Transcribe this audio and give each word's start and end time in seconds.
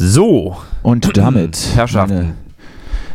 So, 0.00 0.56
Und 0.82 1.16
damit, 1.16 1.72
Herrschaften. 1.74 2.34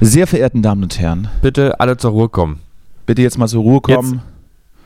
sehr 0.01 0.27
verehrten 0.27 0.61
Damen 0.61 0.83
und 0.83 0.99
Herren, 0.99 1.29
bitte 1.41 1.79
alle 1.79 1.95
zur 1.97 2.11
Ruhe 2.11 2.27
kommen. 2.29 2.59
bitte 3.05 3.21
jetzt 3.21 3.37
mal 3.37 3.47
zur 3.47 3.63
Ruhe 3.63 3.79
kommen. 3.79 4.21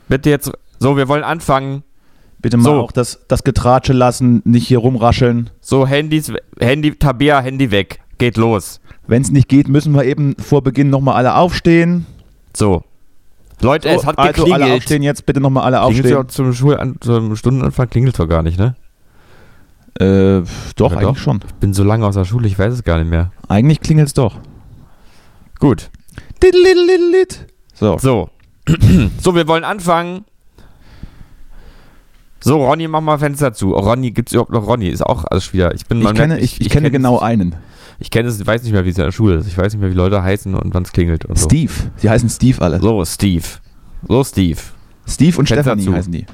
Bitte 0.08 0.30
jetzt, 0.30 0.52
so, 0.80 0.96
wir 0.96 1.08
wollen 1.08 1.24
anfangen. 1.24 1.84
Bitte 2.40 2.58
mal 2.58 2.64
So. 2.66 2.82
auch 2.82 2.92
das, 2.92 3.20
das 3.28 3.44
Getratsche 3.44 3.94
lassen, 3.94 4.44
nicht 4.46 4.68
hier 4.68 4.78
rumrascheln. 4.78 5.50
So, 5.60 5.88
Handys, 5.88 6.32
Handy, 6.60 6.94
Tabea, 6.94 7.40
Handy 7.42 7.72
weg. 7.72 8.00
Geht 8.20 8.38
los. 8.38 8.80
Wenn 9.08 9.24
es 9.24 9.32
nicht 9.32 9.50
geht, 9.50 9.68
müssen 9.68 9.94
wir 9.96 10.04
eben 10.06 10.36
vor 10.38 10.62
Beginn 10.62 10.92
nochmal 10.92 11.16
alle 11.16 11.34
aufstehen. 11.36 12.06
So. 12.56 12.84
Leute, 13.60 13.90
es 13.90 14.06
hat 14.06 14.20
also 14.20 14.44
alle 14.44 14.54
geklingelt. 14.54 14.78
aufstehen 14.78 15.02
jetzt, 15.02 15.26
bitte 15.26 15.40
nochmal 15.40 15.64
alle 15.64 15.84
Klingelt 15.88 16.12
ja 16.12 16.20
aufstehen. 16.20 16.30
zum, 16.30 16.54
Schulan 16.54 16.96
zum 17.00 17.36
Stundenanfang 17.36 17.90
klingelt 17.90 18.20
doch 18.20 18.28
gar 18.28 18.44
nicht, 18.44 18.60
ne? 18.60 18.76
Äh, 20.00 20.44
doch, 20.76 20.92
Ja, 20.92 20.98
eigentlich 20.98 21.08
doch. 21.10 21.18
schon. 21.18 21.40
Bin 21.60 21.74
so 21.74 21.84
lange 21.84 22.06
aus 22.06 22.16
der 22.16 22.26
Schule, 22.26 22.48
ich 22.48 22.58
weiß 22.58 22.74
es 22.74 22.84
gar 22.84 22.98
nicht 23.00 23.10
mehr. 23.10 23.32
Eigentlich 23.48 23.82
klingelt 23.82 24.08
es 24.08 24.14
doch. 24.14 24.38
Gut. 25.60 25.90
So. 27.74 27.98
So. 27.98 28.30
so, 29.22 29.36
wir 29.36 29.48
wollen 29.48 29.64
anfangen. 29.64 30.26
So, 32.40 32.64
Ronny, 32.66 32.88
mach 32.88 33.02
mal 33.02 33.18
Fenster 33.18 33.54
zu. 33.54 33.76
Oh, 33.76 33.80
Ronny, 33.80 34.12
gibt's 34.12 34.32
überhaupt 34.32 34.52
noch 34.52 34.68
Ronny? 34.68 34.88
Ist 34.90 35.06
auch 35.06 35.26
alles 35.26 35.52
wieder. 35.54 35.74
Ich 35.74 35.86
bin 35.88 36.00
Ich 36.02 36.06
kenne, 36.14 36.28
merkt, 36.36 36.44
ich, 36.44 36.62
ich 36.62 36.70
kenne 36.70 36.86
kenn 36.92 37.02
genau 37.02 37.18
es- 37.18 37.24
einen. 37.24 37.56
Ich 38.00 38.12
kenne 38.12 38.30
es, 38.30 38.40
ich 38.40 38.46
weiß 38.46 38.62
nicht 38.62 38.74
mehr, 38.74 38.86
wie 38.86 38.90
es 38.92 38.98
in 38.98 39.04
der 39.06 39.12
Schule 39.12 39.36
ist. 39.38 39.48
Ich 39.48 39.58
weiß 39.58 39.74
nicht 39.74 39.82
mehr, 39.82 39.90
wie 39.90 39.96
Leute 39.96 40.22
heißen 40.22 40.54
und 40.54 40.72
wann 40.76 40.84
es 40.84 40.92
klingelt 40.92 41.26
und 41.26 41.40
so. 41.40 41.46
Steve. 41.46 41.74
Die 42.04 42.10
heißen 42.10 42.30
Steve 42.30 42.62
alle. 42.62 42.80
So, 42.80 43.04
Steve. 43.06 43.44
So, 44.08 44.24
Steve. 44.24 44.60
Steve 45.08 45.38
und 45.40 45.48
Fenster 45.48 45.64
Stefanie 45.64 45.86
zu. 45.86 45.94
heißen 45.94 46.12
die. 46.12 46.26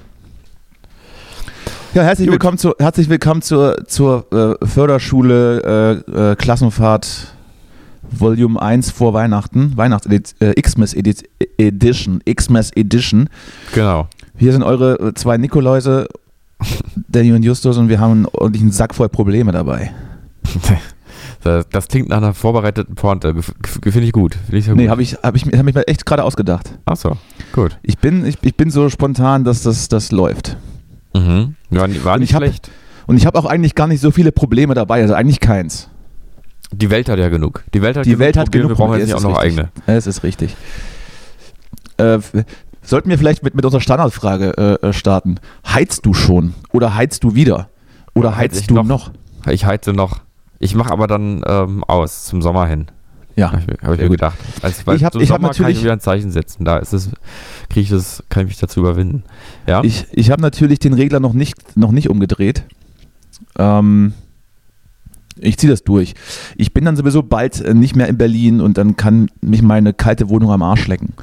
Ja, 1.93 2.01
herzlich 2.03 2.27
Gut. 2.27 2.33
willkommen, 2.33 2.57
zu, 2.57 2.73
herzlich 2.79 3.07
willkommen 3.09 3.41
zur, 3.41 3.85
zur 3.85 4.25
äh, 4.61 4.65
Förderschule 4.65 6.03
äh, 6.09 6.31
äh, 6.31 6.35
Klassenfahrt 6.35 7.27
Volume 8.09 8.59
1 8.61 8.89
vor 8.91 9.13
Weihnachten. 9.13 9.73
Weihnachts 9.75 10.07
äh, 10.39 10.53
Xmas 10.59 10.95
Edi- 10.95 11.23
Edition. 11.57 12.21
Xmas 12.25 12.71
Edition. 12.75 13.29
Genau. 13.73 14.07
Hier 14.37 14.51
sind 14.53 14.63
eure 14.63 14.99
äh, 14.99 15.13
zwei 15.13 15.37
Nikoläuse, 15.37 16.07
Danny 17.09 17.31
und 17.31 17.43
Justus, 17.43 17.77
und 17.77 17.89
wir 17.89 17.99
haben 17.99 18.11
einen 18.11 18.25
ordentlichen 18.25 18.71
Sack 18.71 18.95
voll 18.95 19.09
Probleme 19.09 19.51
dabei. 19.51 19.91
Das, 21.43 21.67
das 21.67 21.89
klingt 21.89 22.07
nach 22.07 22.17
einer 22.17 22.33
vorbereiteten 22.33 22.95
Pointe. 22.95 23.35
Finde 23.81 23.99
ich 23.99 24.13
gut. 24.13 24.33
Finde 24.45 24.57
ich 24.59 24.63
sehr 24.63 24.75
Nee, 24.75 24.83
gut. 24.83 24.91
habe 24.91 25.01
ich, 25.01 25.15
hab 25.21 25.35
ich, 25.35 25.45
mir- 25.45 25.57
hab 25.59 25.67
ich 25.67 25.75
mir 25.75 25.85
echt 25.89 26.05
gerade 26.05 26.23
ausgedacht. 26.23 26.73
Ach 26.85 26.95
so, 26.95 27.17
gut. 27.51 27.77
Ich 27.83 27.97
bin, 27.97 28.25
ich, 28.25 28.37
ich 28.43 28.55
bin 28.55 28.69
so 28.69 28.87
spontan, 28.89 29.43
dass 29.43 29.61
das, 29.61 29.89
das 29.89 30.13
läuft. 30.13 30.55
Mhm. 31.13 31.55
War, 31.69 31.87
ni- 31.87 32.03
war 32.03 32.15
Und 32.15 32.21
nicht 32.21 32.33
hab-. 32.33 32.43
Und 33.05 33.17
ich 33.17 33.25
habe 33.25 33.37
auch 33.37 33.45
eigentlich 33.45 33.75
gar 33.75 33.87
nicht 33.87 33.99
so 34.01 34.11
viele 34.11 34.31
Probleme 34.31 34.73
dabei, 34.73 35.01
also 35.01 35.13
eigentlich 35.13 35.39
keins. 35.39 35.89
Die 36.71 36.89
Welt 36.89 37.07
hat 37.09 37.19
ja 37.19 37.29
genug. 37.29 37.63
Die 37.73 37.81
Welt 37.81 37.97
hat 37.97 38.05
Die 38.05 38.11
genug 38.11 38.19
Welt 38.21 38.37
hat 38.37 38.45
Probleme, 38.45 38.67
genug 38.67 38.77
Wir 38.79 38.85
brauchen 38.85 38.97
jetzt 38.99 39.07
nicht 39.07 39.15
auch 39.15 39.21
noch 39.21 39.37
ist 39.37 39.43
eigene. 39.43 39.69
Es 39.85 40.07
ist 40.07 40.23
richtig. 40.23 40.55
Äh, 41.97 42.19
sollten 42.81 43.09
wir 43.09 43.17
vielleicht 43.17 43.43
mit, 43.43 43.53
mit 43.55 43.63
unserer 43.65 43.81
Standardfrage 43.81 44.79
äh, 44.81 44.87
äh, 44.87 44.93
starten. 44.93 45.35
Heizt 45.67 46.05
du 46.05 46.13
schon? 46.13 46.53
Oder 46.71 46.95
heizt 46.95 47.23
du 47.23 47.35
wieder? 47.35 47.69
Oder 48.15 48.35
Heiz 48.35 48.51
heizt 48.53 48.61
ich 48.61 48.67
du 48.67 48.75
noch? 48.75 48.85
noch? 48.85 49.11
Ich 49.49 49.65
heize 49.65 49.93
noch. 49.93 50.21
Ich 50.59 50.73
mache 50.75 50.91
aber 50.91 51.07
dann 51.07 51.43
ähm, 51.45 51.83
aus 51.83 52.25
zum 52.25 52.41
Sommer 52.41 52.67
hin. 52.67 52.87
Ja. 53.35 53.51
Habe 53.51 53.61
ich, 53.67 53.83
hab 53.83 53.93
ich 53.95 53.99
mir 53.99 54.09
gedacht. 54.09 54.37
Also, 54.61 54.91
Ich 54.93 55.03
hab- 55.03 55.13
zum 55.13 55.21
ich 55.21 55.29
hab 55.31 55.37
Sommer 55.37 55.49
kann 55.49 55.57
natürlich- 55.57 55.77
ich 55.77 55.83
wieder 55.83 55.93
ein 55.93 55.99
Zeichen 55.99 56.31
setzen. 56.31 56.65
Da 56.65 56.77
ist 56.77 56.93
es, 56.93 57.09
kriege 57.73 57.83
ich 57.83 57.89
das, 57.89 58.23
kann 58.29 58.43
ich 58.43 58.49
mich 58.49 58.59
dazu 58.59 58.79
überwinden. 58.79 59.23
Ja. 59.67 59.83
Ich, 59.83 60.05
ich 60.11 60.29
habe 60.29 60.41
natürlich 60.41 60.77
den 60.77 60.93
Regler 60.93 61.19
noch 61.19 61.33
nicht, 61.33 61.75
noch 61.75 61.91
nicht 61.91 62.07
umgedreht. 62.07 62.63
Ähm, 63.57 64.13
ich 65.37 65.57
ziehe 65.57 65.71
das 65.71 65.83
durch. 65.83 66.13
Ich 66.55 66.73
bin 66.73 66.85
dann 66.85 66.95
sowieso 66.95 67.23
bald 67.23 67.59
äh, 67.61 67.73
nicht 67.73 67.95
mehr 67.95 68.07
in 68.07 68.17
Berlin 68.17 68.61
und 68.61 68.77
dann 68.77 68.95
kann 68.95 69.31
mich 69.41 69.63
meine 69.63 69.91
kalte 69.91 70.29
Wohnung 70.29 70.51
am 70.51 70.61
Arsch 70.61 70.87
lecken. 70.87 71.13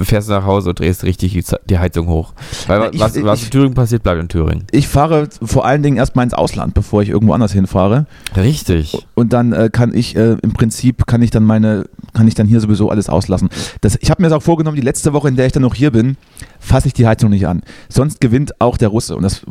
Fährst 0.00 0.28
nach 0.28 0.44
Hause 0.44 0.70
und 0.70 0.78
drehst 0.78 1.04
richtig 1.04 1.38
die, 1.68 1.78
Heizung 1.78 2.06
hoch. 2.08 2.32
Weil 2.66 2.90
ich- 2.94 3.00
was, 3.00 3.22
was 3.22 3.38
ich- 3.40 3.44
in 3.46 3.50
Thüringen 3.50 3.74
passiert, 3.74 4.02
bleibt 4.02 4.20
in 4.20 4.28
Thüringen. 4.28 4.64
Ich 4.70 4.88
fahre 4.88 5.28
vor 5.42 5.64
allen 5.64 5.82
Dingen 5.82 5.96
erstmal 5.96 6.24
ins 6.24 6.34
Ausland, 6.34 6.74
bevor 6.74 7.02
ich 7.02 7.08
irgendwo 7.08 7.32
anders 7.32 7.52
hinfahre. 7.52 8.06
Richtig. 8.36 9.06
Und 9.14 9.32
dann 9.32 9.52
äh, 9.52 9.70
kann 9.72 9.94
ich 9.94 10.16
äh, 10.16 10.36
im 10.42 10.52
Prinzip 10.52 11.06
kann 11.06 11.22
ich 11.22 11.30
dann 11.30 11.44
meine 11.44 11.84
kann 12.12 12.28
ich 12.28 12.34
dann 12.34 12.46
hier 12.46 12.60
sowieso 12.60 12.90
alles 12.90 13.08
auslassen. 13.08 13.48
Das, 13.80 13.98
ich 14.00 14.10
habe 14.10 14.22
mir 14.22 14.28
das 14.28 14.38
auch 14.38 14.42
vorgenommen, 14.42 14.76
die 14.76 14.82
letzte 14.82 15.12
Woche, 15.12 15.28
in 15.28 15.36
der 15.36 15.46
ich 15.46 15.52
dann 15.52 15.62
noch 15.62 15.74
hier 15.74 15.90
bin, 15.90 16.16
fasse 16.60 16.86
ich 16.86 16.94
die 16.94 17.06
Heizung 17.06 17.30
nicht 17.30 17.46
an. 17.48 17.62
Sonst 17.88 18.20
gewinnt 18.20 18.60
auch 18.60 18.76
der 18.76 18.88
Russe 18.88 19.16
und 19.16 19.22
das, 19.22 19.42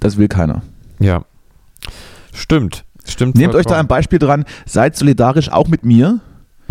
das 0.00 0.16
will 0.18 0.28
keiner. 0.28 0.62
Ja. 1.00 1.24
Stimmt. 2.32 2.84
Stimmt. 3.04 3.36
Nehmt 3.36 3.54
euch 3.54 3.66
da 3.66 3.78
ein 3.80 3.88
Beispiel 3.88 4.18
dran, 4.18 4.44
seid 4.66 4.96
solidarisch 4.96 5.50
auch 5.50 5.68
mit 5.68 5.84
mir, 5.84 6.20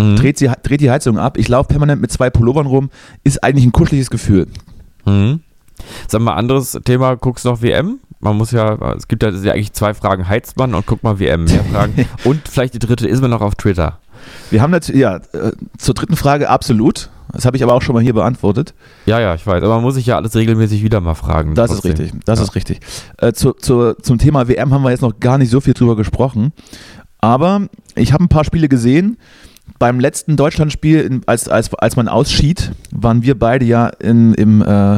Mhm. 0.01 0.16
dreht, 0.16 0.38
sie, 0.38 0.50
dreht 0.63 0.81
die 0.81 0.89
Heizung 0.91 1.17
ab. 1.17 1.38
Ich 1.38 1.47
laufe 1.47 1.69
permanent 1.69 2.01
mit 2.01 2.12
zwei 2.12 2.29
Pullovern 2.29 2.66
rum, 2.66 2.89
ist 3.23 3.44
eigentlich 3.44 3.66
ein 3.66 3.72
kuscheliges 3.72 4.09
Gefühl. 4.09 4.47
Mhm. 5.06 5.41
Sag 6.07 6.22
mal, 6.22 6.35
anderes 6.35 6.78
Thema, 6.85 7.16
guckst 7.16 7.45
noch 7.45 7.62
WM? 7.62 8.00
Man 8.19 8.38
muss 8.38 8.51
ja, 8.51 8.75
es 8.95 9.07
gibt 9.07 9.23
ja, 9.23 9.29
ja 9.29 9.53
eigentlich 9.53 9.73
zwei 9.73 9.94
Fragen, 9.95 10.28
heizt 10.29 10.57
man 10.57 10.75
und 10.75 10.85
guck 10.85 11.01
mal 11.01 11.19
WM, 11.19 11.45
mehr 11.45 11.63
Fragen. 11.63 12.06
und 12.23 12.47
vielleicht 12.47 12.75
die 12.75 12.79
dritte, 12.79 13.07
ist 13.07 13.19
man 13.22 13.31
noch 13.31 13.41
auf 13.41 13.56
Twitter? 13.56 13.97
Wir 14.51 14.62
haben 14.62 14.69
natürlich, 14.69 15.01
ja, 15.01 15.16
äh, 15.16 15.51
zur 15.79 15.95
dritten 15.95 16.16
Frage 16.16 16.50
absolut. 16.50 17.09
Das 17.33 17.45
habe 17.45 17.56
ich 17.57 17.63
aber 17.63 17.73
auch 17.73 17.81
schon 17.81 17.95
mal 17.95 18.03
hier 18.03 18.13
beantwortet. 18.13 18.73
Ja, 19.06 19.19
ja, 19.19 19.33
ich 19.33 19.47
weiß, 19.47 19.63
aber 19.63 19.75
man 19.75 19.83
muss 19.83 19.95
sich 19.95 20.06
ja 20.06 20.18
alles 20.18 20.35
regelmäßig 20.35 20.83
wieder 20.83 21.00
mal 21.00 21.16
fragen. 21.16 21.56
Das 21.56 21.72
trotzdem. 21.72 21.94
ist 21.94 22.00
richtig. 22.00 22.22
Das 22.25 22.39
Ja. 22.39 22.44
ist 22.45 22.56
richtig. 22.56 22.79
Äh, 23.18 23.31
zu, 23.33 23.53
zu, 23.53 23.94
zum 24.01 24.18
Thema 24.19 24.47
WM 24.47 24.73
haben 24.73 24.83
wir 24.83 24.91
jetzt 24.91 25.01
noch 25.01 25.19
gar 25.19 25.38
nicht 25.38 25.50
so 25.50 25.62
viel 25.62 25.73
drüber 25.73 25.95
gesprochen. 25.95 26.51
Aber 27.19 27.62
ich 27.95 28.13
habe 28.13 28.23
ein 28.25 28.29
paar 28.29 28.44
Spiele 28.44 28.68
gesehen. 28.68 29.18
Beim 29.81 30.00
letzten 30.00 30.36
Deutschlandspiel, 30.38 31.22
als, 31.25 31.47
als, 31.50 31.74
als 31.74 31.96
man 31.96 32.08
ausschied, 32.08 32.72
waren 32.92 33.24
wir 33.24 33.34
beide 33.38 33.66
ja 33.66 33.88
in, 33.88 34.36
im, 34.36 34.62
äh, 34.62 34.97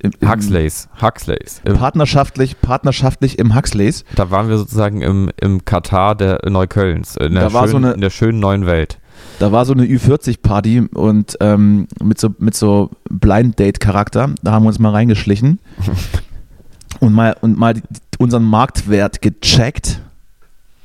im, 0.00 0.10
im 0.18 0.28
Huxleys, 0.28 0.88
Huxleys. 1.00 1.60
Partnerschaftlich, 1.64 2.60
partnerschaftlich 2.60 3.38
im 3.38 3.54
Huxleys. 3.54 4.04
da 4.16 4.32
waren 4.32 4.48
wir 4.48 4.58
sozusagen 4.58 5.02
im, 5.02 5.30
im 5.40 5.64
Katar 5.64 6.16
der 6.16 6.40
Neuköllns, 6.50 7.14
in 7.14 7.34
der, 7.34 7.44
Da 7.44 7.52
war 7.52 7.68
so 7.68 7.74
schönen, 7.74 7.84
eine- 7.84 7.94
in 7.94 8.00
der 8.00 8.10
schönen 8.10 8.40
neuen 8.40 8.66
Welt. 8.66 8.98
Da 9.38 9.52
war 9.52 9.64
so 9.64 9.72
eine 9.72 9.84
Ü40-Party 9.84 10.88
und 10.94 11.36
ähm, 11.40 11.86
mit 12.02 12.18
so, 12.18 12.34
mit 12.40 12.56
so 12.56 12.90
Blind-Date-Charakter. 13.08 14.30
Da 14.42 14.50
haben 14.50 14.64
wir 14.64 14.68
uns 14.70 14.80
mal 14.80 14.90
reingeschlichen 14.90 15.60
und 16.98 17.12
mal, 17.12 17.36
und 17.40 17.56
mal 17.56 17.74
unseren 18.18 18.42
Marktwert 18.42 19.22
gecheckt. 19.22 20.00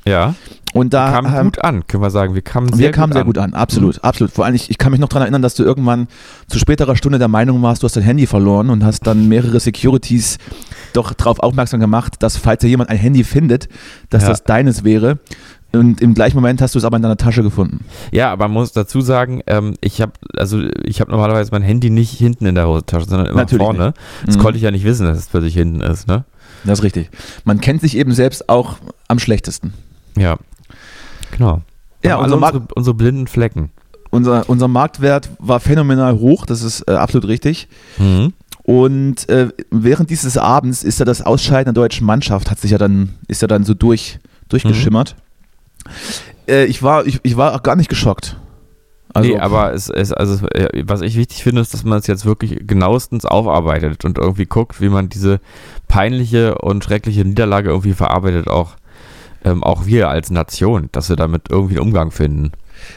Ja, 0.06 0.36
Und 0.74 0.94
da 0.94 1.12
kam 1.12 1.30
haben- 1.32 1.46
gut 1.48 1.64
an, 1.64 1.86
können 1.88 2.02
wir 2.04 2.10
sagen. 2.10 2.34
Wir 2.34 2.42
kamen 2.42 2.70
sehr 2.70 2.78
wir 2.80 2.88
gut 2.88 2.96
kamen 2.96 3.14
sehr 3.14 3.22
an. 3.22 3.28
gut 3.28 3.38
an, 3.38 3.54
absolut, 3.54 4.04
absolut. 4.04 4.34
Vor 4.34 4.44
allem, 4.46 4.56
ich, 4.56 4.70
ich 4.72 4.78
kann 4.80 4.92
mich 4.92 5.00
noch 5.00 5.08
daran 5.10 5.22
erinnern, 5.24 5.42
dass 5.44 5.54
du 5.56 5.64
irgendwann 5.64 6.08
zu 6.48 6.58
späterer 6.58 6.96
Stunde 6.96 7.20
der 7.20 7.28
Meinung 7.28 7.62
warst, 7.62 7.84
du 7.84 7.86
hast 7.86 7.96
dein 7.96 8.04
Handy 8.04 8.26
verloren 8.26 8.70
und 8.72 8.84
hast 8.84 9.06
dann 9.06 9.28
mehrere 9.28 9.60
Securities 9.60 10.38
doch 10.94 11.14
darauf 11.14 11.40
aufmerksam 11.40 11.80
gemacht, 11.80 12.16
dass 12.20 12.38
falls 12.38 12.64
ja 12.64 12.70
jemand 12.70 12.90
ein 12.90 12.98
Handy 12.98 13.24
findet, 13.24 13.70
dass 14.10 14.24
Ja. 14.24 14.30
das 14.30 14.44
deines 14.44 14.84
wäre. 14.84 15.20
Und 15.76 16.02
im 16.02 16.14
gleichen 16.14 16.38
Moment 16.38 16.62
hast 16.62 16.76
du 16.76 16.80
es 16.80 16.86
aber 16.86 16.98
in 16.98 17.04
deiner 17.04 17.18
Tasche 17.18 17.42
gefunden. 17.42 17.84
Ja, 18.12 18.32
aber 18.32 18.48
man 18.48 18.54
muss 18.54 18.74
dazu 18.74 19.02
sagen, 19.02 19.42
ähm, 19.48 19.74
ich 19.82 20.02
habe 20.02 20.12
also 20.38 20.60
ich 20.84 21.02
habe 21.02 21.10
normalerweise 21.10 21.50
mein 21.52 21.64
Handy 21.64 21.90
nicht 21.90 22.12
hinten 22.18 22.46
in 22.46 22.54
der 22.56 22.68
Hosentasche, 22.68 23.08
sondern 23.08 23.28
immer 23.28 23.38
Natürlich 23.42 23.64
vorne. 23.64 23.94
Das 24.26 24.38
Mhm. 24.38 24.42
konnte 24.42 24.58
ich 24.58 24.64
ja 24.64 24.70
nicht 24.72 24.86
wissen, 24.86 25.08
dass 25.08 25.18
es 25.18 25.26
plötzlich 25.28 25.56
hinten 25.56 25.82
ist, 25.82 26.08
ne? 26.08 26.26
Das 26.64 26.80
ist 26.80 26.84
richtig. 26.84 27.10
Man 27.44 27.60
kennt 27.60 27.82
sich 27.82 27.98
eben 27.98 28.12
selbst 28.14 28.50
auch 28.50 28.78
am 29.08 29.18
schlechtesten. 29.18 29.74
Ja. 30.16 30.38
Genau. 31.38 31.62
Ja, 32.04 32.18
Markt, 32.18 32.56
unsere, 32.56 32.68
unsere 32.76 32.94
blinden 32.96 33.28
Flecken. 33.28 33.72
unser, 34.10 34.50
unser 34.50 34.68
Marktwert 34.68 35.30
war 35.40 35.60
phänomenal 35.60 36.20
hoch, 36.20 36.46
das 36.46 36.62
ist 36.62 36.88
äh, 36.88 36.92
absolut 36.92 37.28
richtig. 37.28 37.68
Mhm. 37.98 38.34
Und 38.64 39.28
äh, 39.30 39.50
während 39.72 40.10
dieses 40.10 40.38
Abends 40.38 40.84
ist 40.84 41.00
ja 41.00 41.06
das 41.06 41.22
Ausscheiden 41.22 41.74
der 41.74 41.82
deutschen 41.82 42.06
Mannschaft, 42.08 42.50
hat 42.50 42.60
sich 42.60 42.72
ja 42.72 42.78
dann, 42.78 43.16
ist 43.28 43.42
ja 43.42 43.48
dann 43.48 43.64
so 43.64 43.74
durch, 43.74 44.20
durchgeschimmert. 44.50 45.16
Äh, 46.48 46.66
ich, 46.66 46.82
war, 46.82 47.06
ich, 47.06 47.20
ich 47.24 47.36
war 47.36 47.56
auch 47.56 47.64
gar 47.64 47.76
nicht 47.76 47.90
geschockt. 47.90 48.38
Also, 49.14 49.30
nee, 49.30 49.38
aber 49.38 49.74
es 49.74 49.90
ist, 49.90 50.12
also, 50.12 50.48
was 50.86 51.02
ich 51.02 51.18
wichtig 51.18 51.44
finde, 51.44 51.62
ist, 51.62 51.74
dass 51.74 51.84
man 51.84 52.00
es 52.00 52.08
jetzt 52.08 52.26
wirklich 52.26 52.66
genauestens 52.66 53.26
aufarbeitet 53.26 54.06
und 54.06 54.18
irgendwie 54.18 54.46
guckt, 54.46 54.82
wie 54.82 54.90
man 54.90 55.08
diese 55.10 55.40
peinliche 55.88 56.58
und 56.58 56.84
schreckliche 56.84 57.24
Niederlage 57.24 57.70
irgendwie 57.70 57.94
verarbeitet, 57.94 58.48
auch, 58.48 58.72
ähm, 59.44 59.64
auch 59.64 59.86
wir 59.86 60.10
als 60.10 60.30
Nation, 60.32 60.90
dass 60.92 61.10
wir 61.10 61.16
damit 61.16 61.44
irgendwie 61.50 61.78
einen 61.78 61.88
Umgang 61.88 62.12
finden. 62.12 62.52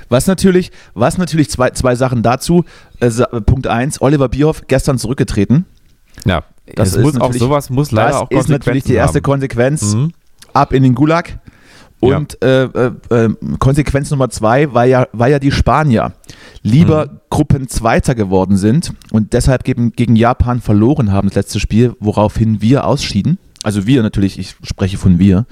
Was 0.08 0.26
natürlich, 0.26 0.72
was 0.94 1.18
natürlich 1.18 1.50
zwei, 1.50 1.70
zwei 1.70 1.94
Sachen 1.94 2.22
dazu. 2.22 2.64
Äh, 3.00 3.10
Punkt 3.42 3.66
1, 3.66 4.00
Oliver 4.00 4.28
Bierhoff 4.28 4.62
gestern 4.66 4.98
zurückgetreten. 4.98 5.66
Ja, 6.24 6.44
das 6.74 6.94
es 6.94 7.02
muss 7.02 7.20
auch 7.20 7.32
sowas 7.32 7.70
muss 7.70 7.92
leider 7.92 8.22
auch 8.22 8.28
Das 8.28 8.44
ist 8.44 8.48
natürlich 8.48 8.84
die 8.84 8.94
erste 8.94 9.18
haben. 9.18 9.22
Konsequenz. 9.22 9.94
Mhm. 9.94 10.12
Ab 10.52 10.72
in 10.72 10.82
den 10.82 10.94
Gulag. 10.94 11.38
Und 12.00 12.38
ja. 12.42 12.64
äh, 12.64 12.90
äh, 13.10 13.34
Konsequenz 13.58 14.10
Nummer 14.10 14.28
zwei 14.28 14.72
war 14.74 14.84
ja, 14.84 15.06
war 15.12 15.28
ja 15.28 15.38
die 15.38 15.50
Spanier 15.50 16.12
lieber 16.62 17.06
mhm. 17.06 17.20
Gruppenzweiter 17.30 18.14
geworden 18.14 18.56
sind 18.56 18.92
und 19.12 19.32
deshalb 19.32 19.64
gegen, 19.64 19.92
gegen 19.92 20.14
Japan 20.14 20.60
verloren 20.60 21.10
haben, 21.12 21.28
das 21.28 21.36
letzte 21.36 21.60
Spiel, 21.60 21.94
woraufhin 22.00 22.60
wir 22.60 22.84
ausschieden. 22.86 23.38
Also 23.62 23.86
wir 23.86 24.02
natürlich, 24.02 24.38
ich 24.38 24.56
spreche 24.62 24.98
von 24.98 25.18
wir 25.18 25.46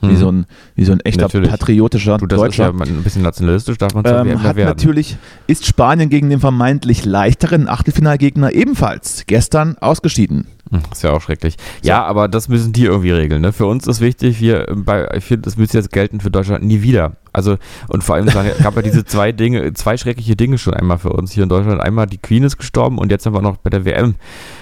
wie, 0.00 0.06
mhm. 0.08 0.16
so 0.16 0.32
ein, 0.32 0.46
wie 0.74 0.84
so 0.84 0.92
ein 0.92 1.00
echter 1.00 1.22
natürlich. 1.22 1.50
patriotischer 1.50 2.18
du, 2.18 2.26
das 2.26 2.38
Deutscher. 2.38 2.70
Ist 2.70 2.78
ja 2.78 2.94
ein 2.94 3.02
bisschen 3.02 3.22
nationalistisch, 3.22 3.78
darf 3.78 3.94
man 3.94 4.04
sagen. 4.04 4.30
Ähm, 4.30 4.42
hat 4.42 4.56
werden. 4.56 4.68
natürlich, 4.68 5.16
ist 5.46 5.66
Spanien 5.66 6.10
gegen 6.10 6.30
den 6.30 6.40
vermeintlich 6.40 7.04
leichteren 7.04 7.68
Achtelfinalgegner 7.68 8.52
ebenfalls 8.52 9.24
gestern 9.26 9.76
ausgeschieden. 9.78 10.46
Hm, 10.70 10.82
ist 10.90 11.02
ja 11.04 11.12
auch 11.12 11.20
schrecklich. 11.20 11.56
Ja, 11.82 12.04
aber 12.04 12.26
das 12.26 12.48
müssen 12.48 12.72
die 12.72 12.84
irgendwie 12.84 13.12
regeln. 13.12 13.40
Ne? 13.40 13.52
Für 13.52 13.66
uns 13.66 13.86
ist 13.86 14.00
wichtig, 14.00 14.40
wir, 14.40 14.66
bei, 14.74 15.08
ich 15.16 15.24
finde, 15.24 15.42
das 15.42 15.56
müsste 15.56 15.78
jetzt 15.78 15.92
gelten 15.92 16.18
für 16.18 16.30
Deutschland 16.30 16.64
nie 16.64 16.82
wieder. 16.82 17.12
Also, 17.32 17.56
und 17.88 18.02
vor 18.02 18.16
allem 18.16 18.28
sagen, 18.28 18.50
gab 18.62 18.74
ja 18.74 18.82
diese 18.82 19.04
zwei 19.04 19.30
Dinge, 19.30 19.72
zwei 19.74 19.96
schreckliche 19.96 20.34
Dinge 20.34 20.58
schon 20.58 20.74
einmal 20.74 20.98
für 20.98 21.10
uns 21.10 21.30
hier 21.30 21.44
in 21.44 21.48
Deutschland. 21.48 21.80
Einmal 21.80 22.06
die 22.06 22.18
Queen 22.18 22.42
ist 22.42 22.56
gestorben 22.56 22.98
und 22.98 23.12
jetzt 23.12 23.26
haben 23.26 23.34
wir 23.34 23.42
noch 23.42 23.58
bei 23.58 23.70
der 23.70 23.84
WM 23.84 24.16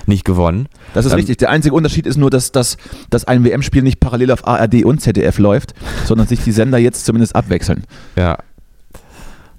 nicht 0.06 0.25
gewonnen. 0.25 0.69
Das 0.92 1.06
ist 1.06 1.12
ähm, 1.12 1.16
richtig. 1.16 1.38
Der 1.38 1.50
einzige 1.50 1.75
Unterschied 1.75 2.06
ist 2.06 2.16
nur, 2.16 2.28
dass, 2.28 2.52
dass, 2.52 2.76
dass 3.08 3.25
ein 3.25 3.44
WM-Spiel 3.44 3.82
nicht 3.82 4.00
parallel 4.00 4.32
auf 4.32 4.46
ARD 4.46 4.84
und 4.84 5.00
ZDF 5.00 5.33
läuft, 5.38 5.75
sondern 6.04 6.26
sich 6.26 6.40
die 6.40 6.52
Sender 6.52 6.78
jetzt 6.78 7.04
zumindest 7.04 7.36
abwechseln. 7.36 7.84
Ja. 8.16 8.38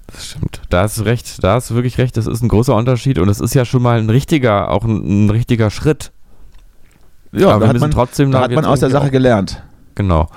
Das 0.06 0.26
stimmt. 0.26 0.62
Da 0.70 0.82
hast 0.82 0.98
du 0.98 1.02
recht. 1.02 1.42
Da 1.42 1.54
hast 1.54 1.70
du 1.70 1.74
wirklich 1.74 1.98
recht. 1.98 2.16
Das 2.16 2.26
ist 2.26 2.42
ein 2.42 2.48
großer 2.48 2.74
Unterschied 2.74 3.18
und 3.18 3.28
es 3.28 3.40
ist 3.40 3.54
ja 3.54 3.64
schon 3.64 3.82
mal 3.82 3.98
ein 3.98 4.10
richtiger, 4.10 4.70
auch 4.70 4.84
ein, 4.84 5.26
ein 5.26 5.30
richtiger 5.30 5.70
Schritt. 5.70 6.12
Ja, 7.32 7.50
Aber 7.50 7.66
da 7.66 7.68
hat 7.74 7.80
man, 7.80 7.90
trotzdem 7.90 8.30
da 8.30 8.40
hat 8.40 8.52
man 8.52 8.64
aus 8.64 8.80
der 8.80 8.90
Sache 8.90 9.10
gelernt. 9.10 9.62
Genau 9.94 10.28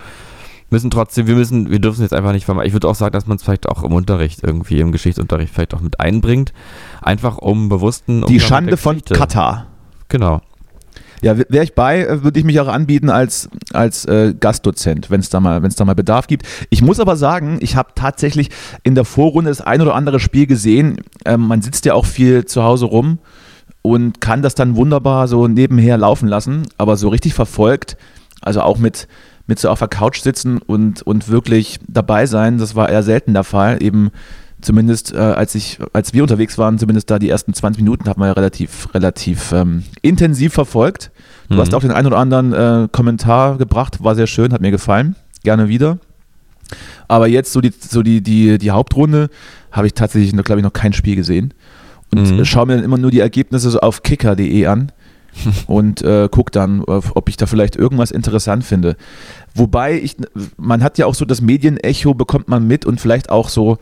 müssen 0.70 0.90
trotzdem, 0.90 1.28
wir 1.28 1.36
müssen, 1.36 1.70
wir 1.70 1.80
dürfen 1.80 2.02
jetzt 2.02 2.14
einfach 2.14 2.32
nicht 2.32 2.46
vermeiden. 2.46 2.68
Ich 2.68 2.74
würde 2.74 2.88
auch 2.88 2.96
sagen, 2.96 3.14
dass 3.14 3.28
man 3.28 3.38
es 3.38 3.44
vielleicht 3.44 3.68
auch 3.68 3.84
im 3.84 3.94
Unterricht 3.94 4.44
irgendwie, 4.44 4.80
im 4.80 4.92
Geschichtsunterricht 4.92 5.54
vielleicht 5.54 5.74
auch 5.74 5.82
mit 5.82 6.00
einbringt. 6.00 6.54
Einfach 7.02 7.38
um 7.38 7.70
bewussten. 7.70 8.26
Die 8.28 8.40
Schande 8.40 8.78
von 8.78 9.02
Katar. 9.04 9.68
Genau. 10.10 10.42
Ja, 11.22 11.38
wäre 11.38 11.64
ich 11.64 11.76
bei, 11.76 12.02
äh, 12.06 12.24
würde 12.24 12.40
ich 12.40 12.46
mich 12.46 12.60
auch 12.60 12.68
anbieten 12.68 13.10
als, 13.10 13.50
als 13.74 14.06
äh, 14.06 14.34
Gastdozent, 14.40 15.10
wenn 15.10 15.20
es 15.20 15.30
da, 15.30 15.40
mal, 15.40 15.60
da 15.62 15.86
mal 15.86 15.96
Bedarf 15.96 16.28
gibt. 16.28 16.46
Ich 16.70 16.82
muss 16.82 17.00
aber 17.00 17.18
sagen, 17.18 17.58
ich 17.62 17.76
habe 17.76 17.90
tatsächlich 17.96 18.50
in 18.84 18.96
der 18.96 19.06
Vorrunde 19.06 19.50
das 19.50 19.62
ein 19.62 19.82
oder 19.82 19.96
andere 19.96 20.20
Spiel 20.20 20.48
gesehen. 20.48 21.02
Ähm, 21.26 21.42
man 21.42 21.62
sitzt 21.62 21.86
ja 21.86 21.94
auch 21.94 22.06
viel 22.06 22.46
zu 22.46 22.64
Hause 22.64 22.86
rum 22.86 23.20
und 23.82 24.22
kann 24.22 24.42
das 24.42 24.56
dann 24.56 24.76
wunderbar 24.76 25.28
so 25.28 25.48
nebenher 25.48 25.98
laufen 25.98 26.28
lassen, 26.28 26.64
aber 26.78 26.96
so 26.96 27.10
richtig 27.10 27.34
verfolgt, 27.34 27.98
also 28.42 28.62
auch 28.62 28.78
mit, 28.78 29.08
mit 29.48 29.60
so 29.60 29.70
auf 29.70 29.80
der 29.80 29.88
Couch 29.88 30.22
sitzen 30.22 30.60
und, 30.60 31.02
und 31.02 31.28
wirklich 31.28 31.80
dabei 31.88 32.26
sein, 32.26 32.58
das 32.58 32.76
war 32.76 32.90
eher 32.90 33.04
selten 33.04 33.34
der 33.34 33.44
Fall. 33.44 33.82
Eben 33.84 34.12
zumindest 34.62 35.14
äh, 35.14 35.18
als 35.18 35.56
ich, 35.56 35.80
als 35.94 36.14
wir 36.14 36.22
unterwegs 36.22 36.58
waren, 36.58 36.78
zumindest 36.78 37.10
da 37.10 37.20
die 37.20 37.30
ersten 37.30 37.54
20 37.54 37.82
Minuten 37.82 38.10
hat 38.10 38.18
man 38.18 38.28
ja 38.28 38.34
relativ, 38.34 38.94
relativ 38.94 39.52
ähm, 39.52 39.84
intensiv 40.02 40.54
verfolgt. 40.54 41.12
Du 41.48 41.56
mhm. 41.56 41.60
hast 41.60 41.74
auch 41.74 41.82
den 41.82 41.92
einen 41.92 42.08
oder 42.08 42.18
anderen 42.18 42.54
äh, 42.54 42.88
Kommentar 42.92 43.58
gebracht, 43.58 44.04
war 44.04 44.16
sehr 44.16 44.28
schön, 44.28 44.54
hat 44.54 44.62
mir 44.62 44.72
gefallen. 44.72 45.16
Gerne 45.44 45.68
wieder. 45.68 45.98
Aber 47.08 47.28
jetzt 47.28 47.52
so 47.54 47.62
die, 47.62 47.74
so 47.78 48.04
die, 48.04 48.22
die, 48.22 48.58
die 48.58 48.72
Hauptrunde 48.72 49.30
habe 49.72 49.88
ich 49.88 49.94
tatsächlich, 49.94 50.32
glaube 50.44 50.60
ich, 50.60 50.64
noch 50.64 50.74
kein 50.74 50.94
Spiel 50.94 51.16
gesehen. 51.16 51.54
Und 52.12 52.38
mhm. 52.38 52.46
schaue 52.46 52.68
mir 52.68 52.76
dann 52.76 52.84
immer 52.84 52.98
nur 52.98 53.12
die 53.12 53.20
Ergebnisse 53.20 53.70
so 53.70 53.80
auf 53.80 54.04
kicker.de 54.04 54.66
an 54.66 54.92
und 55.68 56.02
äh, 56.02 56.28
gucke 56.30 56.52
dann, 56.52 56.84
ob 56.84 57.30
ich 57.30 57.38
da 57.38 57.46
vielleicht 57.46 57.76
irgendwas 57.76 58.12
interessant 58.12 58.64
finde. 58.64 58.96
Wobei 59.56 60.00
ich, 60.00 60.18
man 60.58 60.84
hat 60.84 60.98
ja 60.98 61.06
auch 61.06 61.16
so 61.16 61.26
das 61.26 61.42
Medienecho 61.42 62.14
bekommt 62.14 62.48
man 62.48 62.68
mit 62.68 62.86
und 62.86 63.00
vielleicht 63.00 63.30
auch 63.30 63.50
so 63.50 63.78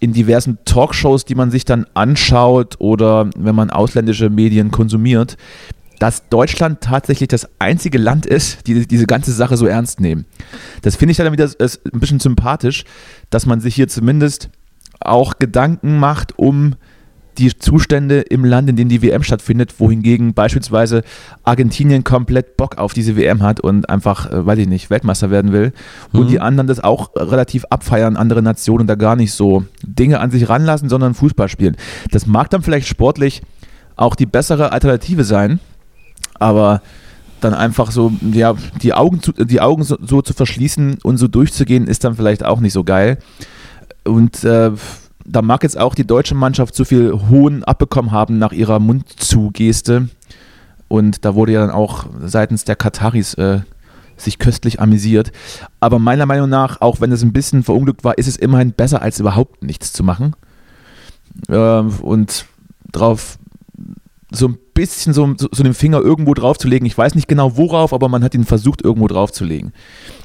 in 0.00 0.12
diversen 0.12 0.58
Talkshows, 0.64 1.24
die 1.24 1.34
man 1.34 1.50
sich 1.50 1.64
dann 1.64 1.86
anschaut 1.94 2.76
oder 2.78 3.30
wenn 3.36 3.54
man 3.54 3.70
ausländische 3.70 4.30
Medien 4.30 4.70
konsumiert, 4.70 5.36
dass 5.98 6.28
Deutschland 6.30 6.80
tatsächlich 6.80 7.28
das 7.28 7.46
einzige 7.58 7.98
Land 7.98 8.24
ist, 8.24 8.66
die 8.66 8.86
diese 8.86 9.06
ganze 9.06 9.32
Sache 9.32 9.58
so 9.58 9.66
ernst 9.66 10.00
nehmen. 10.00 10.24
Das 10.80 10.96
finde 10.96 11.12
ich 11.12 11.18
dann 11.18 11.30
wieder 11.30 11.50
ein 11.60 12.00
bisschen 12.00 12.20
sympathisch, 12.20 12.84
dass 13.28 13.44
man 13.44 13.60
sich 13.60 13.74
hier 13.74 13.86
zumindest 13.86 14.48
auch 14.98 15.38
Gedanken 15.38 15.98
macht 15.98 16.38
um 16.38 16.74
die 17.38 17.56
Zustände 17.56 18.20
im 18.20 18.44
Land, 18.44 18.68
in 18.68 18.76
dem 18.76 18.88
die 18.88 19.02
WM 19.02 19.22
stattfindet, 19.22 19.78
wohingegen 19.78 20.34
beispielsweise 20.34 21.02
Argentinien 21.44 22.04
komplett 22.04 22.56
Bock 22.56 22.78
auf 22.78 22.92
diese 22.92 23.16
WM 23.16 23.42
hat 23.42 23.60
und 23.60 23.88
einfach, 23.88 24.30
äh, 24.30 24.44
weiß 24.44 24.58
ich 24.58 24.68
nicht, 24.68 24.90
Weltmeister 24.90 25.30
werden 25.30 25.52
will. 25.52 25.72
Und 26.12 26.24
mhm. 26.24 26.28
die 26.28 26.40
anderen 26.40 26.66
das 26.66 26.80
auch 26.80 27.10
relativ 27.16 27.64
abfeiern, 27.70 28.16
andere 28.16 28.42
Nationen 28.42 28.86
da 28.86 28.94
gar 28.94 29.16
nicht 29.16 29.32
so 29.32 29.64
Dinge 29.82 30.20
an 30.20 30.30
sich 30.30 30.48
ranlassen, 30.48 30.88
sondern 30.88 31.14
Fußball 31.14 31.48
spielen. 31.48 31.76
Das 32.10 32.26
mag 32.26 32.50
dann 32.50 32.62
vielleicht 32.62 32.88
sportlich 32.88 33.42
auch 33.96 34.14
die 34.14 34.26
bessere 34.26 34.72
Alternative 34.72 35.24
sein, 35.24 35.60
aber 36.38 36.82
dann 37.40 37.54
einfach 37.54 37.90
so, 37.90 38.12
ja, 38.32 38.54
die 38.82 38.92
Augen, 38.92 39.22
zu, 39.22 39.32
die 39.32 39.60
Augen 39.60 39.82
so, 39.82 39.96
so 40.00 40.22
zu 40.22 40.34
verschließen 40.34 40.98
und 41.02 41.16
so 41.16 41.28
durchzugehen, 41.28 41.86
ist 41.86 42.04
dann 42.04 42.14
vielleicht 42.14 42.44
auch 42.44 42.60
nicht 42.60 42.72
so 42.72 42.84
geil. 42.84 43.18
Und 44.04 44.44
äh, 44.44 44.72
da 45.24 45.42
mag 45.42 45.62
jetzt 45.62 45.78
auch 45.78 45.94
die 45.94 46.06
deutsche 46.06 46.34
Mannschaft 46.34 46.74
zu 46.74 46.84
viel 46.84 47.12
Hohn 47.28 47.64
abbekommen 47.64 48.10
haben 48.10 48.38
nach 48.38 48.52
ihrer 48.52 48.78
Mundzugeste. 48.78 50.08
Und 50.88 51.24
da 51.24 51.34
wurde 51.34 51.52
ja 51.52 51.60
dann 51.60 51.70
auch 51.70 52.06
seitens 52.24 52.64
der 52.64 52.76
Kataris 52.76 53.34
äh, 53.34 53.60
sich 54.16 54.38
köstlich 54.38 54.80
amüsiert. 54.80 55.32
Aber 55.78 55.98
meiner 55.98 56.26
Meinung 56.26 56.48
nach, 56.48 56.80
auch 56.80 57.00
wenn 57.00 57.12
es 57.12 57.22
ein 57.22 57.32
bisschen 57.32 57.62
verunglückt 57.62 58.04
war, 58.04 58.18
ist 58.18 58.26
es 58.26 58.36
immerhin 58.36 58.72
besser, 58.72 59.02
als 59.02 59.20
überhaupt 59.20 59.62
nichts 59.62 59.92
zu 59.92 60.02
machen. 60.02 60.34
Äh, 61.48 61.54
und 61.54 62.46
drauf 62.92 63.38
so 64.32 64.48
ein 64.48 64.58
bisschen 64.74 65.12
so, 65.12 65.34
so, 65.36 65.48
so, 65.50 65.62
den 65.62 65.74
Finger 65.74 66.00
irgendwo 66.00 66.34
draufzulegen. 66.34 66.86
Ich 66.86 66.96
weiß 66.96 67.14
nicht 67.14 67.28
genau 67.28 67.56
worauf, 67.56 67.92
aber 67.92 68.08
man 68.08 68.22
hat 68.22 68.34
ihn 68.34 68.44
versucht, 68.44 68.82
irgendwo 68.82 69.08
draufzulegen. 69.08 69.72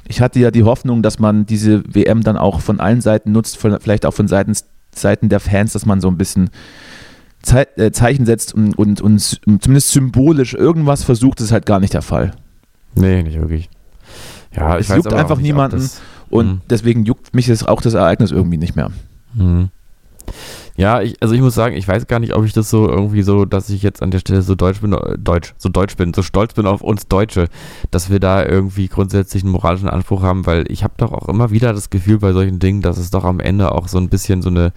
Ich 0.07 0.21
hatte 0.21 0.39
ja 0.39 0.51
die 0.51 0.63
Hoffnung, 0.63 1.01
dass 1.01 1.17
man 1.17 1.45
diese 1.45 1.83
WM 1.91 2.21
dann 2.21 2.37
auch 2.37 2.61
von 2.61 2.79
allen 2.79 3.01
Seiten 3.01 3.31
nutzt, 3.31 3.57
vielleicht 3.57 4.05
auch 4.05 4.13
von 4.13 4.27
Seiten 4.27 4.53
Seiten 4.97 5.29
der 5.29 5.39
Fans, 5.39 5.73
dass 5.73 5.85
man 5.85 6.01
so 6.01 6.07
ein 6.07 6.17
bisschen 6.17 6.49
Ze 7.41 7.67
äh, 7.77 7.91
Zeichen 7.91 8.25
setzt 8.25 8.53
und, 8.53 8.77
und, 8.77 9.01
und 9.01 9.19
zumindest 9.19 9.91
symbolisch 9.91 10.53
irgendwas 10.55 11.03
versucht, 11.03 11.41
ist 11.41 11.51
halt 11.51 11.65
gar 11.65 11.79
nicht 11.79 11.93
der 11.93 12.01
Fall. 12.01 12.31
Nee, 12.95 13.21
nicht 13.23 13.39
wirklich. 13.39 13.69
Ja, 14.55 14.77
es 14.77 14.87
juckt 14.87 15.13
einfach 15.13 15.37
niemanden 15.37 15.77
das, 15.77 16.01
und 16.29 16.47
mh. 16.47 16.61
deswegen 16.69 17.05
juckt 17.05 17.35
mich 17.35 17.47
jetzt 17.47 17.67
auch 17.67 17.81
das 17.81 17.93
Ereignis 17.93 18.31
irgendwie 18.31 18.57
nicht 18.57 18.75
mehr. 18.75 18.91
Mhm. 19.33 19.69
Ja, 20.77 21.01
ich, 21.01 21.21
also 21.21 21.33
ich 21.33 21.41
muss 21.41 21.55
sagen, 21.55 21.75
ich 21.75 21.87
weiß 21.87 22.07
gar 22.07 22.19
nicht, 22.19 22.35
ob 22.35 22.43
ich 22.43 22.51
das 22.51 22.69
so 22.69 22.89
irgendwie 22.89 23.21
so, 23.21 23.45
dass 23.45 23.69
ich 23.69 23.81
jetzt 23.81 24.01
an 24.01 24.11
der 24.11 24.19
Stelle 24.19 24.41
so 24.41 24.55
deutsch 24.55 24.81
bin, 24.81 24.91
äh, 24.91 25.17
deutsch, 25.17 25.53
so 25.57 25.69
deutsch 25.69 25.95
bin, 25.95 26.13
so 26.13 26.21
stolz 26.21 26.53
bin 26.53 26.67
auf 26.67 26.81
uns 26.81 27.07
Deutsche, 27.07 27.47
dass 27.91 28.09
wir 28.09 28.19
da 28.19 28.45
irgendwie 28.45 28.89
grundsätzlich 28.89 29.43
einen 29.43 29.53
moralischen 29.53 29.89
Anspruch 29.89 30.21
haben, 30.21 30.45
weil 30.45 30.65
ich 30.69 30.83
habe 30.83 30.95
doch 30.97 31.13
auch 31.13 31.29
immer 31.29 31.51
wieder 31.51 31.71
das 31.71 31.89
Gefühl 31.89 32.19
bei 32.19 32.33
solchen 32.33 32.59
Dingen, 32.59 32.81
dass 32.81 32.97
es 32.97 33.09
doch 33.09 33.23
am 33.23 33.39
Ende 33.39 33.71
auch 33.71 33.87
so 33.87 33.97
ein 33.97 34.09
bisschen 34.09 34.41
so 34.41 34.49
eine 34.49 34.73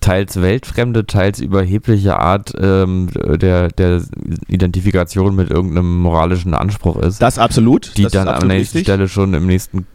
teils 0.00 0.40
weltfremde, 0.40 1.06
teils 1.06 1.40
überhebliche 1.40 2.18
Art 2.18 2.52
ähm, 2.60 3.08
der, 3.14 3.68
der 3.68 4.02
Identifikation 4.46 5.34
mit 5.34 5.50
irgendeinem 5.50 5.98
moralischen 6.00 6.54
Anspruch 6.54 6.96
ist. 6.98 7.20
Das 7.20 7.38
absolut. 7.38 7.96
Die 7.96 8.04
das 8.04 8.12
dann 8.12 8.28
an 8.28 8.48
der 8.48 8.58
nächsten 8.58 8.80
Stelle 8.80 9.08
schon 9.08 9.34
im 9.34 9.46
nächsten 9.46 9.86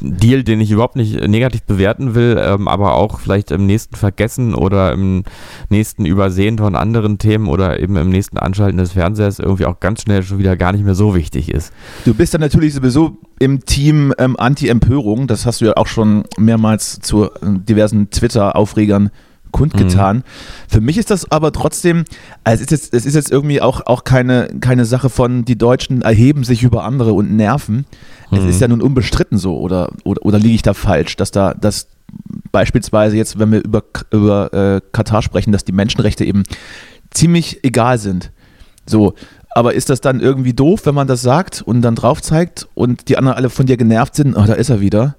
Deal, 0.00 0.44
den 0.44 0.60
ich 0.60 0.70
überhaupt 0.70 0.96
nicht 0.96 1.20
negativ 1.26 1.62
bewerten 1.62 2.14
will, 2.14 2.40
ähm, 2.40 2.68
aber 2.68 2.94
auch 2.94 3.20
vielleicht 3.20 3.50
im 3.50 3.66
nächsten 3.66 3.96
vergessen 3.96 4.54
oder 4.54 4.92
im 4.92 5.24
nächsten 5.68 6.04
Übersehen 6.06 6.58
von 6.58 6.76
anderen 6.76 7.18
Themen 7.18 7.48
oder 7.48 7.80
eben 7.80 7.96
im 7.96 8.10
nächsten 8.10 8.38
Anschalten 8.38 8.78
des 8.78 8.92
Fernsehers 8.92 9.38
irgendwie 9.38 9.66
auch 9.66 9.80
ganz 9.80 10.02
schnell 10.02 10.22
schon 10.22 10.38
wieder 10.38 10.56
gar 10.56 10.72
nicht 10.72 10.84
mehr 10.84 10.94
so 10.94 11.14
wichtig 11.14 11.50
ist. 11.50 11.72
Du 12.04 12.14
bist 12.14 12.34
dann 12.34 12.40
natürlich 12.40 12.74
sowieso 12.74 13.18
im 13.38 13.64
Team 13.64 14.12
ähm, 14.18 14.36
Anti-Empörung, 14.38 15.26
das 15.26 15.46
hast 15.46 15.60
du 15.60 15.66
ja 15.66 15.76
auch 15.76 15.86
schon 15.86 16.24
mehrmals 16.38 17.00
zu 17.00 17.24
äh, 17.24 17.28
diversen 17.42 18.10
Twitter-Aufregern 18.10 19.10
kundgetan. 19.52 20.18
Mhm. 20.18 20.22
Für 20.68 20.80
mich 20.80 20.98
ist 20.98 21.10
das 21.10 21.30
aber 21.30 21.52
trotzdem, 21.52 22.04
also 22.44 22.62
es 22.62 22.70
ist 22.70 22.70
jetzt, 22.70 22.94
es 22.94 23.06
ist 23.06 23.14
jetzt 23.14 23.30
irgendwie 23.30 23.60
auch, 23.60 23.86
auch 23.86 24.04
keine, 24.04 24.48
keine 24.60 24.84
Sache 24.84 25.10
von, 25.10 25.44
die 25.44 25.56
Deutschen 25.56 26.02
erheben 26.02 26.44
sich 26.44 26.62
über 26.62 26.84
andere 26.84 27.12
und 27.12 27.34
nerven. 27.34 27.86
Mhm. 28.30 28.38
Es 28.38 28.44
ist 28.44 28.60
ja 28.60 28.68
nun 28.68 28.82
unbestritten 28.82 29.38
so, 29.38 29.58
oder, 29.58 29.90
oder, 30.04 30.24
oder 30.24 30.38
liege 30.38 30.54
ich 30.54 30.62
da 30.62 30.74
falsch, 30.74 31.16
dass 31.16 31.30
da, 31.30 31.54
dass 31.54 31.88
beispielsweise 32.52 33.16
jetzt, 33.16 33.38
wenn 33.38 33.52
wir 33.52 33.64
über, 33.64 33.82
über 34.10 34.52
äh, 34.52 34.80
Katar 34.92 35.22
sprechen, 35.22 35.52
dass 35.52 35.64
die 35.64 35.72
Menschenrechte 35.72 36.24
eben 36.24 36.44
ziemlich 37.10 37.64
egal 37.64 37.98
sind. 37.98 38.32
So, 38.86 39.14
aber 39.56 39.74
ist 39.74 39.88
das 39.88 40.00
dann 40.00 40.20
irgendwie 40.20 40.52
doof, 40.52 40.82
wenn 40.84 40.94
man 40.94 41.08
das 41.08 41.22
sagt 41.22 41.62
und 41.62 41.82
dann 41.82 41.94
drauf 41.94 42.22
zeigt 42.22 42.68
und 42.74 43.08
die 43.08 43.16
anderen 43.16 43.36
alle 43.36 43.50
von 43.50 43.66
dir 43.66 43.76
genervt 43.76 44.14
sind? 44.14 44.36
Oh, 44.36 44.44
da 44.44 44.52
ist 44.52 44.68
er 44.68 44.80
wieder, 44.80 45.16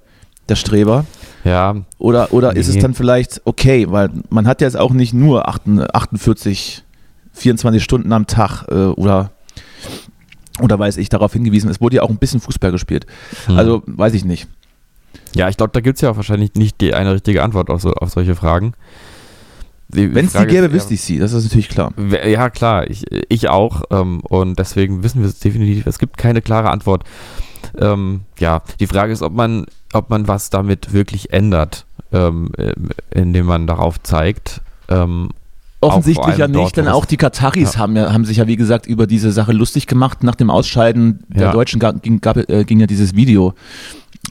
der 0.48 0.56
Streber. 0.56 1.04
Ja. 1.44 1.76
Oder, 1.98 2.32
oder 2.32 2.52
nee. 2.52 2.60
ist 2.60 2.68
es 2.68 2.78
dann 2.78 2.94
vielleicht 2.94 3.42
okay, 3.44 3.86
weil 3.90 4.10
man 4.30 4.46
hat 4.46 4.60
ja 4.60 4.66
jetzt 4.66 4.76
auch 4.76 4.92
nicht 4.92 5.14
nur 5.14 5.48
48, 5.48 6.84
24 7.32 7.82
Stunden 7.82 8.12
am 8.12 8.26
Tag 8.26 8.64
äh, 8.68 8.74
oder 8.74 9.30
oder 10.60 10.78
weiß 10.78 10.96
ich 10.96 11.08
darauf 11.08 11.32
hingewiesen, 11.32 11.70
es 11.70 11.80
wurde 11.80 11.96
ja 11.96 12.02
auch 12.02 12.10
ein 12.10 12.18
bisschen 12.18 12.40
Fußball 12.40 12.72
gespielt. 12.72 13.06
Hm. 13.46 13.56
Also 13.56 13.82
weiß 13.86 14.14
ich 14.14 14.24
nicht. 14.24 14.48
Ja, 15.34 15.48
ich 15.48 15.56
glaube, 15.56 15.70
da 15.72 15.80
gibt 15.80 15.96
es 15.96 16.00
ja 16.00 16.10
auch 16.10 16.16
wahrscheinlich 16.16 16.54
nicht 16.54 16.80
die 16.80 16.94
eine 16.94 17.14
richtige 17.14 17.42
Antwort 17.42 17.70
auf, 17.70 17.80
so, 17.80 17.92
auf 17.92 18.10
solche 18.10 18.34
Fragen. 18.34 18.74
Wenn 19.88 20.26
es 20.26 20.32
die 20.32 20.46
gäbe, 20.46 20.70
wüsste 20.72 20.94
ich 20.94 21.00
sie, 21.00 21.18
das 21.18 21.32
ist 21.32 21.44
natürlich 21.44 21.70
klar. 21.70 21.92
Ja, 22.26 22.50
klar, 22.50 22.90
ich, 22.90 23.04
ich 23.30 23.48
auch. 23.48 23.84
Ähm, 23.90 24.20
und 24.20 24.58
deswegen 24.58 25.02
wissen 25.02 25.22
wir 25.22 25.28
es 25.28 25.38
definitiv. 25.38 25.86
Es 25.86 25.98
gibt 25.98 26.18
keine 26.18 26.42
klare 26.42 26.70
Antwort. 26.70 27.04
Ähm, 27.78 28.22
ja, 28.38 28.62
die 28.80 28.86
Frage 28.86 29.12
ist, 29.12 29.22
ob 29.22 29.32
man, 29.32 29.66
ob 29.92 30.10
man 30.10 30.28
was 30.28 30.50
damit 30.50 30.92
wirklich 30.92 31.32
ändert, 31.32 31.86
ähm, 32.12 32.50
indem 33.10 33.46
man 33.46 33.66
darauf 33.66 34.00
zeigt. 34.02 34.60
Ähm, 34.88 35.30
Offensichtlich 35.80 36.36
ja 36.38 36.48
nicht, 36.48 36.76
denn 36.76 36.88
auch 36.88 37.04
die 37.04 37.16
Kataris 37.16 37.74
ja. 37.74 37.80
Haben, 37.80 37.94
ja, 37.94 38.12
haben 38.12 38.24
sich 38.24 38.38
ja, 38.38 38.48
wie 38.48 38.56
gesagt, 38.56 38.86
über 38.86 39.06
diese 39.06 39.30
Sache 39.30 39.52
lustig 39.52 39.86
gemacht. 39.86 40.24
Nach 40.24 40.34
dem 40.34 40.50
Ausscheiden 40.50 41.20
der 41.28 41.46
ja. 41.46 41.52
Deutschen 41.52 41.80
ging, 42.02 42.20
gab, 42.20 42.36
äh, 42.36 42.64
ging 42.64 42.80
ja 42.80 42.86
dieses 42.86 43.14
Video 43.14 43.54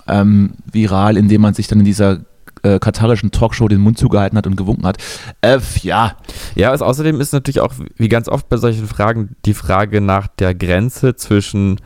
ähm, 0.07 0.51
viral, 0.69 1.15
in 1.15 1.29
dem 1.29 1.41
man 1.41 1.53
sich 1.53 1.67
dann 1.67 1.79
in 1.79 1.85
dieser 1.85 2.19
äh, 2.63 2.79
katarischen 2.79 3.31
Talkshow 3.31 3.69
den 3.69 3.79
Mund 3.79 3.97
zugehalten 3.97 4.37
hat 4.37 4.45
und 4.45 4.57
gewunken 4.57 4.85
hat. 4.85 4.97
Äh, 5.41 5.59
ja. 5.83 6.17
Ja, 6.55 6.71
also 6.71 6.83
außerdem 6.83 7.21
ist 7.21 7.31
natürlich 7.31 7.61
auch, 7.61 7.73
wie 7.95 8.09
ganz 8.09 8.27
oft 8.27 8.49
bei 8.49 8.57
solchen 8.57 8.87
Fragen, 8.87 9.35
die 9.45 9.53
Frage 9.53 10.01
nach 10.01 10.27
der 10.27 10.53
Grenze 10.53 11.15
zwischen 11.15 11.79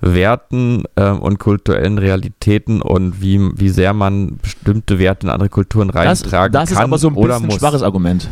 Werten 0.00 0.84
äh, 0.96 1.10
und 1.10 1.38
kulturellen 1.38 1.98
Realitäten 1.98 2.82
und 2.82 3.20
wie, 3.20 3.40
wie 3.56 3.68
sehr 3.68 3.92
man 3.92 4.38
bestimmte 4.42 4.98
Werte 4.98 5.26
in 5.26 5.30
andere 5.30 5.48
Kulturen 5.48 5.90
reintragen 5.90 6.10
das, 6.10 6.22
das 6.22 6.30
kann. 6.30 6.52
Das 6.52 6.70
ist 6.70 6.76
aber 6.76 6.98
so 6.98 7.08
ein 7.08 7.14
bisschen 7.14 7.44
ein 7.44 7.50
schwaches 7.50 7.82
Argument. 7.82 8.28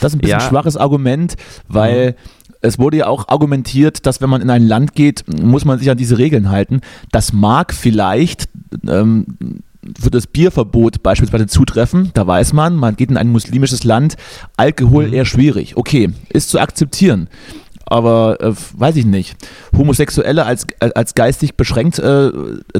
Das 0.00 0.12
ist 0.12 0.16
ein 0.16 0.20
bisschen 0.20 0.40
ja. 0.40 0.48
schwaches 0.48 0.76
Argument, 0.76 1.36
weil 1.68 2.12
mhm. 2.12 2.14
es 2.60 2.78
wurde 2.78 2.98
ja 2.98 3.06
auch 3.06 3.28
argumentiert, 3.28 4.06
dass 4.06 4.20
wenn 4.20 4.30
man 4.30 4.42
in 4.42 4.50
ein 4.50 4.66
Land 4.66 4.94
geht, 4.94 5.24
muss 5.40 5.64
man 5.64 5.78
sich 5.78 5.90
an 5.90 5.96
diese 5.96 6.18
Regeln 6.18 6.50
halten. 6.50 6.80
Das 7.12 7.32
mag 7.32 7.72
vielleicht 7.72 8.48
ähm, 8.86 9.26
für 9.98 10.10
das 10.10 10.26
Bierverbot 10.26 11.02
beispielsweise 11.02 11.46
zutreffen. 11.46 12.10
Da 12.14 12.26
weiß 12.26 12.52
man, 12.52 12.74
man 12.74 12.96
geht 12.96 13.10
in 13.10 13.16
ein 13.16 13.28
muslimisches 13.28 13.84
Land, 13.84 14.16
Alkohol 14.56 15.06
mhm. 15.06 15.14
eher 15.14 15.24
schwierig. 15.24 15.76
Okay, 15.76 16.10
ist 16.28 16.50
zu 16.50 16.58
akzeptieren 16.58 17.28
aber 17.86 18.40
äh, 18.40 18.52
weiß 18.74 18.96
ich 18.96 19.06
nicht, 19.06 19.36
Homosexuelle 19.76 20.44
als, 20.44 20.66
als 20.80 21.14
geistig 21.14 21.54
beschränkt 21.54 21.98
äh, 21.98 22.32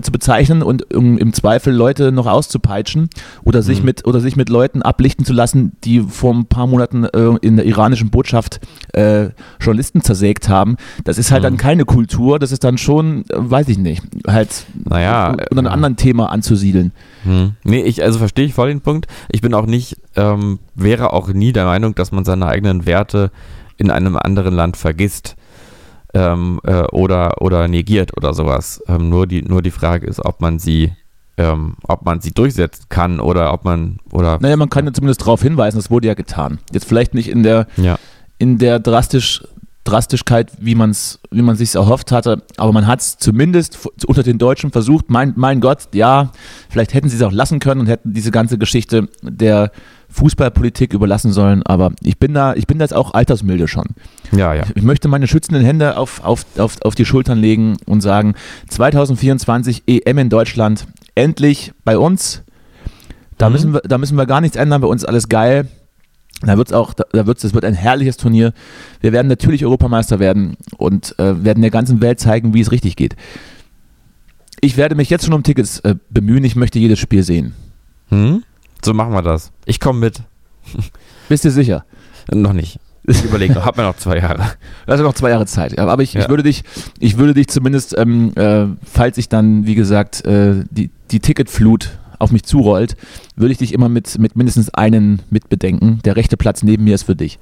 zu 0.02 0.12
bezeichnen 0.12 0.62
und 0.62 0.92
um, 0.94 1.16
im 1.16 1.32
Zweifel 1.32 1.72
Leute 1.72 2.10
noch 2.10 2.26
auszupeitschen 2.26 3.08
oder 3.44 3.62
sich, 3.62 3.80
mhm. 3.80 3.86
mit, 3.86 4.06
oder 4.06 4.20
sich 4.20 4.34
mit 4.34 4.48
Leuten 4.48 4.82
ablichten 4.82 5.24
zu 5.24 5.32
lassen, 5.32 5.72
die 5.84 6.00
vor 6.00 6.34
ein 6.34 6.46
paar 6.46 6.66
Monaten 6.66 7.04
äh, 7.04 7.36
in 7.40 7.56
der 7.56 7.66
iranischen 7.66 8.10
Botschaft 8.10 8.60
äh, 8.94 9.28
Journalisten 9.60 10.02
zersägt 10.02 10.48
haben, 10.48 10.76
das 11.04 11.18
ist 11.18 11.30
halt 11.30 11.42
mhm. 11.42 11.44
dann 11.44 11.56
keine 11.56 11.84
Kultur, 11.84 12.40
das 12.40 12.50
ist 12.50 12.64
dann 12.64 12.76
schon, 12.76 13.24
äh, 13.28 13.34
weiß 13.36 13.68
ich 13.68 13.78
nicht, 13.78 14.02
halt 14.26 14.66
naja, 14.84 15.36
unter 15.50 15.58
einem 15.58 15.66
anderen 15.68 15.96
Thema 15.96 16.32
anzusiedeln. 16.32 16.90
Mhm. 17.24 17.52
Nee, 17.62 17.82
ich, 17.82 18.02
also 18.02 18.18
verstehe 18.18 18.46
ich 18.46 18.54
voll 18.54 18.68
den 18.68 18.80
Punkt. 18.80 19.06
Ich 19.30 19.40
bin 19.40 19.54
auch 19.54 19.66
nicht, 19.66 19.98
ähm, 20.16 20.58
wäre 20.74 21.12
auch 21.12 21.28
nie 21.28 21.52
der 21.52 21.64
Meinung, 21.64 21.94
dass 21.94 22.10
man 22.10 22.24
seine 22.24 22.46
eigenen 22.46 22.86
Werte 22.86 23.30
in 23.76 23.90
einem 23.90 24.16
anderen 24.16 24.54
Land 24.54 24.76
vergisst 24.76 25.36
ähm, 26.14 26.60
äh, 26.64 26.82
oder, 26.92 27.42
oder 27.42 27.68
negiert 27.68 28.16
oder 28.16 28.34
sowas. 28.34 28.82
Ähm, 28.88 29.08
nur, 29.08 29.26
die, 29.26 29.42
nur 29.42 29.62
die 29.62 29.70
Frage 29.70 30.06
ist, 30.06 30.24
ob 30.24 30.40
man 30.40 30.58
sie 30.58 30.92
ähm, 31.38 31.76
ob 31.86 32.04
man 32.06 32.22
sie 32.22 32.30
durchsetzen 32.30 32.86
kann 32.88 33.20
oder 33.20 33.52
ob 33.52 33.66
man 33.66 33.98
oder 34.10 34.38
naja 34.40 34.56
man 34.56 34.70
kann 34.70 34.86
ja 34.86 34.92
zumindest 34.94 35.20
darauf 35.20 35.42
hinweisen 35.42 35.76
das 35.76 35.90
wurde 35.90 36.08
ja 36.08 36.14
getan 36.14 36.60
jetzt 36.72 36.86
vielleicht 36.86 37.12
nicht 37.12 37.28
in 37.28 37.42
der 37.42 37.66
ja. 37.76 37.98
in 38.38 38.56
der 38.56 38.78
drastisch 38.78 39.42
Drastischkeit, 39.86 40.50
wie 40.58 40.74
man 40.74 40.90
es 40.90 41.20
wie 41.30 41.42
man 41.42 41.56
sich 41.56 41.74
erhofft 41.74 42.12
hatte, 42.12 42.42
aber 42.56 42.72
man 42.72 42.86
hat 42.86 43.00
es 43.00 43.18
zumindest 43.18 43.78
unter 44.06 44.22
den 44.22 44.38
Deutschen 44.38 44.72
versucht. 44.72 45.10
Mein, 45.10 45.32
mein 45.36 45.60
Gott, 45.60 45.88
ja, 45.94 46.32
vielleicht 46.68 46.92
hätten 46.92 47.08
sie 47.08 47.16
es 47.16 47.22
auch 47.22 47.32
lassen 47.32 47.60
können 47.60 47.82
und 47.82 47.86
hätten 47.86 48.12
diese 48.12 48.30
ganze 48.30 48.58
Geschichte 48.58 49.08
der 49.22 49.70
Fußballpolitik 50.10 50.92
überlassen 50.92 51.32
sollen, 51.32 51.62
aber 51.64 51.92
ich 52.02 52.18
bin 52.18 52.32
da, 52.34 52.54
ich 52.54 52.66
bin 52.66 52.78
da 52.78 52.84
jetzt 52.84 52.94
auch 52.94 53.14
altersmilde 53.14 53.68
schon. 53.68 53.86
Ja, 54.32 54.54
ja. 54.54 54.64
Ich 54.74 54.82
möchte 54.82 55.08
meine 55.08 55.26
schützenden 55.26 55.64
Hände 55.64 55.96
auf, 55.96 56.24
auf, 56.24 56.46
auf, 56.58 56.76
auf 56.82 56.94
die 56.94 57.04
Schultern 57.04 57.38
legen 57.38 57.76
und 57.86 58.00
sagen, 58.00 58.34
2024 58.68 59.84
EM 59.86 60.18
in 60.18 60.30
Deutschland, 60.30 60.86
endlich 61.14 61.72
bei 61.84 61.98
uns. 61.98 62.42
Da, 63.38 63.48
mhm. 63.48 63.52
müssen 63.52 63.74
wir, 63.74 63.80
da 63.80 63.98
müssen 63.98 64.16
wir 64.16 64.26
gar 64.26 64.40
nichts 64.40 64.56
ändern, 64.56 64.80
bei 64.80 64.88
uns 64.88 65.04
alles 65.04 65.28
geil. 65.28 65.68
Da 66.42 66.58
wird's 66.58 66.72
auch, 66.72 66.92
da 66.94 67.26
wird's, 67.26 67.42
das 67.42 67.54
wird 67.54 67.64
ein 67.64 67.74
herrliches 67.74 68.18
Turnier. 68.18 68.52
Wir 69.00 69.12
werden 69.12 69.28
natürlich 69.28 69.64
Europameister 69.64 70.18
werden 70.18 70.56
und 70.76 71.18
äh, 71.18 71.44
werden 71.44 71.62
der 71.62 71.70
ganzen 71.70 72.00
Welt 72.02 72.20
zeigen, 72.20 72.52
wie 72.52 72.60
es 72.60 72.72
richtig 72.72 72.96
geht. 72.96 73.16
Ich 74.60 74.76
werde 74.76 74.94
mich 74.94 75.10
jetzt 75.10 75.24
schon 75.24 75.34
um 75.34 75.42
Tickets 75.42 75.80
äh, 75.80 75.94
bemühen. 76.10 76.44
Ich 76.44 76.56
möchte 76.56 76.78
jedes 76.78 76.98
Spiel 76.98 77.22
sehen. 77.22 77.54
Hm? 78.08 78.42
So 78.84 78.94
machen 78.94 79.12
wir 79.12 79.22
das. 79.22 79.52
Ich 79.64 79.80
komme 79.80 80.00
mit. 80.00 80.22
Bist 81.28 81.44
du 81.44 81.50
sicher? 81.50 81.84
Noch 82.32 82.52
nicht. 82.52 82.78
Ich 83.08 83.24
überlege 83.24 83.54
noch, 83.54 83.64
hab 83.64 83.76
mir 83.76 83.84
noch 83.84 83.96
zwei 83.96 84.18
Jahre. 84.18 84.52
Also 84.86 85.04
noch 85.04 85.14
zwei 85.14 85.30
Jahre 85.30 85.46
Zeit. 85.46 85.78
Aber 85.78 86.02
ich, 86.02 86.14
ja. 86.14 86.22
ich 86.22 86.28
würde 86.28 86.42
dich, 86.42 86.64
ich 86.98 87.18
würde 87.18 87.34
dich 87.34 87.46
zumindest, 87.48 87.96
ähm, 87.96 88.32
äh, 88.34 88.66
falls 88.84 89.16
ich 89.18 89.28
dann, 89.28 89.64
wie 89.64 89.76
gesagt, 89.76 90.24
äh, 90.24 90.64
die, 90.70 90.90
die 91.10 91.20
Ticketflut 91.20 91.98
auf 92.18 92.32
mich 92.32 92.44
zurollt, 92.44 92.96
würde 93.36 93.52
ich 93.52 93.58
dich 93.58 93.72
immer 93.74 93.88
mit, 93.88 94.18
mit 94.18 94.36
mindestens 94.36 94.70
einen 94.70 95.22
mitbedenken. 95.30 96.00
Der 96.04 96.16
rechte 96.16 96.36
Platz 96.36 96.62
neben 96.62 96.84
mir 96.84 96.94
ist 96.94 97.04
für 97.04 97.14
dich. 97.14 97.38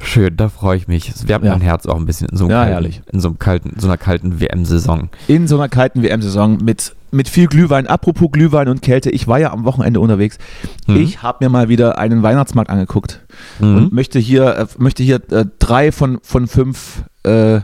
Schön, 0.00 0.36
da 0.36 0.48
freue 0.48 0.76
ich 0.76 0.88
mich. 0.88 1.08
Es 1.08 1.28
wärmt 1.28 1.44
ja. 1.44 1.52
mein 1.52 1.60
Herz 1.60 1.86
auch 1.86 1.96
ein 1.96 2.06
bisschen 2.06 2.28
in 2.28 2.36
so, 2.36 2.44
einem 2.44 2.52
ja, 2.52 2.64
kalten, 2.64 3.02
in 3.12 3.20
so, 3.20 3.28
einem 3.28 3.38
kalten, 3.38 3.76
so 3.78 3.86
einer 3.86 3.96
kalten 3.96 4.40
WM-Saison. 4.40 5.10
In 5.28 5.46
so 5.46 5.56
einer 5.56 5.68
kalten 5.68 6.02
WM-Saison 6.02 6.58
mit, 6.62 6.94
mit 7.12 7.28
viel 7.28 7.46
Glühwein. 7.46 7.86
Apropos 7.86 8.30
Glühwein 8.32 8.68
und 8.68 8.82
Kälte, 8.82 9.10
ich 9.10 9.28
war 9.28 9.38
ja 9.38 9.52
am 9.52 9.64
Wochenende 9.64 10.00
unterwegs. 10.00 10.38
Mhm. 10.86 10.96
Ich 10.96 11.22
habe 11.22 11.44
mir 11.44 11.50
mal 11.50 11.68
wieder 11.68 11.98
einen 11.98 12.22
Weihnachtsmarkt 12.22 12.70
angeguckt 12.70 13.20
mhm. 13.60 13.76
und 13.76 13.92
möchte 13.92 14.18
hier, 14.18 14.56
äh, 14.56 14.66
möchte 14.78 15.02
hier 15.02 15.20
äh, 15.30 15.44
drei 15.58 15.92
von, 15.92 16.18
von 16.22 16.48
fünf 16.48 17.04
äh, 17.22 17.60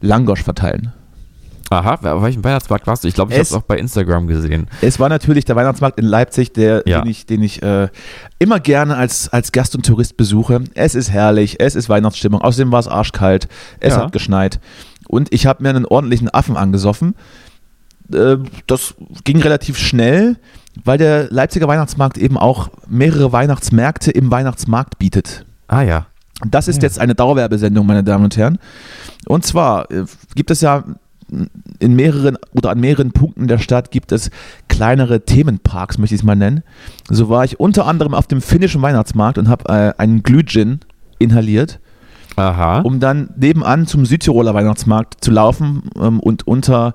Langosch 0.00 0.42
verteilen. 0.42 0.92
Aha, 1.70 1.94
auf 1.94 2.22
welchem 2.22 2.44
Weihnachtsmarkt 2.44 2.86
warst 2.86 3.02
du? 3.02 3.08
Ich 3.08 3.14
glaube, 3.14 3.32
ich 3.32 3.38
habe 3.38 3.42
es 3.42 3.52
auch 3.52 3.62
bei 3.62 3.78
Instagram 3.78 4.26
gesehen. 4.26 4.66
Es 4.82 5.00
war 5.00 5.08
natürlich 5.08 5.46
der 5.46 5.56
Weihnachtsmarkt 5.56 5.98
in 5.98 6.04
Leipzig, 6.04 6.52
der, 6.52 6.82
ja. 6.86 7.00
den 7.00 7.10
ich, 7.10 7.24
den 7.24 7.42
ich 7.42 7.62
äh, 7.62 7.88
immer 8.38 8.60
gerne 8.60 8.96
als, 8.96 9.30
als 9.30 9.52
Gast 9.52 9.74
und 9.74 9.86
Tourist 9.86 10.18
besuche. 10.18 10.62
Es 10.74 10.94
ist 10.94 11.10
herrlich, 11.10 11.60
es 11.60 11.74
ist 11.74 11.88
Weihnachtsstimmung. 11.88 12.42
Außerdem 12.42 12.72
war 12.72 12.80
es 12.80 12.88
arschkalt, 12.88 13.48
es 13.80 13.94
ja. 13.94 14.02
hat 14.02 14.12
geschneit. 14.12 14.60
Und 15.08 15.32
ich 15.32 15.46
habe 15.46 15.62
mir 15.62 15.70
einen 15.70 15.86
ordentlichen 15.86 16.28
Affen 16.28 16.56
angesoffen. 16.56 17.14
Äh, 18.14 18.38
das 18.66 18.94
ging 19.24 19.40
relativ 19.40 19.78
schnell, 19.78 20.36
weil 20.84 20.98
der 20.98 21.28
Leipziger 21.30 21.68
Weihnachtsmarkt 21.68 22.18
eben 22.18 22.36
auch 22.38 22.70
mehrere 22.88 23.32
Weihnachtsmärkte 23.32 24.10
im 24.10 24.30
Weihnachtsmarkt 24.30 24.98
bietet. 24.98 25.44
Ah 25.68 25.82
ja. 25.82 26.06
Das 26.44 26.66
ist 26.66 26.78
ja. 26.78 26.82
jetzt 26.84 26.98
eine 26.98 27.14
Dauerwerbesendung, 27.14 27.86
meine 27.86 28.02
Damen 28.02 28.24
und 28.24 28.36
Herren. 28.36 28.58
Und 29.26 29.46
zwar 29.46 29.90
äh, 29.90 30.04
gibt 30.34 30.50
es 30.50 30.60
ja 30.60 30.84
in 31.78 31.94
mehreren 31.94 32.36
oder 32.52 32.70
an 32.70 32.80
mehreren 32.80 33.12
Punkten 33.12 33.48
der 33.48 33.58
Stadt 33.58 33.90
gibt 33.90 34.12
es 34.12 34.30
kleinere 34.68 35.24
Themenparks, 35.24 35.98
möchte 35.98 36.14
ich 36.14 36.20
es 36.20 36.24
mal 36.24 36.36
nennen. 36.36 36.62
So 37.08 37.28
war 37.28 37.44
ich 37.44 37.58
unter 37.58 37.86
anderem 37.86 38.14
auf 38.14 38.26
dem 38.26 38.42
finnischen 38.42 38.82
Weihnachtsmarkt 38.82 39.38
und 39.38 39.48
habe 39.48 39.68
äh, 39.68 40.00
einen 40.00 40.22
Glühgin 40.22 40.80
inhaliert. 41.18 41.80
Aha. 42.36 42.80
Um 42.80 43.00
dann 43.00 43.30
nebenan 43.36 43.86
zum 43.86 44.06
Südtiroler 44.06 44.54
Weihnachtsmarkt 44.54 45.22
zu 45.22 45.30
laufen 45.30 45.90
ähm, 45.98 46.20
und 46.20 46.46
unter, 46.46 46.94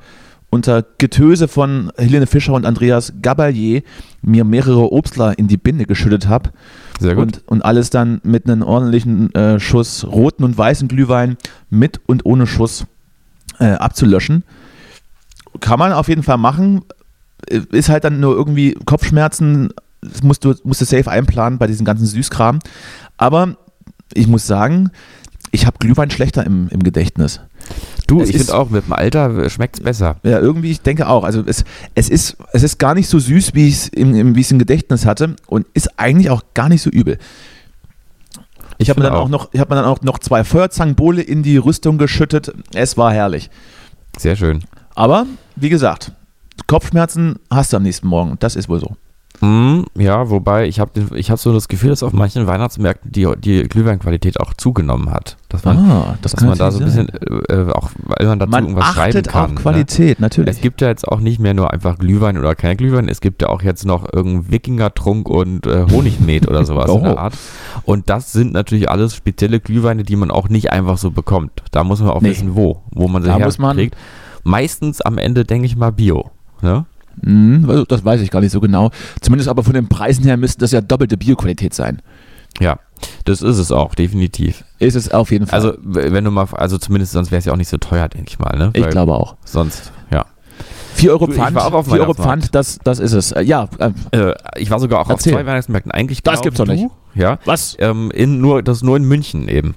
unter 0.57 0.83
Getöse 0.97 1.47
von 1.47 1.91
Helene 1.97 2.25
Fischer 2.25 2.53
und 2.53 2.65
Andreas 2.65 3.13
Gabalier 3.21 3.83
mir 4.23 4.43
mehrere 4.43 4.91
Obstler 4.91 5.37
in 5.37 5.47
die 5.47 5.57
Binde 5.57 5.85
geschüttet 5.85 6.27
habe. 6.27 6.49
Sehr 6.99 7.13
gut. 7.13 7.23
Und, 7.23 7.47
und 7.47 7.61
alles 7.61 7.91
dann 7.91 8.19
mit 8.23 8.45
einem 8.45 8.63
ordentlichen 8.63 9.33
äh, 9.35 9.59
Schuss 9.59 10.03
roten 10.03 10.43
und 10.43 10.57
weißen 10.57 10.87
Glühwein 10.87 11.37
mit 11.69 12.01
und 12.07 12.25
ohne 12.25 12.47
Schuss 12.47 12.85
äh, 13.59 13.65
abzulöschen. 13.65 14.43
Kann 15.59 15.77
man 15.77 15.93
auf 15.93 16.07
jeden 16.07 16.23
Fall 16.23 16.37
machen. 16.37 16.81
Ist 17.47 17.89
halt 17.89 18.03
dann 18.03 18.19
nur 18.19 18.35
irgendwie 18.35 18.73
Kopfschmerzen, 18.85 19.69
das 20.01 20.23
musst 20.23 20.43
du, 20.43 20.55
musst 20.63 20.81
du 20.81 20.85
safe 20.85 21.09
einplanen 21.09 21.59
bei 21.59 21.67
diesem 21.67 21.85
ganzen 21.85 22.07
Süßkram. 22.07 22.59
Aber 23.17 23.57
ich 24.13 24.27
muss 24.27 24.47
sagen, 24.47 24.89
ich 25.51 25.67
habe 25.67 25.77
Glühwein 25.79 26.09
schlechter 26.09 26.43
im, 26.45 26.67
im 26.69 26.81
Gedächtnis. 26.81 27.41
Du, 28.07 28.21
Es 28.21 28.29
ich 28.29 28.35
ist- 28.35 28.45
finde 28.47 28.57
auch, 28.59 28.69
mit 28.69 28.85
dem 28.85 28.93
Alter 28.93 29.49
schmeckt 29.49 29.77
es 29.77 29.83
besser. 29.83 30.15
Ja, 30.23 30.39
irgendwie, 30.39 30.71
ich 30.71 30.81
denke 30.81 31.07
auch. 31.07 31.23
Also 31.25 31.43
es, 31.45 31.65
es, 31.93 32.09
ist, 32.09 32.37
es 32.53 32.63
ist 32.63 32.79
gar 32.79 32.95
nicht 32.95 33.09
so 33.09 33.19
süß, 33.19 33.53
wie 33.53 33.67
ich 33.67 33.73
es 33.75 33.87
im, 33.89 34.15
im, 34.15 34.33
im 34.33 34.59
Gedächtnis 34.59 35.05
hatte 35.05 35.35
und 35.47 35.65
ist 35.73 35.99
eigentlich 35.99 36.29
auch 36.29 36.41
gar 36.53 36.69
nicht 36.69 36.81
so 36.81 36.89
übel. 36.89 37.17
Ich 38.77 38.89
habe 38.89 39.01
mir, 39.01 39.07
dann 39.07 39.15
auch 39.15 39.27
noch- 39.29 39.49
ich 39.53 39.59
hab 39.59 39.69
mir 39.69 39.75
dann 39.75 39.85
auch 39.85 40.01
noch 40.01 40.19
zwei 40.19 40.43
Feuerzangenbowle 40.43 41.21
in 41.21 41.43
die 41.43 41.57
Rüstung 41.57 41.97
geschüttet. 41.97 42.53
Es 42.73 42.95
war 42.97 43.11
herrlich. 43.11 43.49
Sehr 44.17 44.35
schön. 44.35 44.63
Aber, 44.95 45.25
wie 45.55 45.69
gesagt, 45.69 46.11
Kopfschmerzen 46.67 47.39
hast 47.49 47.73
du 47.73 47.77
am 47.77 47.83
nächsten 47.83 48.07
Morgen. 48.07 48.35
Das 48.39 48.55
ist 48.55 48.69
wohl 48.69 48.79
so. 48.79 48.95
Mm, 49.41 49.82
ja, 49.96 50.29
wobei 50.32 50.67
ich 50.67 50.79
habe 50.79 50.91
ich 51.15 51.29
hab 51.29 51.38
so 51.38 51.53
das 51.53 51.67
Gefühl, 51.67 51.91
dass 51.91 52.01
auf 52.01 52.12
manchen 52.12 52.48
Weihnachtsmärkten 52.48 53.12
die, 53.12 53.27
die 53.38 53.63
Glühweinqualität 53.63 54.39
auch 54.39 54.53
zugenommen 54.56 55.12
hat. 55.12 55.38
Dass 55.50 55.63
man, 55.63 55.77
Ah, 55.77 56.17
das 56.24 56.32
dass 56.34 56.44
man 56.44 56.58
da 56.58 56.72
so 56.72 56.79
ein 56.79 56.86
bisschen, 56.86 57.10
äh, 57.10 57.53
äh, 57.53 57.72
auch 57.72 57.89
weil 58.03 58.25
man 58.27 58.39
dazu 58.39 58.50
Man 58.50 58.63
irgendwas 58.63 58.86
schreiben 58.96 59.22
kann. 59.24 59.51
auf 59.58 59.62
Qualität, 59.62 60.20
Ne? 60.20 60.25
natürlich. 60.25 60.56
Es 60.56 60.62
gibt 60.62 60.82
ja 60.82 60.88
jetzt 60.88 61.08
auch 61.08 61.20
nicht 61.20 61.39
mehr 61.39 61.53
nur 61.53 61.72
einfach 61.72 62.00
Glühwein 62.00 62.38
oder 62.38 62.56
kein 62.56 62.77
Glühwein, 62.77 63.08
es 63.10 63.22
gibt 63.22 63.41
ja 63.44 63.50
auch 63.50 63.62
jetzt 63.62 63.86
noch 63.86 64.06
irgendeinen 64.12 64.51
Wikingertrunk 64.51 65.29
und 65.29 65.67
äh, 65.67 65.86
Honigmet 65.91 66.48
oder 66.48 66.65
sowas 66.65 66.86
in 66.89 66.91
Oh. 66.98 67.00
der 67.03 67.17
Art. 67.20 67.34
Und 67.84 68.10
das 68.10 68.32
sind 68.32 68.53
natürlich 68.53 68.89
alles 68.89 69.13
spezielle 69.15 69.60
Glühweine, 69.60 70.03
die 70.03 70.15
man 70.15 70.32
auch 70.32 70.50
nicht 70.50 70.72
einfach 70.72 70.98
so 70.98 71.12
bekommt. 71.12 71.63
Da 71.72 71.84
muss 71.84 72.00
man 72.01 72.10
auch 72.10 72.22
Nee. 72.22 72.29
wissen, 72.32 72.56
wo, 72.56 72.82
wo 72.91 73.08
man 73.08 73.22
sie 73.22 73.29
Da 73.29 73.38
herkriegt. 73.38 73.96
Meistens 74.44 75.01
am 75.01 75.17
Ende 75.17 75.46
denke 75.46 75.65
ich 75.67 75.75
mal 75.75 75.91
Bio. 75.91 76.32
Ne? 76.62 76.86
Hm, 77.24 77.86
das 77.88 78.05
weiß 78.05 78.21
ich 78.21 78.31
gar 78.31 78.41
nicht 78.41 78.51
so 78.51 78.59
genau. 78.62 78.91
Zumindest 79.21 79.50
aber 79.50 79.63
von 79.63 79.74
den 79.74 79.88
Preisen 79.89 80.24
her 80.24 80.38
müsste 80.38 80.59
das 80.59 80.71
ja 80.71 80.81
doppelte 80.81 81.17
Bioqualität 81.17 81.74
sein. 81.74 82.01
Ja, 82.59 82.79
das 83.25 83.41
ist 83.41 83.57
es 83.57 83.71
auch, 83.71 83.93
definitiv. 83.95 84.63
Ist 84.79 84.95
es 84.95 85.12
auf 85.12 85.31
jeden 85.31 85.47
Fall. 85.47 85.59
Also, 85.59 85.74
wenn 85.81 86.24
du 86.24 86.31
mal, 86.31 86.47
also 86.53 86.77
zumindest 86.77 87.12
sonst 87.12 87.31
wäre 87.31 87.39
es 87.39 87.45
ja 87.45 87.53
auch 87.53 87.57
nicht 87.57 87.69
so 87.69 87.77
teuer, 87.77 88.07
denke 88.07 88.29
ich 88.29 88.39
mal, 88.39 88.57
ne? 88.57 88.71
ich 88.74 88.89
glaube 88.89 89.13
auch. 89.13 89.36
Sonst, 89.45 89.91
ja. 90.12 90.25
4 90.95 91.12
Euro 91.12 91.29
ich 91.29 91.36
Pfand, 91.36 91.59
4 91.59 92.01
Euro. 92.01 92.13
Pfand, 92.15 92.55
das, 92.55 92.79
das 92.83 93.00
ist 93.00 93.13
es. 93.13 93.31
Äh, 93.31 93.43
Ja, 93.43 93.69
äh, 93.77 93.91
Äh, 94.17 94.33
ich 94.57 94.71
war 94.71 94.79
sogar 94.79 95.00
auch 95.01 95.09
Erzähl. 95.09 95.33
auf 95.33 95.39
zwei 95.39 95.45
Weihnachtsmärkten. 95.45 95.91
Eigentlich 95.91 96.24
Das 96.24 96.41
gibt's 96.41 96.57
doch 96.57 96.65
nicht. 96.65 96.88
Ja. 97.17 97.39
was? 97.45 97.75
Ähm, 97.79 98.12
in 98.12 98.39
nur, 98.39 98.63
das 98.63 98.83
nur 98.83 98.97
in 98.97 99.03
München 99.03 99.47
eben. 99.50 99.75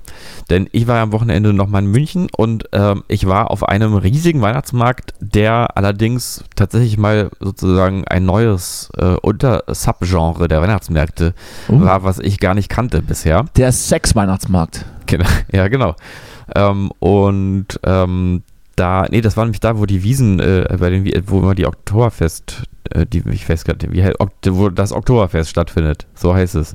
Denn 0.51 0.69
ich 0.73 0.87
war 0.87 0.97
ja 0.97 1.03
am 1.03 1.13
Wochenende 1.13 1.53
nochmal 1.53 1.83
in 1.83 1.91
München 1.91 2.29
und 2.37 2.65
ähm, 2.73 3.03
ich 3.09 3.27
war 3.27 3.51
auf 3.51 3.69
einem 3.69 3.95
riesigen 3.95 4.41
Weihnachtsmarkt, 4.43 5.15
der 5.21 5.77
allerdings 5.77 6.45
tatsächlich 6.57 6.99
mal 6.99 7.31
sozusagen 7.41 8.05
ein 8.07 8.25
neues 8.27 8.91
äh, 8.99 9.15
Unter-Subgenre 9.23 10.49
der 10.49 10.61
Weihnachtsmärkte 10.63 11.35
Oh. 11.69 11.81
war, 11.81 12.05
was 12.05 12.19
ich 12.19 12.39
gar 12.41 12.55
nicht 12.55 12.69
kannte 12.69 13.03
bisher. 13.03 13.45
Der 13.57 13.73
Sex-Weihnachtsmarkt. 13.73 14.85
Genau, 15.07 15.27
ja, 15.53 15.69
genau. 15.69 15.95
Ähm, 16.55 16.91
und 16.99 17.67
ähm, 17.85 18.43
da, 18.81 19.07
nee, 19.11 19.21
das 19.21 19.37
war 19.37 19.45
nämlich 19.45 19.61
da, 19.61 19.79
wo 19.79 19.87
die 19.87 20.03
Wiesen, 20.03 20.41
äh, 20.41 20.77
bei 20.81 20.91
den, 20.91 21.05
Wie- 21.05 21.21
wo 21.27 21.39
immer 21.41 21.55
die 21.55 21.67
Oktoberfest, 21.67 22.63
äh, 22.91 23.07
die 23.07 23.23
ich 23.31 23.45
festgehalten, 23.45 23.93
wie, 23.93 24.03
hei- 24.03 24.15
Ok- 24.19 24.33
wo 24.51 24.69
das 24.71 24.93
Oktoberfest 24.93 25.51
stattfindet, 25.51 26.07
so 26.15 26.35
heißt 26.35 26.55
es. 26.57 26.75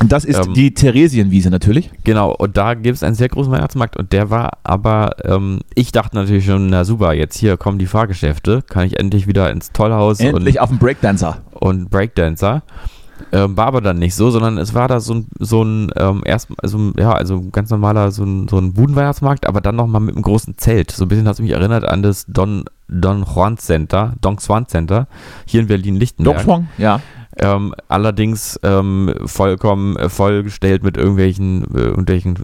Und 0.00 0.10
das 0.10 0.24
ist 0.24 0.44
Ähm. 0.46 0.54
die 0.54 0.74
Theresienwiese 0.74 1.50
natürlich. 1.50 1.90
Genau, 2.02 2.32
und 2.34 2.56
da 2.56 2.74
gibt 2.74 2.96
es 2.96 3.02
einen 3.04 3.14
sehr 3.14 3.28
großen 3.28 3.52
Weihnachtsmarkt 3.52 3.96
und 3.96 4.12
der 4.12 4.30
war 4.30 4.58
aber, 4.64 5.12
ähm, 5.24 5.60
ich 5.74 5.92
dachte 5.92 6.16
natürlich 6.16 6.46
schon, 6.46 6.66
na 6.68 6.84
super, 6.84 7.12
jetzt 7.12 7.36
hier 7.38 7.56
kommen 7.56 7.78
die 7.78 7.86
Fahrgeschäfte, 7.86 8.62
kann 8.68 8.86
ich 8.86 8.98
endlich 8.98 9.26
wieder 9.28 9.50
ins 9.50 9.70
Tollhaus 9.72 10.18
Endlich 10.20 10.60
auf 10.60 10.70
dem 10.70 10.78
Breakdancer. 10.78 11.42
und, 11.52 11.82
und 11.82 11.90
Breakdancer. 11.90 12.62
Ähm, 13.32 13.56
war 13.56 13.66
aber 13.66 13.80
dann 13.80 13.98
nicht 13.98 14.14
so, 14.14 14.30
sondern 14.30 14.58
es 14.58 14.74
war 14.74 14.88
da 14.88 14.98
so 15.00 15.14
ein, 15.14 15.26
so 15.38 15.62
ein 15.62 15.90
ähm, 15.96 16.22
erst, 16.24 16.48
also 16.62 16.92
ja, 16.98 17.12
also 17.12 17.44
ganz 17.52 17.70
normaler, 17.70 18.10
so 18.10 18.24
ein, 18.24 18.48
so 18.48 18.58
ein 18.58 18.72
Budenweihnachtsmarkt, 18.72 19.46
aber 19.46 19.60
dann 19.60 19.76
nochmal 19.76 20.00
mit 20.00 20.14
einem 20.14 20.22
großen 20.22 20.58
Zelt. 20.58 20.90
So 20.90 21.04
ein 21.04 21.08
bisschen 21.08 21.26
hat 21.26 21.34
es 21.34 21.40
mich 21.40 21.52
erinnert 21.52 21.84
an 21.84 22.02
das 22.02 22.26
Don, 22.26 22.64
Don 22.88 23.24
Juan 23.24 23.56
Center, 23.56 24.14
Don 24.20 24.36
Juan 24.44 24.66
Center, 24.66 25.06
hier 25.46 25.60
in 25.60 25.68
Berlin-Lichtenberg. 25.68 26.36
Dockschwang, 26.38 26.68
ja. 26.78 27.00
Ähm, 27.36 27.74
allerdings 27.88 28.60
ähm, 28.62 29.12
vollkommen 29.26 29.96
äh, 29.96 30.08
vollgestellt 30.08 30.84
mit 30.84 30.96
irgendwelchen, 30.96 31.64
äh, 31.74 31.80
irgendwelchen 31.80 32.36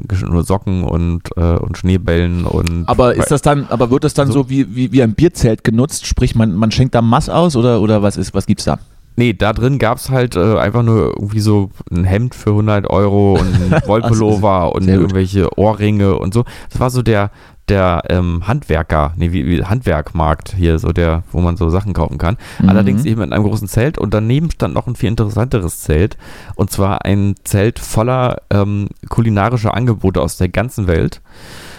Socken 0.42 0.82
und, 0.82 1.22
äh, 1.36 1.56
und 1.58 1.78
Schneebällen 1.78 2.44
und. 2.44 2.88
Aber 2.88 3.14
ist 3.14 3.30
das 3.30 3.40
dann, 3.42 3.66
aber 3.70 3.90
wird 3.92 4.02
das 4.02 4.14
dann 4.14 4.26
so, 4.28 4.42
So- 4.42 4.50
wie, 4.50 4.74
wie, 4.74 4.90
wie 4.90 5.02
ein 5.02 5.14
Bierzelt 5.14 5.62
genutzt? 5.62 6.06
Sprich, 6.06 6.34
man, 6.34 6.54
man 6.56 6.72
schenkt 6.72 6.96
da 6.96 7.02
Mass 7.02 7.28
aus 7.28 7.54
oder, 7.54 7.80
oder 7.80 8.02
was 8.02 8.16
ist, 8.16 8.34
was 8.34 8.46
gibt's 8.46 8.64
da? 8.64 8.78
Nee, 9.20 9.34
da 9.34 9.52
drin 9.52 9.78
gab 9.78 9.98
es 9.98 10.08
halt 10.08 10.34
äh, 10.34 10.56
einfach 10.56 10.82
nur 10.82 11.08
irgendwie 11.08 11.40
so 11.40 11.68
ein 11.90 12.04
Hemd 12.04 12.34
für 12.34 12.52
100 12.52 12.88
Euro 12.88 13.34
und 13.34 13.52
ein 13.52 13.82
Wollpullover 13.86 14.74
und 14.74 14.88
irgendwelche 14.88 15.58
Ohrringe 15.58 16.16
und 16.16 16.32
so. 16.32 16.46
Das 16.70 16.80
war 16.80 16.88
so 16.88 17.02
der, 17.02 17.30
der 17.68 18.04
ähm, 18.08 18.48
Handwerker, 18.48 19.12
nee, 19.18 19.30
wie, 19.30 19.46
wie 19.46 19.62
Handwerkmarkt 19.62 20.54
hier, 20.56 20.78
so 20.78 20.92
der, 20.92 21.22
wo 21.32 21.42
man 21.42 21.58
so 21.58 21.68
Sachen 21.68 21.92
kaufen 21.92 22.16
kann. 22.16 22.38
Mhm. 22.62 22.70
Allerdings 22.70 23.04
eben 23.04 23.20
in 23.20 23.34
einem 23.34 23.44
großen 23.44 23.68
Zelt 23.68 23.98
und 23.98 24.14
daneben 24.14 24.50
stand 24.50 24.72
noch 24.72 24.86
ein 24.86 24.96
viel 24.96 25.10
interessanteres 25.10 25.80
Zelt 25.80 26.16
und 26.54 26.70
zwar 26.70 27.04
ein 27.04 27.34
Zelt 27.44 27.78
voller 27.78 28.40
ähm, 28.48 28.88
kulinarischer 29.10 29.74
Angebote 29.74 30.22
aus 30.22 30.38
der 30.38 30.48
ganzen 30.48 30.86
Welt. 30.86 31.20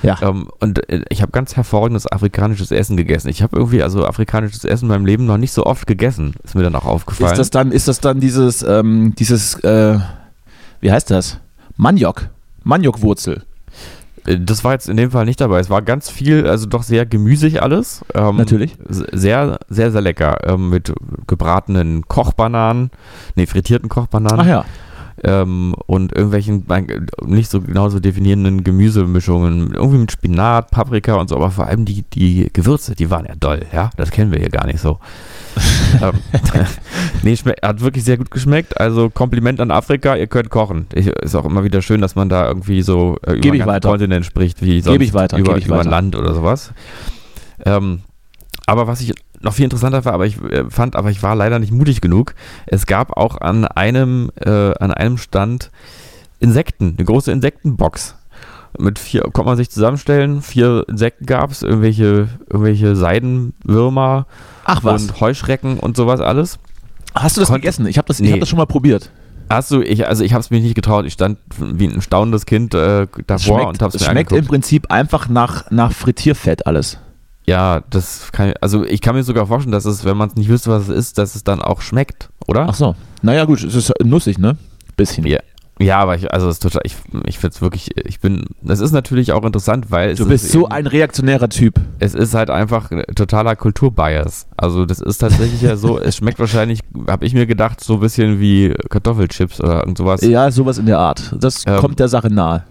Ja. 0.04 0.18
Ähm, 0.22 0.48
und 0.60 0.90
äh, 0.90 1.04
ich 1.10 1.22
habe 1.22 1.32
ganz 1.32 1.56
hervorragendes 1.56 2.12
afrikanisches 2.12 2.72
Essen 2.72 2.98
gegessen. 2.98 3.30
Ich 3.30 3.42
habe 3.44 3.56
irgendwie 3.58 3.84
also 3.84 4.06
afrikanisches 4.06 4.66
Essen 4.66 4.86
in 4.86 4.90
meinem 4.90 5.06
Leben 5.06 5.26
noch 5.26 5.38
nicht 5.38 5.52
so 5.54 5.66
oft 5.66 5.88
gegessen. 5.88 6.34
Ist 6.44 6.56
mir 6.56 6.64
dann 6.64 6.76
auch 6.76 6.86
aufgefallen. 6.86 7.32
Ist 7.32 7.38
das 7.38 7.50
dann, 7.50 7.72
ist 7.72 7.88
das 7.88 8.00
dann 8.00 8.20
dieses, 8.20 8.64
ähm, 8.64 9.14
dieses, 9.18 9.56
äh, 9.64 10.00
wie 10.80 10.92
heißt 10.92 11.12
das? 11.12 11.38
Maniok. 11.78 12.30
Maniokwurzel. 12.64 13.44
Äh, 14.26 14.40
Das 14.40 14.64
war 14.64 14.74
jetzt 14.74 14.90
in 14.90 14.98
dem 14.98 15.12
Fall 15.12 15.26
nicht 15.26 15.42
dabei. 15.42 15.60
Es 15.60 15.70
war 15.70 15.82
ganz 15.82 16.10
viel, 16.10 16.48
also 16.48 16.66
doch 16.66 16.84
sehr 16.84 17.06
gemüsig 17.06 17.62
alles. 17.62 18.04
Ähm, 18.14 18.38
Natürlich. 18.38 18.76
Sehr, 18.88 19.60
sehr, 19.70 19.92
sehr 19.92 20.02
lecker. 20.02 20.38
Ähm, 20.48 20.70
mit 20.70 20.94
gebratenen 21.28 22.08
Kochbananen, 22.08 22.92
nee, 23.36 23.46
frittierten 23.46 23.90
Kochbananen. 23.90 24.40
Ach 24.42 24.48
ja. 24.48 24.66
Ähm, 25.24 25.76
und 25.86 26.14
irgendwelchen 26.14 26.64
mein, 26.68 27.08
nicht 27.24 27.50
so 27.50 27.62
genau 27.62 27.90
so 27.90 28.00
definierenden 28.00 28.64
Gemüsemischungen, 28.64 29.74
irgendwie 29.74 30.00
mit 30.00 30.12
Spinat, 30.12 30.72
Paprika 30.72 31.16
und 31.16 31.30
so, 31.30 31.36
aber 31.36 31.52
vor 31.52 31.68
allem 31.68 31.86
die, 31.86 32.04
die 32.14 32.50
Gewürze, 32.52 32.96
die 32.96 33.10
waren 33.10 33.26
ja 33.26 33.36
doll, 33.40 33.62
ja, 33.72 33.92
das 33.98 34.12
kennen 34.12 34.32
wir 34.32 34.40
hier 34.40 34.50
gar 34.50 34.66
nicht 34.66 34.80
so. 34.80 35.00
ähm, 36.02 36.14
nee, 37.24 37.36
hat 37.62 37.82
wirklich 37.82 38.04
sehr 38.04 38.18
gut 38.18 38.32
geschmeckt, 38.32 38.80
also 38.80 39.10
Kompliment 39.10 39.60
an 39.60 39.70
Afrika, 39.70 40.16
ihr 40.16 40.28
könnt 40.28 40.50
kochen. 40.50 40.88
Ich, 40.94 41.08
ist 41.08 41.36
auch 41.36 41.46
immer 41.46 41.64
wieder 41.64 41.82
schön, 41.82 42.02
dass 42.02 42.16
man 42.16 42.30
da 42.30 42.48
irgendwie 42.48 42.82
so 42.82 43.18
äh, 43.26 43.34
über 43.34 43.66
weiter. 43.66 43.90
Kontinent 43.90 44.26
spricht, 44.26 44.62
wie 44.62 44.82
sonst 44.82 45.02
ich 45.02 45.14
weiter, 45.14 45.38
über, 45.38 45.50
gebe 45.50 45.60
ich 45.60 45.66
über 45.68 45.80
weiter. 45.80 45.90
Land 45.90 46.16
oder 46.16 46.34
sowas. 46.34 46.72
Ähm, 47.64 48.02
aber 48.66 48.88
was 48.88 49.02
ich 49.02 49.14
noch 49.44 49.54
viel 49.54 49.64
interessanter 49.66 50.04
war, 50.06 50.14
aber 50.14 50.26
ich 50.26 50.42
äh, 50.44 50.66
fand, 50.70 50.96
aber 50.96 51.10
ich 51.12 51.22
war 51.24 51.36
leider 51.36 51.60
nicht 51.60 51.72
mutig 51.72 52.02
genug. 52.02 52.34
Es 52.68 52.86
gab 52.86 53.18
auch 53.18 53.40
an 53.42 53.66
einem, 53.66 54.32
äh, 54.40 54.74
an 54.80 54.92
einem 54.92 55.18
Stand 55.18 55.72
Insekten, 56.40 56.96
eine 56.98 57.06
große 57.06 57.32
Insektenbox. 57.32 58.16
Mit 58.80 59.00
vier, 59.00 59.24
konnte 59.24 59.44
man 59.46 59.58
sich 59.58 59.70
zusammenstellen, 59.70 60.42
vier 60.42 60.86
Insekten 60.88 61.26
gab 61.26 61.52
es, 61.52 61.62
irgendwelche, 61.62 62.30
irgendwelche 62.50 62.96
Seidenwürmer 62.96 64.28
Ach 64.64 64.84
was. 64.84 65.04
und 65.04 65.20
Heuschrecken 65.20 65.78
und 65.80 65.98
sowas 65.98 66.22
alles. 66.22 66.58
Hast 67.14 67.36
du 67.36 67.42
das 67.42 67.50
Konnt- 67.50 67.62
gegessen? 67.62 67.86
Ich 67.86 67.98
habe 67.98 68.08
das, 68.08 68.20
ich 68.20 68.28
Nee. 68.28 68.34
hab 68.34 68.40
das 68.40 68.48
schon 68.50 68.58
mal 68.58 68.66
probiert. 68.66 69.12
Hast 69.50 69.70
du, 69.72 69.82
ich, 69.82 70.08
also 70.08 70.24
ich 70.24 70.32
habe 70.34 70.40
es 70.40 70.50
mir 70.50 70.62
nicht 70.62 70.76
getraut. 70.76 71.06
Ich 71.06 71.12
stand 71.14 71.38
wie 71.60 71.88
ein 71.88 72.02
staunendes 72.02 72.46
Kind 72.46 72.74
äh, 72.74 73.08
davor 73.28 73.68
und 73.68 73.82
habe 73.82 73.90
es 73.90 73.96
es 73.96 74.02
mir 74.08 74.12
schmeckt 74.12 74.32
im 74.32 74.38
angeguckt. 74.38 74.50
Prinzip 74.50 74.90
einfach 74.92 75.28
nach, 75.28 75.70
nach 75.72 75.92
Frittierfett 75.92 76.66
alles. 76.66 76.98
Ja, 77.48 77.82
das 77.90 78.32
kann 78.32 78.50
ich, 78.50 78.64
also 78.64 78.84
ich 78.86 79.02
kann 79.02 79.16
mir 79.16 79.24
sogar 79.24 79.48
vorstellen, 79.48 79.72
dass 79.72 79.86
es, 79.86 80.06
wenn 80.06 80.16
man 80.18 80.30
es 80.30 80.36
nicht 80.36 80.50
wüsste, 80.50 80.70
was 80.70 80.84
es 80.84 80.90
ist, 80.90 81.18
dass 81.18 81.36
es 81.36 81.44
dann 81.44 81.62
auch 81.62 81.82
schmeckt, 81.82 82.30
oder? 82.48 82.68
Ach 82.70 82.76
so. 82.76 82.96
Naja, 83.22 83.46
gut, 83.46 83.64
es 83.64 83.74
ist 83.76 83.92
nussig, 84.04 84.38
ne? 84.38 84.58
Bisschen. 84.96 85.26
Ja. 85.26 85.40
Ja, 85.80 85.98
aber 85.98 86.16
ich, 86.16 86.32
also 86.32 86.48
es 86.48 86.58
ist 86.58 86.60
total, 86.64 86.82
ich, 86.86 86.96
ich 87.26 87.40
finde 87.40 87.56
es 87.56 87.62
wirklich, 87.62 87.90
ich 88.06 88.20
bin, 88.20 88.46
das 88.62 88.80
ist 88.82 88.92
natürlich 88.92 89.32
auch 89.32 89.44
interessant, 89.44 89.90
weil 89.90 90.12
es 90.12 90.20
Du 90.20 90.28
bist 90.28 90.46
ist 90.46 90.52
so 90.52 90.66
eben- 90.66 90.72
ein 90.74 90.86
reaktionärer 90.86 91.50
Typ. 91.50 91.80
es 91.98 92.14
ist 92.14 92.36
halt 92.36 92.52
einfach 92.52 92.92
ein 92.92 93.02
totaler 93.16 93.56
Kulturbias. 93.56 94.46
Also 94.58 94.86
das 94.86 95.00
ist 95.02 95.18
tatsächlich 95.18 95.64
ja 95.64 95.76
so, 95.78 95.98
es 96.00 96.18
schmeckt 96.18 96.38
wahrscheinlich, 96.38 96.82
habe 97.08 97.26
ich 97.26 97.34
mir 97.34 97.48
gedacht, 97.48 97.84
so 97.84 97.96
ein 97.96 98.00
bisschen 98.00 98.40
wie 98.40 98.76
Kartoffelchips 98.92 99.60
oder 99.60 99.80
irgend 99.80 99.98
sowas. 99.98 100.22
Ja, 100.22 100.52
sowas 100.52 100.78
in 100.78 100.86
der 100.86 101.00
Art. 101.00 101.34
Das 101.40 101.64
Ähm, 101.66 101.78
kommt 101.80 102.00
der 102.00 102.10
Sache 102.10 102.30
nahe. 102.32 102.64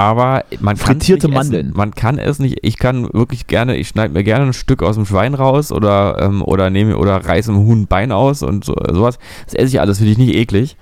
Aber 0.00 0.44
man 0.60 0.76
kann 0.76 0.86
Frittierte 0.96 1.28
Mandeln. 1.28 1.66
Essen. 1.68 1.76
Man 1.76 1.94
kann 1.94 2.18
es 2.18 2.38
nicht. 2.38 2.58
Ich 2.62 2.78
kann 2.78 3.08
wirklich 3.12 3.46
gerne. 3.46 3.76
Ich 3.76 3.88
schneide 3.88 4.14
mir 4.14 4.24
gerne 4.24 4.46
ein 4.46 4.52
Stück 4.52 4.82
aus 4.82 4.96
dem 4.96 5.04
Schwein 5.04 5.34
raus 5.34 5.72
oder 5.72 6.16
ähm, 6.20 6.42
oder 6.42 6.70
nehme 6.70 6.96
oder 6.96 7.16
reiße 7.16 7.50
einem 7.50 7.66
Huhn 7.66 7.82
ein 7.82 7.86
Bein 7.86 8.10
aus 8.12 8.42
und 8.42 8.64
so, 8.64 8.74
sowas. 8.90 9.18
Das 9.44 9.54
esse 9.54 9.66
ich 9.68 9.80
alles. 9.80 9.98
Finde 9.98 10.12
ich 10.12 10.18
nicht 10.18 10.34
eklig. 10.34 10.76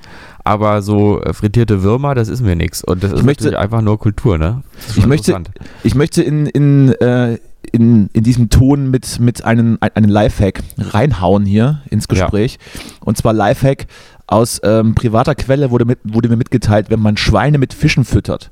Aber 0.45 0.83
so 0.83 1.21
äh, 1.21 1.35
frittierte 1.35 1.83
Würmer, 1.83 2.15
das 2.15 2.29
ist 2.29 2.43
mir 2.43 2.55
nichts. 2.57 2.83
Und 2.85 3.03
das 3.03 3.13
ist 3.13 3.25
möchte- 3.25 3.59
einfach 3.59 3.83
nur 3.83 3.99
Kultur, 3.99 4.39
ne? 4.39 4.63
Ich 4.97 5.05
möchte-. 5.07 5.37
Ich 5.83 5.95
möchte 5.95 6.23
in, 6.23 6.47
in, 6.47 6.93
äh, 7.01 7.39
in, 7.73 8.09
in 8.13 8.23
diesem 8.23 8.49
Ton 8.49 8.91
mit, 8.91 9.19
mit 9.21 9.45
einem, 9.45 9.79
ein- 9.81 9.95
einem 9.95 10.09
Lifehack 10.11 10.61
reinhauen 10.79 11.45
hier 11.45 11.83
ins 11.91 12.07
Ja. 12.11 12.15
Gespräch. 12.25 12.59
Und 13.05 13.19
zwar 13.19 13.33
Lifehack 13.35 13.87
aus 14.27 14.61
ähm, 14.63 14.95
privater 14.95 15.35
Quelle 15.35 15.71
wurde, 15.71 15.85
mit, 15.85 15.99
wurde 16.05 16.29
mir 16.29 16.37
mitgeteilt, 16.37 16.87
wenn 16.89 17.01
man 17.01 17.17
Schweine 17.17 17.59
mit 17.59 17.75
Fischen 17.75 18.05
füttert, 18.05 18.51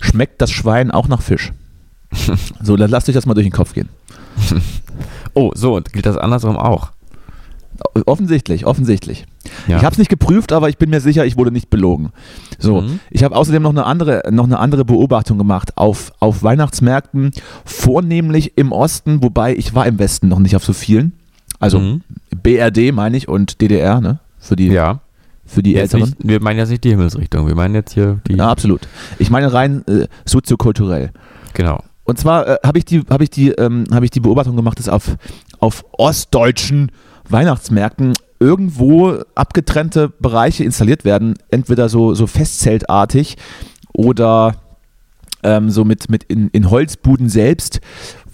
schmeckt 0.00 0.40
das 0.42 0.50
Schwein 0.50 0.90
auch 0.90 1.08
nach 1.08 1.22
Fisch. 1.22 1.52
so, 2.62 2.76
dann 2.76 2.90
lasst 2.90 3.08
euch 3.08 3.14
das 3.14 3.26
mal 3.26 3.34
durch 3.34 3.46
den 3.46 3.52
Kopf 3.52 3.74
gehen. 3.74 3.88
Oh, 5.36 5.50
so, 5.54 5.74
und 5.74 5.92
gilt 5.92 6.06
das 6.06 6.16
andersrum 6.16 6.56
auch? 6.56 6.92
Offensichtlich, 8.06 8.66
offensichtlich. 8.66 9.26
Ja. 9.66 9.78
Ich 9.78 9.82
habe 9.84 9.92
es 9.92 9.98
nicht 9.98 10.08
geprüft, 10.08 10.52
aber 10.52 10.68
ich 10.68 10.78
bin 10.78 10.90
mir 10.90 11.00
sicher, 11.00 11.26
ich 11.26 11.36
wurde 11.36 11.50
nicht 11.50 11.70
belogen. 11.70 12.12
So, 12.60 12.82
Mhm. 12.82 13.00
ich 13.10 13.24
habe 13.24 13.34
außerdem 13.34 13.60
noch 13.62 13.70
eine 13.70 13.84
andere, 13.84 14.22
noch 14.30 14.44
eine 14.44 14.60
andere 14.60 14.84
Beobachtung 14.84 15.38
gemacht 15.38 15.76
auf, 15.76 16.12
auf 16.20 16.44
Weihnachtsmärkten, 16.44 17.32
vornehmlich 17.64 18.52
im 18.56 18.70
Osten, 18.70 19.24
wobei 19.24 19.56
ich 19.56 19.74
war 19.74 19.86
im 19.86 19.98
Westen 19.98 20.28
noch 20.28 20.38
nicht 20.38 20.54
auf 20.54 20.64
so 20.64 20.72
vielen. 20.72 21.12
Also 21.58 21.80
Mhm. 21.80 22.02
BRD 22.42 22.92
meine 22.92 23.16
ich 23.16 23.26
und 23.26 23.60
DDR, 23.60 24.00
ne? 24.00 24.20
Für 24.38 24.54
die, 24.54 24.68
Ja. 24.68 25.00
Für 25.46 25.62
die 25.62 25.72
Jetzt 25.72 25.94
Älteren. 25.94 26.14
nicht, 26.18 26.28
wir 26.28 26.42
meinen 26.42 26.58
jetzt 26.58 26.70
nicht 26.70 26.84
die 26.84 26.90
Himmelsrichtung, 26.90 27.46
wir 27.46 27.54
meinen 27.54 27.74
jetzt 27.74 27.92
hier 27.92 28.20
die. 28.26 28.34
Ja, 28.34 28.50
absolut. 28.50 28.80
Ich 29.18 29.30
meine 29.30 29.52
rein 29.52 29.84
äh, 29.86 30.06
soziokulturell. 30.24 31.10
Genau. 31.52 31.82
Und 32.04 32.18
zwar 32.18 32.46
äh, 32.46 32.56
habe 32.64 32.78
ich 32.78 32.84
die, 32.84 33.02
habe 33.10 33.24
ich 33.24 33.30
die, 33.30 33.50
ähm, 33.50 33.84
habe 33.92 34.04
ich 34.04 34.10
die 34.10 34.20
Beobachtung 34.20 34.56
gemacht, 34.56 34.78
dass 34.78 34.88
auf, 34.88 35.16
auf 35.58 35.84
ostdeutschen 35.92 36.92
Weihnachtsmärkten 37.28 38.12
irgendwo 38.40 39.22
abgetrennte 39.34 40.08
Bereiche 40.08 40.64
installiert 40.64 41.04
werden, 41.04 41.34
entweder 41.50 41.88
so, 41.88 42.14
so 42.14 42.26
Festzeltartig 42.26 43.36
oder 43.92 44.56
ähm, 45.42 45.70
so 45.70 45.84
mit, 45.84 46.10
mit 46.10 46.24
in, 46.24 46.48
in 46.48 46.70
Holzbuden 46.70 47.28
selbst, 47.28 47.80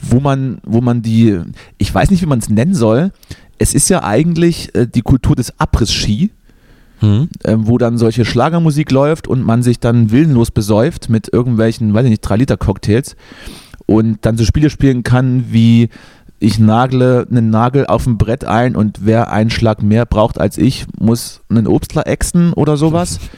wo 0.01 0.21
man, 0.21 0.61
wo 0.65 0.81
man 0.81 1.03
die, 1.03 1.39
ich 1.79 1.95
weiß 1.95 2.11
nicht, 2.11 2.23
wie 2.23 2.27
man 2.27 2.39
es 2.39 2.49
nennen 2.49 2.75
soll. 2.75 3.13
Es 3.59 3.75
ist 3.75 3.91
ja 3.91 4.03
eigentlich 4.03 4.75
äh, 4.75 4.87
die 4.87 5.03
Kultur 5.03 5.37
des 5.37 5.61
Abriss-Ski 5.61 6.31
Hm? 7.01 7.29
ähm, 7.45 7.67
wo 7.67 7.79
dann 7.79 7.97
solche 7.97 8.27
Schlagermusik 8.27 8.91
läuft 8.91 9.27
und 9.27 9.45
man 9.45 9.63
sich 9.63 9.81
dann 9.81 10.11
willenlos 10.11 10.51
besäuft 10.51 11.09
mit 11.09 11.33
irgendwelchen, 11.33 11.95
weiß 11.95 12.05
ich 12.05 12.11
nicht, 12.11 12.25
3-Liter-Cocktails 12.27 13.17
und 13.87 14.19
dann 14.21 14.37
so 14.37 14.45
Spiele 14.45 14.69
spielen 14.69 15.03
kann 15.03 15.47
wie 15.51 15.89
ich 16.41 16.59
nagle 16.59 17.27
einen 17.31 17.51
Nagel 17.51 17.87
auf 17.87 18.07
ein 18.07 18.19
Brett 18.19 18.45
ein 18.45 18.75
und 18.75 19.01
wer 19.05 19.31
einen 19.31 19.51
Schlag 19.51 19.83
mehr 19.83 20.07
braucht 20.07 20.41
als 20.41 20.59
ich, 20.59 20.87
muss 20.99 21.43
einen 21.51 21.67
Obstler 21.67 22.07
ächzen 22.07 22.53
oder 22.55 22.77
sowas. 22.77 23.21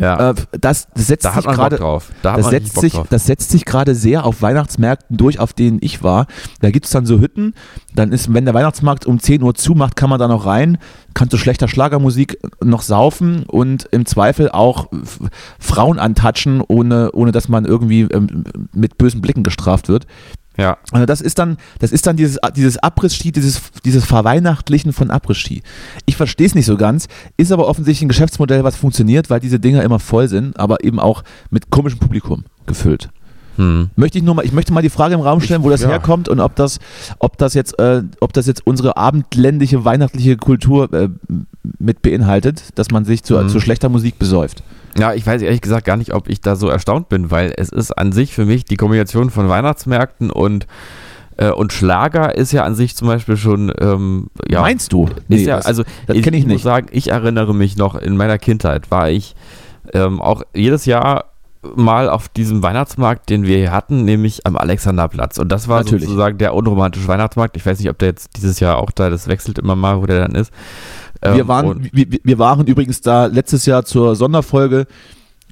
Ja. 0.00 0.30
Äh, 0.30 0.34
das 0.60 0.88
setzt 0.94 1.24
da 1.24 1.32
sich 1.32 1.44
gerade 1.44 1.76
drauf. 1.76 2.10
Da 2.22 2.36
das 2.36 2.48
setzt, 2.48 2.80
sich, 2.80 2.94
drauf. 2.94 3.06
das 3.08 3.26
setzt 3.26 3.50
sich 3.50 3.64
gerade 3.64 3.94
sehr 3.94 4.24
auf 4.24 4.42
Weihnachtsmärkten 4.42 5.16
durch, 5.16 5.38
auf 5.38 5.52
denen 5.52 5.78
ich 5.80 6.02
war. 6.02 6.26
Da 6.60 6.70
gibt 6.70 6.86
es 6.86 6.92
dann 6.92 7.06
so 7.06 7.20
Hütten, 7.20 7.54
dann 7.94 8.12
ist, 8.12 8.32
wenn 8.32 8.44
der 8.44 8.54
Weihnachtsmarkt 8.54 9.06
um 9.06 9.20
10 9.20 9.42
Uhr 9.42 9.54
zumacht, 9.54 9.94
kann 9.96 10.10
man 10.10 10.18
da 10.18 10.26
noch 10.26 10.46
rein, 10.46 10.78
kann 11.14 11.30
zu 11.30 11.38
schlechter 11.38 11.68
Schlagermusik 11.68 12.38
noch 12.62 12.82
saufen 12.82 13.44
und 13.44 13.86
im 13.92 14.04
Zweifel 14.04 14.50
auch 14.50 14.88
Frauen 15.60 15.98
antatschen, 15.98 16.60
ohne, 16.66 17.12
ohne 17.12 17.30
dass 17.30 17.48
man 17.48 17.64
irgendwie 17.64 18.02
ähm, 18.02 18.44
mit 18.72 18.98
bösen 18.98 19.20
Blicken 19.20 19.44
gestraft 19.44 19.88
wird. 19.88 20.06
Ja. 20.56 20.78
Also 20.92 21.06
das 21.06 21.20
ist 21.20 21.38
dann, 21.38 21.56
das 21.80 21.92
ist 21.92 22.06
dann 22.06 22.16
dieses, 22.16 22.38
dieses 22.54 22.78
Abriss-Ski, 22.78 23.32
dieses, 23.32 23.60
dieses 23.84 24.04
Verweihnachtlichen 24.04 24.92
von 24.92 25.10
Abriss-Ski. 25.10 25.62
Ich 26.06 26.16
verstehe 26.16 26.46
es 26.46 26.54
nicht 26.54 26.66
so 26.66 26.76
ganz, 26.76 27.08
ist 27.36 27.50
aber 27.52 27.66
offensichtlich 27.66 28.06
ein 28.06 28.08
Geschäftsmodell, 28.08 28.62
was 28.64 28.76
funktioniert, 28.76 29.30
weil 29.30 29.40
diese 29.40 29.58
Dinger 29.58 29.82
immer 29.82 29.98
voll 29.98 30.28
sind, 30.28 30.58
aber 30.58 30.84
eben 30.84 31.00
auch 31.00 31.24
mit 31.50 31.70
komischem 31.70 31.98
Publikum 31.98 32.44
gefüllt. 32.66 33.10
Hm. 33.56 33.90
Möchte 33.94 34.18
ich 34.18 34.24
nur 34.24 34.34
mal, 34.34 34.44
ich 34.44 34.52
möchte 34.52 34.72
mal 34.72 34.82
die 34.82 34.90
Frage 34.90 35.14
im 35.14 35.20
Raum 35.20 35.40
stellen, 35.40 35.62
wo 35.62 35.70
das 35.70 35.82
ja. 35.82 35.88
herkommt 35.88 36.28
und 36.28 36.40
ob 36.40 36.56
das, 36.56 36.78
ob 37.18 37.38
das 37.38 37.54
jetzt, 37.54 37.78
äh, 37.78 38.02
ob 38.20 38.32
das 38.32 38.46
jetzt 38.46 38.66
unsere 38.66 38.96
abendländische 38.96 39.84
weihnachtliche 39.84 40.36
Kultur 40.36 40.92
äh, 40.92 41.08
mit 41.78 42.02
beinhaltet, 42.02 42.64
dass 42.74 42.90
man 42.90 43.04
sich 43.04 43.22
zu, 43.22 43.36
Mhm. 43.36 43.48
zu 43.48 43.60
schlechter 43.60 43.88
Musik 43.88 44.18
besäuft. 44.18 44.62
Ja, 44.98 45.12
ich 45.12 45.26
weiß 45.26 45.42
ehrlich 45.42 45.60
gesagt 45.60 45.84
gar 45.84 45.96
nicht, 45.96 46.14
ob 46.14 46.28
ich 46.28 46.40
da 46.40 46.56
so 46.56 46.68
erstaunt 46.68 47.08
bin, 47.08 47.30
weil 47.30 47.52
es 47.56 47.70
ist 47.70 47.92
an 47.92 48.12
sich 48.12 48.34
für 48.34 48.44
mich 48.44 48.64
die 48.64 48.76
Kombination 48.76 49.30
von 49.30 49.48
Weihnachtsmärkten 49.48 50.30
und, 50.30 50.66
äh, 51.36 51.50
und 51.50 51.72
Schlager 51.72 52.34
ist 52.34 52.52
ja 52.52 52.64
an 52.64 52.74
sich 52.74 52.96
zum 52.96 53.08
Beispiel 53.08 53.36
schon, 53.36 53.72
ähm, 53.80 54.30
ja. 54.48 54.60
Meinst 54.60 54.92
du? 54.92 55.08
ist 55.28 55.46
ja, 55.46 55.58
also 55.58 55.82
das 56.06 56.16
ich 56.16 56.26
muss 56.26 56.44
nicht. 56.44 56.62
sagen, 56.62 56.86
ich 56.92 57.10
erinnere 57.10 57.54
mich 57.54 57.76
noch, 57.76 57.96
in 57.96 58.16
meiner 58.16 58.38
Kindheit 58.38 58.90
war 58.90 59.10
ich 59.10 59.34
ähm, 59.92 60.20
auch 60.20 60.42
jedes 60.54 60.86
Jahr 60.86 61.26
mal 61.76 62.08
auf 62.08 62.28
diesem 62.28 62.62
Weihnachtsmarkt, 62.62 63.30
den 63.30 63.46
wir 63.46 63.56
hier 63.56 63.72
hatten, 63.72 64.04
nämlich 64.04 64.46
am 64.46 64.56
Alexanderplatz. 64.56 65.38
Und 65.38 65.50
das 65.50 65.68
war 65.68 65.78
Natürlich. 65.78 66.04
sozusagen 66.04 66.38
der 66.38 66.54
unromantische 66.54 67.08
Weihnachtsmarkt. 67.08 67.56
Ich 67.56 67.64
weiß 67.64 67.78
nicht, 67.78 67.88
ob 67.90 67.98
der 67.98 68.08
jetzt 68.08 68.36
dieses 68.36 68.60
Jahr 68.60 68.78
auch 68.78 68.90
da, 68.90 69.10
das 69.10 69.28
wechselt 69.28 69.58
immer 69.58 69.76
mal, 69.76 70.00
wo 70.00 70.06
der 70.06 70.20
dann 70.20 70.34
ist. 70.34 70.52
Wir, 71.22 71.30
Ähm, 71.40 71.48
waren, 71.48 71.66
und- 71.66 71.90
wir, 71.92 72.06
wir 72.22 72.38
waren 72.38 72.66
übrigens 72.66 73.00
da 73.00 73.26
letztes 73.26 73.66
Jahr 73.66 73.84
zur 73.84 74.16
Sonderfolge. 74.16 74.86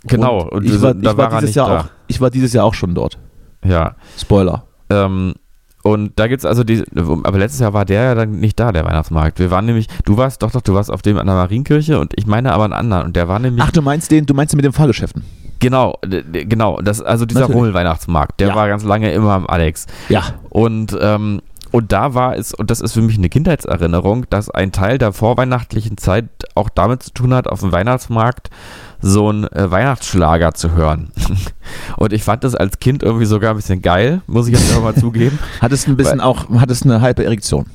Genau, 0.04 0.42
Und 0.42 0.52
und 0.52 0.64
ich 0.64 0.72
wir 0.72 0.82
war, 0.82 0.94
ich, 0.96 1.16
war 1.16 1.40
dieses 1.40 1.54
Jahr 1.54 1.68
da. 1.68 1.80
auch, 1.80 1.84
ich 2.08 2.20
war 2.20 2.30
dieses 2.30 2.52
Jahr 2.52 2.64
auch 2.64 2.74
schon 2.74 2.94
dort. 2.94 3.18
ja. 3.64 3.94
Spoiler. 4.18 4.64
Ähm, 4.90 5.34
und 5.84 6.12
da 6.16 6.28
gibt 6.28 6.40
es 6.40 6.44
also 6.44 6.62
die, 6.62 6.84
aber 6.94 7.38
letztes 7.38 7.60
Jahr 7.60 7.72
war 7.72 7.84
der 7.84 8.02
ja 8.02 8.14
dann 8.14 8.38
nicht 8.38 8.58
da, 8.60 8.70
der 8.72 8.84
Weihnachtsmarkt. 8.84 9.38
Wir 9.40 9.50
waren 9.50 9.64
nämlich, 9.66 9.88
du 10.04 10.16
warst, 10.16 10.42
doch, 10.42 10.50
doch, 10.52 10.60
du 10.60 10.74
warst 10.74 10.90
auf 10.92 11.02
dem 11.02 11.18
an 11.18 11.26
der 11.26 11.34
Marienkirche 11.34 11.98
und 11.98 12.12
ich 12.16 12.26
meine 12.26 12.52
aber 12.52 12.64
einen 12.64 12.72
anderen. 12.72 13.06
Und 13.06 13.16
der 13.16 13.26
war 13.28 13.38
nämlich, 13.40 13.64
Ach, 13.64 13.72
du 13.72 13.82
meinst 13.82 14.10
den, 14.12 14.24
du 14.26 14.34
meinst 14.34 14.52
den 14.52 14.58
mit 14.58 14.64
den 14.64 14.72
Fahrgeschäften? 14.72 15.24
genau, 15.58 15.96
genau, 16.32 16.80
das, 16.82 17.00
also 17.00 17.24
dieser 17.24 17.40
Natürlich. 17.42 17.56
Rummelweihnachtsmarkt, 17.56 18.40
der 18.40 18.48
Ja. 18.48 18.54
war 18.56 18.68
ganz 18.68 18.82
lange 18.84 19.12
immer 19.12 19.30
am 19.32 19.46
Alex. 19.46 19.86
Ja. 20.08 20.22
Und, 20.50 20.96
ähm, 21.00 21.40
und 21.72 21.90
da 21.90 22.14
war 22.14 22.36
es, 22.36 22.54
und 22.54 22.70
das 22.70 22.80
ist 22.80 22.92
für 22.92 23.02
mich 23.02 23.18
eine 23.18 23.28
Kindheitserinnerung, 23.28 24.26
dass 24.30 24.48
ein 24.50 24.70
Teil 24.72 24.98
der 24.98 25.12
vorweihnachtlichen 25.12 25.96
Zeit 25.98 26.26
auch 26.54 26.68
damit 26.68 27.02
zu 27.02 27.10
tun 27.12 27.34
hat, 27.34 27.48
auf 27.48 27.60
dem 27.60 27.72
Weihnachtsmarkt 27.72 28.50
so 29.00 29.28
einen 29.30 29.44
äh, 29.48 29.70
Weihnachtsschlager 29.70 30.54
zu 30.54 30.72
hören. 30.72 31.10
und 31.96 32.12
ich 32.12 32.22
fand 32.22 32.44
das 32.44 32.54
als 32.54 32.78
Kind 32.78 33.02
irgendwie 33.02 33.24
sogar 33.26 33.50
ein 33.54 33.56
bisschen 33.56 33.82
geil, 33.82 34.22
muss 34.26 34.46
ich 34.46 34.52
jetzt 34.54 34.68
einfach 34.70 34.82
mal 34.82 34.94
zugeben. 34.94 35.38
Hattest 35.60 35.88
ein 35.88 35.96
bisschen 35.96 36.20
auch, 36.20 36.46
hattest 36.60 36.84
eine 36.84 37.00
halbe 37.00 37.24
Erektion. 37.24 37.66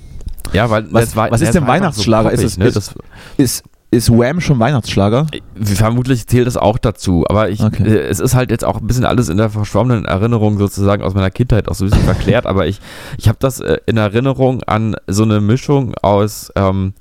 Ja, 0.53 0.69
weil 0.69 0.87
Was- 0.93 1.15
war, 1.15 1.29
was 1.31 1.41
ist 1.41 1.53
denn 1.55 1.67
Weihnachtsschlager? 1.67 2.31
Ist 2.31 2.41
poppig, 2.41 2.45
es- 2.45 2.57
ne? 2.57 2.65
ist- 2.67 2.95
Ist, 3.37 3.63
ist 3.89 4.09
Wham 4.11 4.41
schon 4.41 4.59
Weihnachtsschlager? 4.59 5.27
vermutlich 5.61 6.27
zählt 6.27 6.45
das 6.45 6.57
auch 6.57 6.77
dazu, 6.77 7.25
aber 7.29 7.49
ich, 7.49 7.61
Okay. 7.63 7.83
äh, 7.87 7.99
es 8.07 8.19
ist 8.19 8.35
halt 8.35 8.51
jetzt 8.51 8.65
auch 8.65 8.79
ein 8.81 8.87
bisschen 8.87 9.05
alles 9.05 9.29
in 9.29 9.37
der 9.37 9.49
verschwommenen 9.49 10.05
Erinnerung 10.05 10.57
sozusagen 10.57 11.03
aus 11.03 11.13
meiner 11.13 11.31
Kindheit 11.31 11.67
auch 11.69 11.75
so 11.75 11.85
ein 11.85 11.89
bisschen 11.89 12.05
verklärt, 12.13 12.45
aber 12.45 12.67
ich, 12.67 12.79
ich 13.17 13.27
habe 13.27 13.37
das 13.39 13.59
äh, 13.59 13.77
in 13.85 13.97
Erinnerung 13.97 14.61
an 14.63 14.95
so 15.07 15.23
eine 15.23 15.39
Mischung 15.41 15.93
aus 16.01 16.51
ähm, 16.55 16.93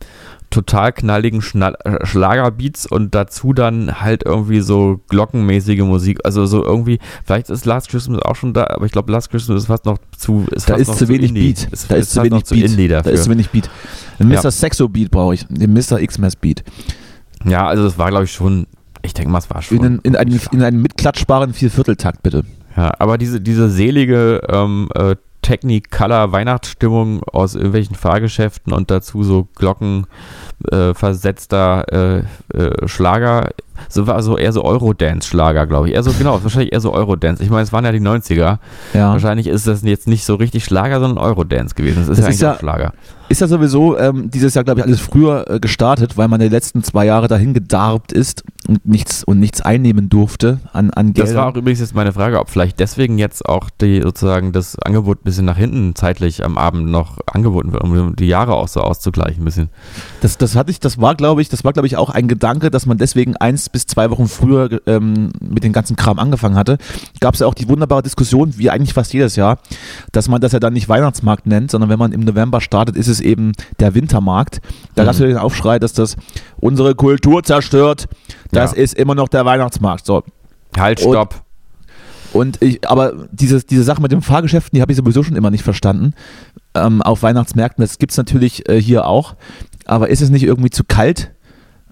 total 0.57 0.93
knalligen 0.93 1.43
Schnall 1.43 1.77
äh, 1.85 2.05
Schlagerbeats 2.07 2.87
und 2.87 3.15
dazu 3.15 3.53
dann 3.53 4.01
halt 4.01 4.25
irgendwie 4.25 4.61
so 4.61 5.01
glockenmäßige 5.09 5.81
Musik, 5.81 6.21
also 6.25 6.47
so 6.47 6.65
irgendwie, 6.65 6.99
vielleicht 7.25 7.51
ist 7.51 7.67
Last 7.67 7.91
Christmas 7.91 8.21
auch 8.23 8.35
schon 8.37 8.55
da, 8.55 8.67
aber 8.71 8.87
ich 8.87 8.93
glaube 8.93 9.13
Last 9.13 9.31
Christmas 9.31 9.63
ist 9.63 9.67
fast 9.67 9.85
noch 9.85 9.99
zu, 10.17 10.47
ist 10.51 10.69
Da 10.69 10.77
ist 10.77 10.89
noch 10.89 10.97
zu 10.97 11.09
wenig 11.09 11.29
Indie. 11.29 11.53
Beat. 11.53 11.69
Ist, 11.73 11.91
Da 11.91 11.97
ist 11.97 12.11
zu 12.13 12.21
fast 12.21 12.31
noch 12.31 12.37
wenig 12.39 12.49
Beat. 12.49 12.71
Indie 12.71 12.89
Da 12.89 13.01
ist 13.01 13.25
zu 13.25 13.31
wenig 13.31 13.51
Beat. 13.51 13.71
Ein 14.19 14.31
Ja. 14.31 14.41
Mr. 14.43 14.51
Sexo 14.51 14.89
Beat 14.89 15.11
brauche 15.11 15.35
ich. 15.35 15.47
Den 15.49 15.73
Mr. 15.73 16.01
X-Mess 16.01 16.37
Beat. 16.37 16.65
Ja, 17.45 17.67
also 17.69 17.85
das 17.85 17.99
war 17.99 18.09
glaube 18.09 18.25
ich 18.25 18.33
schon, 18.33 18.67
ich 19.03 19.15
denke 19.15 19.31
mal, 19.31 19.39
es 19.39 19.51
war 19.51 19.63
schon. 19.63 19.77
In, 19.79 19.85
einen- 19.85 19.99
in, 20.01 20.17
einen, 20.17 20.41
in 20.53 20.63
einen 20.63 20.83
mitklatschbaren 20.83 21.53
Viervierteltakt, 21.53 22.23
bitte. 22.23 22.43
Ja, 22.77 22.93
aber 22.99 23.19
diese, 23.19 23.41
diese 23.41 23.69
selige 23.71 24.41
ähm, 24.49 24.89
äh, 24.95 25.17
Technicolor 25.47 26.33
Weihnachtsstimmung 26.33 27.23
aus 27.23 27.55
irgendwelchen 27.55 27.95
Fahrgeschäften 27.95 28.73
und 28.73 28.91
dazu 28.91 29.23
so 29.23 29.47
Glocken 29.55 30.09
äh, 30.73 30.93
versetzter 30.93 31.85
äh, 31.93 32.59
äh, 32.59 32.89
Schlager, 32.89 33.51
so 33.89 34.07
war 34.07 34.23
so 34.23 34.37
eher 34.39 34.53
so 34.53 34.65
Eurodance-Schlager, 34.65 35.67
glaube 35.67 35.89
ich. 35.89 35.95
Eher 35.95 36.03
so, 36.03 36.13
genau, 36.13 36.43
wahrscheinlich 36.43 36.73
eher 36.73 36.81
so 36.81 36.93
Eurodance. 36.93 37.43
Ich 37.43 37.51
meine, 37.51 37.63
es 37.63 37.73
waren 37.73 37.85
ja 37.85 37.93
die 37.93 38.01
90er. 38.01 38.59
Ja. 38.95 39.13
Wahrscheinlich 39.13 39.47
ist 39.47 39.67
das 39.67 39.83
jetzt 39.83 40.09
nicht 40.09 40.25
so 40.25 40.35
richtig 40.37 40.65
Schlager, 40.65 41.01
sondern 41.01 41.23
Eurodance 41.23 41.75
gewesen. 41.75 42.05
Das 42.07 42.09
ist 42.09 42.19
Das 42.19 42.19
ja 42.19 42.23
ist 42.25 42.27
eigentlich 42.29 42.41
ja- 42.41 42.55
auch 42.55 42.59
Schlager. 42.61 42.93
Ist 43.29 43.41
ja 43.41 43.49
sowieso 43.49 43.99
ähm, 43.99 44.31
dieses 44.31 44.55
Jahr, 44.55 44.63
glaube 44.63 44.79
ich, 44.79 44.87
alles 44.87 45.01
früher 45.01 45.51
äh, 45.51 45.59
gestartet, 45.59 46.17
weil 46.17 46.29
man 46.29 46.39
die 46.39 46.49
letzten 46.49 46.85
zwei 46.85 47.07
Jahre 47.07 47.27
dahin 47.27 47.55
gedarbt 47.55 48.13
ist 48.13 48.45
und 48.69 48.87
nichts, 48.87 49.25
und 49.25 49.41
nichts 49.41 49.61
einnehmen 49.61 50.09
durfte 50.09 50.61
an, 50.73 50.93
an 50.93 51.13
Geld. 51.13 51.27
Das 51.27 51.35
war 51.35 51.49
auch 51.49 51.57
übrigens 51.57 51.81
jetzt 51.81 51.93
meine 51.93 52.13
Frage, 52.13 52.39
ob 52.39 52.49
vielleicht 52.51 52.79
deswegen 52.79 53.19
jetzt 53.19 53.45
auch 53.45 53.69
die 53.81 54.01
sozusagen 54.01 54.53
das 54.53 54.79
Angebot 54.79 55.19
ein 55.23 55.25
bisschen 55.25 55.45
nach 55.45 55.57
hinten 55.57 55.97
zeitlich 55.97 56.45
am 56.45 56.57
Abend 56.57 56.89
noch 56.89 57.19
angeboten 57.27 57.73
wird, 57.73 57.83
um 57.83 58.15
die 58.15 58.29
Jahre 58.29 58.55
auch 58.55 58.69
so 58.69 58.81
auszugleichen 58.81 59.43
ein 59.43 59.45
bisschen. 59.45 59.71
Das, 60.21 60.39
das 60.39 60.55
hatte 60.55 60.71
ich, 60.71 60.79
das 60.79 61.01
war, 61.01 61.17
glaube 61.17 61.43
ich, 61.43 61.49
das 61.49 61.65
war, 61.65 61.73
glaube 61.73 61.89
ich, 61.89 61.97
auch 61.97 62.11
ein 62.11 62.29
Gedanke, 62.29 62.71
dass 62.71 62.87
man 62.87 62.97
deswegen 62.97 63.37
eins 63.37 63.66
bis 63.69 63.87
zwei 63.87 64.11
Wochen 64.11 64.27
früher 64.29 64.81
ähm, 64.87 65.31
mit 65.41 65.65
dem 65.65 65.73
ganzen 65.73 65.97
Kram 65.97 66.19
angefangen 66.19 66.57
hatte. 66.57 66.79
Gab 67.21 67.35
es 67.35 67.41
ja 67.41 67.47
auch 67.47 67.55
die 67.55 67.69
wunderbare 67.69 68.03
Diskussion, 68.03 68.57
wie 68.57 68.71
eigentlich 68.71 68.95
fast 68.95 69.13
jedes 69.13 69.37
Jahr, 69.37 69.59
dass 70.13 70.29
man 70.29 70.41
das 70.41 70.53
ja 70.53 70.61
dann 70.61 70.73
nicht 70.73 70.89
Weihnachtsmarkt 70.89 71.47
nennt, 71.47 71.71
sondern 71.71 71.91
wenn 71.91 71.99
man 71.99 72.13
im 72.13 72.21
November 72.21 72.61
startet, 72.61 72.97
ist 72.97 73.09
es 73.09 73.21
eben 73.21 73.53
der 73.81 73.95
Wintermarkt. 73.95 74.61
Da 74.95 75.03
Mhm. 75.03 75.07
gab 75.07 75.15
es 75.15 75.21
ja 75.21 75.27
den 75.27 75.39
Aufschrei, 75.39 75.79
dass 75.79 75.93
das 75.93 76.17
unsere 76.59 76.95
Kultur 76.95 77.43
zerstört. 77.43 78.09
Das 78.53 78.73
Ja. 78.73 78.79
ist 78.79 78.95
immer 78.95 79.15
noch 79.15 79.29
der 79.29 79.45
Weihnachtsmarkt. 79.45 80.07
So. 80.07 80.23
Halt, 80.79 81.03
Und- 81.03 81.13
stopp. 81.13 81.43
Und 82.33 82.61
ich, 82.63 82.87
aber 82.87 83.29
diese, 83.33 83.61
diese 83.63 83.83
Sache 83.83 84.03
mit 84.03 84.13
den 84.13 84.21
Fahrgeschäften, 84.21 84.77
die 84.77 84.83
habe 84.83 84.93
ich 84.93 84.99
sowieso 84.99 85.23
schon 85.23 85.37
immer 85.37 85.51
nicht 85.51 85.63
verstanden. 85.65 86.13
Ähm, 86.75 87.01
auf 87.01 87.23
Weihnachtsmärkten, 87.23 87.83
das 87.83 87.99
gibt 87.99 88.13
es 88.13 88.19
natürlich 88.19 88.69
äh, 88.69 88.81
hier 88.81 89.07
auch. 89.07 89.37
Aber 89.87 90.11
ist 90.11 90.21
es 90.21 90.29
nicht 90.29 90.43
irgendwie 90.43 90.69
zu 90.71 90.83
kalt? 90.85 91.33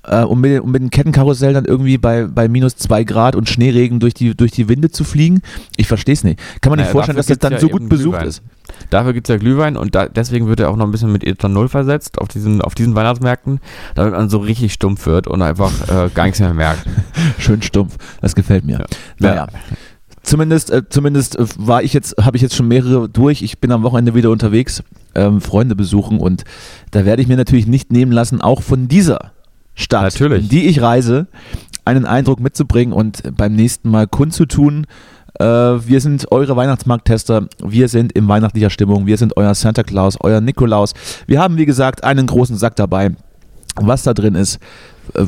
Äh, 0.07 0.23
um, 0.23 0.41
mit, 0.41 0.61
um 0.61 0.71
mit 0.71 0.83
dem 0.83 0.91
Kettenkarussell 0.91 1.53
dann 1.53 1.65
irgendwie 1.65 1.99
bei, 1.99 2.27
bei 2.27 2.49
minus 2.49 2.77
zwei 2.77 3.05
Grad 3.05 3.37
und 3.37 3.49
Schneeregen 3.49 4.01
durch 4.01 4.15
die, 4.15 4.37
durch 4.37 4.53
die 4.53 4.69
Winde 4.69 4.91
zu 4.91 5.05
fliegen? 5.05 5.43
Ich 5.77 5.87
verstehe 5.87 6.15
es 6.15 6.25
nicht. 6.25 6.39
Kann 6.61 6.71
man 6.71 6.79
Naja, 6.79 6.87
nicht 6.89 6.93
vorstellen, 6.93 7.17
dass 7.17 7.27
das 7.27 7.39
dann 7.39 7.51
gibt's 7.51 7.63
so 7.63 7.69
ja 7.69 7.73
gut 7.73 7.89
besucht 7.89 8.19
Glühwein. 8.19 8.29
ist? 8.29 8.43
Dafür 8.91 9.13
gibt 9.13 9.29
es 9.29 9.33
ja 9.33 9.39
Glühwein 9.39 9.77
und 9.77 9.95
da, 9.95 10.09
deswegen 10.09 10.47
wird 10.47 10.61
er 10.61 10.71
auch 10.71 10.77
noch 10.77 10.85
ein 10.87 10.91
bisschen 10.91 11.13
mit 11.13 11.25
Ethanol 11.25 11.69
versetzt 11.69 12.19
auf 12.19 12.29
diesen, 12.29 12.61
auf 12.63 12.75
diesen 12.75 12.95
Weihnachtsmärkten, 12.95 13.61
damit 13.95 14.13
man 14.13 14.29
so 14.29 14.39
richtig 14.39 14.73
stumpf 14.73 15.07
wird 15.07 15.27
und 15.27 15.43
einfach 15.43 15.73
äh, 15.89 16.11
gar 16.15 16.25
nichts 16.25 16.41
mehr 16.41 16.55
merkt. 16.55 16.85
Schön 17.39 17.63
stumpf. 17.63 17.97
Das 18.21 18.35
gefällt 18.35 18.65
mir. 18.65 18.79
Ja. 18.79 18.85
Naja. 19.19 19.47
Zumindest, 20.23 20.71
äh, 20.71 20.89
zumindest 20.89 21.37
äh, 21.39 21.45
war 21.59 21.83
ich 21.83 21.93
jetzt, 21.93 22.17
habe 22.25 22.37
ich 22.37 22.43
jetzt 22.43 22.57
schon 22.57 22.67
mehrere 22.67 23.09
durch. 23.11 23.43
Ich 23.43 23.59
bin 23.61 23.71
am 23.71 23.83
Wochenende 23.83 24.15
wieder 24.15 24.31
unterwegs, 24.31 24.83
ähm, 25.15 25.43
Freunde 25.43 25.77
besuchen 25.77 26.19
und 26.19 26.45
da 26.93 27.05
werde 27.05 27.21
ich 27.21 27.29
mir 27.29 27.37
natürlich 27.37 27.67
nicht 27.67 27.93
nehmen 27.93 28.11
lassen, 28.11 28.41
auch 28.41 28.63
von 28.63 28.89
dieser 28.89 29.34
Stadt, 29.75 30.03
Natürlich. 30.03 30.45
in 30.45 30.49
die 30.49 30.67
ich 30.67 30.81
reise, 30.81 31.27
einen 31.85 32.07
Eindruck 32.07 32.41
mitzubringen 32.41 32.93
und 32.93 33.23
beim 33.37 33.55
nächsten 33.55 33.91
Mal 33.91 34.07
kundzutun. 34.07 34.87
Äh, 35.39 35.45
wir 35.45 36.01
sind 36.01 36.31
eure 36.31 36.57
Weihnachtsmarkttester, 36.57 37.49
wir 37.63 37.89
sind 37.89 38.13
in 38.13 38.29
weihnachtlicher 38.29 38.71
Stimmung, 38.71 39.07
wir 39.07 39.17
sind 39.17 39.37
euer 39.37 39.55
Santa 39.55 39.83
Claus, 39.83 40.17
euer 40.21 40.41
Nikolaus. 40.41 40.93
Wir 41.27 41.41
haben, 41.41 41.57
wie 41.57 41.67
gesagt, 41.67 42.05
einen 42.05 42.27
großen 42.27 42.57
Sack 42.57 42.77
dabei. 42.77 43.11
Was 43.77 44.05
da 44.05 44.15
drin 44.15 44.37
ist, 44.37 44.61
äh, 45.15 45.25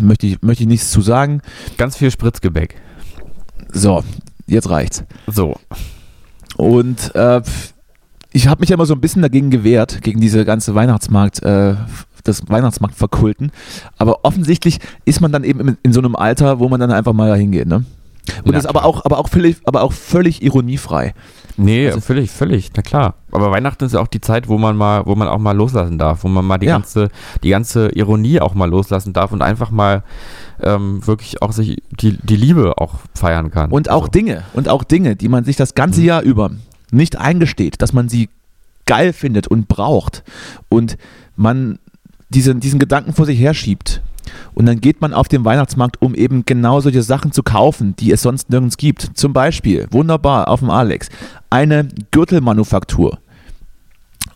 möchte 0.00 0.26
ich, 0.26 0.42
möchte 0.42 0.64
ich 0.64 0.68
nichts 0.68 0.90
zu 0.90 1.00
sagen. 1.00 1.40
Ganz 1.78 1.96
viel 1.96 2.10
Spritzgebäck. 2.10 2.74
So, 3.72 4.02
jetzt 4.46 4.68
reicht's. 4.70 5.04
So. 5.28 5.56
Und 6.56 7.14
äh, 7.14 7.42
ich 8.32 8.48
habe 8.48 8.60
mich 8.60 8.70
ja 8.70 8.74
immer 8.74 8.86
so 8.86 8.94
ein 8.94 9.00
bisschen 9.00 9.22
dagegen 9.22 9.50
gewehrt, 9.50 10.02
gegen 10.02 10.20
diese 10.20 10.44
ganze 10.44 10.74
Weihnachtsmarkt, 10.74 11.42
äh, 11.44 11.76
das 12.24 12.42
Weihnachtsmarktverkulten. 12.48 13.52
Aber 13.98 14.24
offensichtlich 14.24 14.80
ist 15.04 15.20
man 15.20 15.32
dann 15.32 15.44
eben 15.44 15.60
in, 15.60 15.78
in 15.82 15.92
so 15.92 16.00
einem 16.00 16.16
Alter, 16.16 16.58
wo 16.58 16.68
man 16.68 16.80
dann 16.80 16.90
einfach 16.90 17.12
mal 17.12 17.28
da 17.28 17.34
hingeht, 17.36 17.68
ne? 17.68 17.84
Und 18.42 18.52
Na 18.52 18.58
ist 18.58 18.64
aber 18.66 18.86
auch, 18.86 19.04
aber 19.04 19.18
auch 19.18 19.28
völlig, 19.28 19.58
aber 19.66 19.82
auch 19.82 19.92
völlig 19.92 20.42
ironiefrei. 20.42 21.12
Nee, 21.58 21.88
Also- 21.88 22.00
völlig, 22.00 22.30
völlig, 22.30 22.70
na 22.74 22.80
klar. 22.82 23.14
Aber 23.30 23.50
Weihnachten 23.50 23.84
ist 23.84 23.92
ja 23.92 24.00
auch 24.00 24.06
die 24.08 24.22
Zeit, 24.22 24.48
wo 24.48 24.56
man 24.56 24.76
mal, 24.76 25.04
wo 25.04 25.14
man 25.14 25.28
auch 25.28 25.38
mal 25.38 25.54
loslassen 25.54 25.98
darf, 25.98 26.24
wo 26.24 26.28
man 26.28 26.44
mal 26.44 26.56
die 26.56 26.66
Ja. 26.66 26.72
ganze, 26.78 27.10
die 27.42 27.50
ganze 27.50 27.90
Ironie 27.90 28.40
auch 28.40 28.54
mal 28.54 28.68
loslassen 28.68 29.12
darf 29.12 29.30
und 29.32 29.42
einfach 29.42 29.70
mal 29.70 30.02
ähm, 30.62 31.06
wirklich 31.06 31.42
auch 31.42 31.52
sich 31.52 31.82
die, 32.00 32.16
die 32.22 32.36
Liebe 32.36 32.78
auch 32.78 32.94
feiern 33.14 33.50
kann. 33.50 33.70
Und 33.70 33.90
auch 33.90 34.02
Also, 34.04 34.12
Dinge, 34.12 34.44
und 34.54 34.68
auch 34.70 34.84
Dinge, 34.84 35.16
die 35.16 35.28
man 35.28 35.44
sich 35.44 35.56
das 35.56 35.74
ganze 35.74 36.00
Mhm. 36.00 36.06
Jahr 36.06 36.22
über 36.22 36.50
nicht 36.92 37.18
eingesteht, 37.18 37.82
dass 37.82 37.92
man 37.92 38.08
sie 38.08 38.30
geil 38.86 39.12
findet 39.12 39.48
und 39.48 39.68
braucht 39.68 40.22
und 40.70 40.96
man 41.36 41.78
diesen, 42.34 42.60
diesen 42.60 42.78
Gedanken 42.78 43.12
vor 43.12 43.26
sich 43.26 43.38
herschiebt. 43.38 44.02
Und 44.54 44.66
dann 44.66 44.80
geht 44.80 45.00
man 45.00 45.12
auf 45.12 45.28
den 45.28 45.44
Weihnachtsmarkt, 45.44 46.00
um 46.00 46.14
eben 46.14 46.44
genau 46.44 46.80
solche 46.80 47.02
Sachen 47.02 47.32
zu 47.32 47.42
kaufen, 47.42 47.94
die 47.96 48.10
es 48.10 48.22
sonst 48.22 48.50
nirgends 48.50 48.76
gibt. 48.76 49.10
Zum 49.14 49.32
Beispiel, 49.32 49.86
wunderbar, 49.90 50.48
auf 50.48 50.60
dem 50.60 50.70
Alex, 50.70 51.08
eine 51.50 51.88
Gürtelmanufaktur 52.10 53.18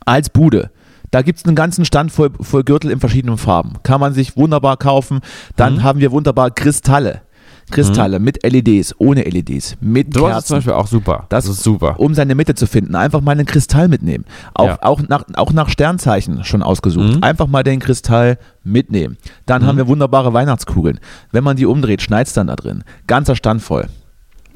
als 0.04 0.30
Bude. 0.30 0.70
Da 1.10 1.22
gibt 1.22 1.38
es 1.38 1.46
einen 1.46 1.56
ganzen 1.56 1.86
Stand 1.86 2.12
voll, 2.12 2.30
voll 2.40 2.64
Gürtel 2.64 2.90
in 2.90 3.00
verschiedenen 3.00 3.38
Farben. 3.38 3.74
Kann 3.82 4.00
man 4.00 4.12
sich 4.12 4.36
wunderbar 4.36 4.76
kaufen. 4.76 5.20
Dann 5.56 5.76
Mhm. 5.76 5.82
haben 5.82 6.00
wir 6.00 6.12
wunderbar 6.12 6.50
Kristalle. 6.50 7.22
Kristalle 7.70 8.18
mit 8.18 8.42
LEDs, 8.44 8.94
ohne 8.98 9.22
LEDs, 9.22 9.76
mit 9.80 10.14
Sowas 10.14 10.38
ist 10.38 10.46
zum 10.48 10.54
Kerzen, 10.54 10.54
Beispiel 10.56 10.72
auch 10.72 10.86
super. 10.86 11.26
Das- 11.28 11.46
ist 11.46 11.62
super. 11.62 11.98
um 11.98 12.14
seine 12.14 12.34
Mitte 12.34 12.54
zu 12.54 12.66
finden. 12.66 12.94
Einfach 12.94 13.20
mal 13.20 13.32
einen 13.32 13.46
Kristall 13.46 13.88
mitnehmen. 13.88 14.24
Auch, 14.54 14.66
Ja. 14.66 14.78
auch, 14.82 15.00
nach, 15.08 15.24
auch 15.34 15.52
nach 15.52 15.68
Sternzeichen 15.68 16.44
schon 16.44 16.62
ausgesucht. 16.62 17.16
Mhm. 17.16 17.22
Einfach 17.22 17.46
mal 17.46 17.62
den 17.62 17.80
Kristall 17.80 18.38
mitnehmen. 18.64 19.16
Dann 19.46 19.62
Mhm. 19.62 19.66
haben 19.66 19.76
wir 19.78 19.88
wunderbare 19.88 20.32
Weihnachtskugeln. 20.32 21.00
Wenn 21.32 21.44
man 21.44 21.56
die 21.56 21.66
umdreht, 21.66 22.02
schneit 22.02 22.26
es 22.26 22.32
dann 22.32 22.46
da 22.48 22.56
drin. 22.56 22.84
Ganzer 23.06 23.36
Stand 23.36 23.62
voll. 23.62 23.86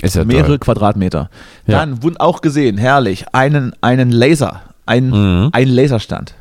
Ist 0.00 0.16
ja 0.16 0.24
Mehrere 0.24 0.46
toll. 0.48 0.58
Quadratmeter. 0.58 1.30
Ja. 1.66 1.78
Dann 1.78 2.00
wund- 2.02 2.18
auch 2.20 2.40
gesehen, 2.40 2.76
herrlich, 2.76 3.26
einen, 3.32 3.72
einen 3.80 4.10
Laser. 4.10 4.62
Ein, 4.84 5.10
Mhm. 5.10 5.50
ein 5.52 5.68
Laserstand. 5.68 6.34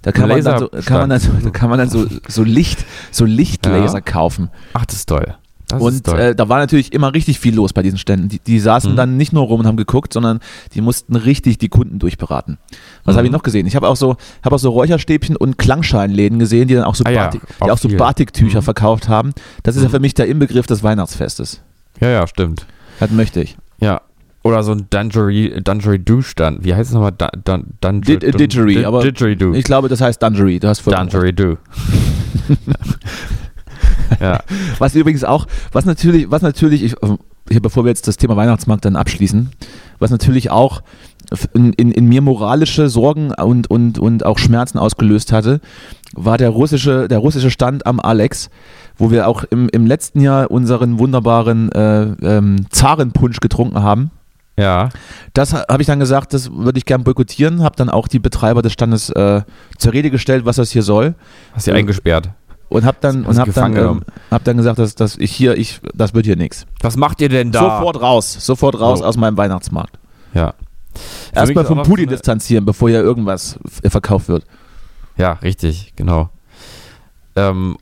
Da 0.00 0.10
kann 0.12 0.28
man 0.28 0.42
dann, 0.42 0.58
so, 0.58 0.68
kann 0.84 0.98
man 0.98 1.10
dann, 1.10 1.20
so, 1.20 1.30
kann 1.52 1.68
man 1.70 1.78
dann 1.78 1.88
so, 1.90 2.06
so 2.26 2.42
Licht, 2.42 2.84
so 3.12 3.24
Lichtlaser 3.24 3.98
Ja. 3.98 4.00
kaufen. 4.00 4.48
Ach, 4.72 4.84
das 4.86 4.96
ist 4.96 5.08
toll. 5.08 5.34
Das 5.72 5.82
Und 5.82 6.08
äh, 6.08 6.34
da 6.34 6.48
war 6.48 6.58
natürlich 6.58 6.92
immer 6.92 7.12
richtig 7.14 7.38
viel 7.40 7.54
los 7.54 7.72
bei 7.72 7.82
diesen 7.82 7.98
Ständen. 7.98 8.28
Die, 8.28 8.38
die 8.38 8.58
saßen 8.60 8.92
Mhm. 8.92 8.96
dann 8.96 9.16
nicht 9.16 9.32
nur 9.32 9.44
rum 9.44 9.60
und 9.60 9.66
haben 9.66 9.76
geguckt, 9.76 10.12
sondern 10.12 10.40
die 10.74 10.80
mussten 10.80 11.16
richtig 11.16 11.58
die 11.58 11.68
Kunden 11.68 11.98
durchberaten. 11.98 12.58
Was 13.04 13.14
Mhm. 13.14 13.18
habe 13.18 13.26
ich 13.26 13.32
noch 13.32 13.42
gesehen? 13.42 13.66
Ich 13.66 13.74
habe 13.76 13.88
auch 13.88 13.96
so, 13.96 14.16
habe 14.44 14.54
auch 14.54 14.58
so 14.60 14.70
Räucherstäbchen 14.70 15.36
und 15.36 15.58
Klangscheinläden 15.58 16.38
gesehen, 16.38 16.68
die 16.68 16.74
dann 16.74 16.84
auch 16.84 16.94
so, 16.94 17.04
Ah 17.04 17.10
ja, 17.10 17.24
Batik, 17.24 17.42
die 17.64 17.70
auch 17.70 17.78
so. 17.78 17.88
Batiktücher 17.88 18.60
Mhm. 18.60 18.64
verkauft 18.64 19.08
haben. 19.08 19.32
Das 19.62 19.76
ist 19.76 19.82
ja 19.82 19.88
Mhm. 19.88 19.92
für 19.92 20.00
mich 20.00 20.14
der 20.14 20.26
Inbegriff 20.28 20.66
des 20.66 20.82
Weihnachtsfestes. 20.82 21.60
ja, 22.00 22.08
ja, 22.08 22.26
stimmt. 22.26 22.66
Das 23.00 23.10
möchte 23.10 23.40
ich. 23.42 23.56
Ja. 23.80 24.00
Oder 24.44 24.64
so 24.64 24.72
ein 24.72 24.88
Didgeridoo-Stand. 24.90 26.64
Wie 26.64 26.74
heißt 26.74 26.90
es 26.90 26.94
nochmal? 26.94 27.12
Dun, 27.12 27.30
dun, 27.80 28.02
aber. 28.84 29.04
Ich 29.54 29.64
glaube, 29.64 29.88
das 29.88 30.00
heißt 30.00 30.20
Dungery. 30.20 30.58
Du 30.58 30.66
hast 30.68 30.80
vollkommen 30.80 31.08
recht. 31.10 31.38
Ja. 34.20 34.40
Was 34.78 34.94
übrigens 34.94 35.24
auch, 35.24 35.46
was 35.72 35.84
natürlich, 35.84 36.30
was 36.30 36.42
natürlich, 36.42 36.82
ich, 36.82 36.94
hier, 37.48 37.60
bevor 37.60 37.84
wir 37.84 37.88
jetzt 37.90 38.06
das 38.08 38.16
Thema 38.16 38.36
Weihnachtsmarkt 38.36 38.84
dann 38.84 38.96
abschließen, 38.96 39.50
was 39.98 40.10
natürlich 40.10 40.50
auch 40.50 40.82
in, 41.54 41.72
in, 41.74 41.90
in 41.92 42.06
mir 42.08 42.20
moralische 42.20 42.88
Sorgen 42.88 43.32
und, 43.32 43.70
und, 43.70 43.98
und 43.98 44.24
auch 44.26 44.38
Schmerzen 44.38 44.78
ausgelöst 44.78 45.32
hatte, 45.32 45.60
war 46.14 46.36
der 46.36 46.50
russische, 46.50 47.08
der 47.08 47.18
russische 47.18 47.50
Stand 47.50 47.86
am 47.86 48.00
Alex, 48.00 48.50
wo 48.98 49.10
wir 49.10 49.26
auch 49.28 49.44
im, 49.44 49.68
im 49.70 49.86
letzten 49.86 50.20
Jahr 50.20 50.50
unseren 50.50 50.98
wunderbaren 50.98 51.72
äh, 51.72 52.02
ähm, 52.22 52.66
Zarenpunsch 52.70 53.40
getrunken 53.40 53.82
haben. 53.82 54.10
Ja. 54.58 54.90
Das 55.32 55.54
ha- 55.54 55.64
habe 55.70 55.80
ich 55.80 55.86
dann 55.86 55.98
gesagt, 56.00 56.34
das 56.34 56.52
würde 56.52 56.76
ich 56.76 56.84
gern 56.84 57.02
boykottieren, 57.04 57.62
habe 57.62 57.76
dann 57.76 57.88
auch 57.88 58.06
die 58.06 58.18
Betreiber 58.18 58.60
des 58.60 58.74
Standes 58.74 59.08
äh, 59.08 59.40
zur 59.78 59.92
Rede 59.94 60.10
gestellt, 60.10 60.44
was 60.44 60.56
das 60.56 60.70
hier 60.70 60.82
soll 60.82 61.14
Hast 61.54 61.64
sie 61.64 61.70
Ja. 61.70 61.76
eingesperrt. 61.78 62.28
Und 62.72 62.84
habe 62.84 62.98
dann 63.00 63.24
und 63.24 63.38
habe 63.38 63.52
dann, 63.52 63.76
ähm, 63.76 64.02
hab 64.30 64.44
dann 64.44 64.56
gesagt, 64.56 64.78
dass, 64.78 64.94
dass 64.94 65.16
ich 65.16 65.30
hier 65.32 65.56
ich 65.56 65.80
das 65.94 66.14
wird 66.14 66.26
hier 66.26 66.36
nichts. 66.36 66.66
Was 66.80 66.96
macht 66.96 67.20
ihr 67.20 67.28
denn 67.28 67.52
da? 67.52 67.60
Sofort 67.60 68.00
raus, 68.00 68.36
sofort 68.40 68.80
raus 68.80 68.98
So. 69.00 69.04
aus 69.04 69.16
meinem 69.16 69.36
Weihnachtsmarkt. 69.36 69.98
Ja. 70.34 70.54
Erstmal 71.34 71.64
vom 71.64 71.82
Putin 71.82 72.06
so 72.08 72.16
distanzieren, 72.16 72.64
bevor 72.64 72.88
hier 72.90 73.00
irgendwas 73.00 73.58
f- 73.64 73.90
verkauft 73.92 74.28
wird. 74.28 74.44
Ja, 75.16 75.32
richtig, 75.34 75.92
genau. 75.96 76.28
Ähm, 77.36 77.76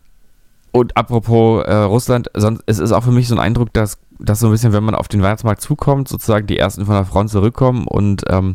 und 0.72 0.96
apropos 0.96 1.64
äh, 1.64 1.74
Russland, 1.74 2.30
sonst, 2.34 2.62
es 2.66 2.78
ist 2.78 2.92
auch 2.92 3.02
für 3.02 3.10
mich 3.10 3.26
so 3.26 3.34
ein 3.34 3.40
Eindruck, 3.40 3.72
dass, 3.72 3.98
dass 4.20 4.38
so 4.38 4.46
ein 4.46 4.52
bisschen, 4.52 4.72
wenn 4.72 4.84
man 4.84 4.94
auf 4.94 5.08
den 5.08 5.20
Weihnachtsmarkt 5.22 5.60
zukommt, 5.60 6.06
sozusagen 6.06 6.46
die 6.46 6.56
ersten 6.58 6.86
von 6.86 6.94
der 6.94 7.04
Front 7.04 7.30
zurückkommen 7.30 7.86
und, 7.88 8.22
ähm, 8.28 8.54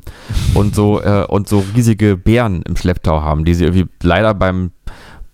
und, 0.53 0.73
so, 0.75 1.01
äh, 1.01 1.25
und 1.27 1.49
so 1.49 1.65
riesige 1.75 2.15
Bären 2.15 2.61
im 2.61 2.77
Schlepptau 2.77 3.21
haben, 3.21 3.43
die 3.43 3.53
sie 3.53 3.65
irgendwie 3.65 3.87
leider 4.01 4.33
beim, 4.33 4.71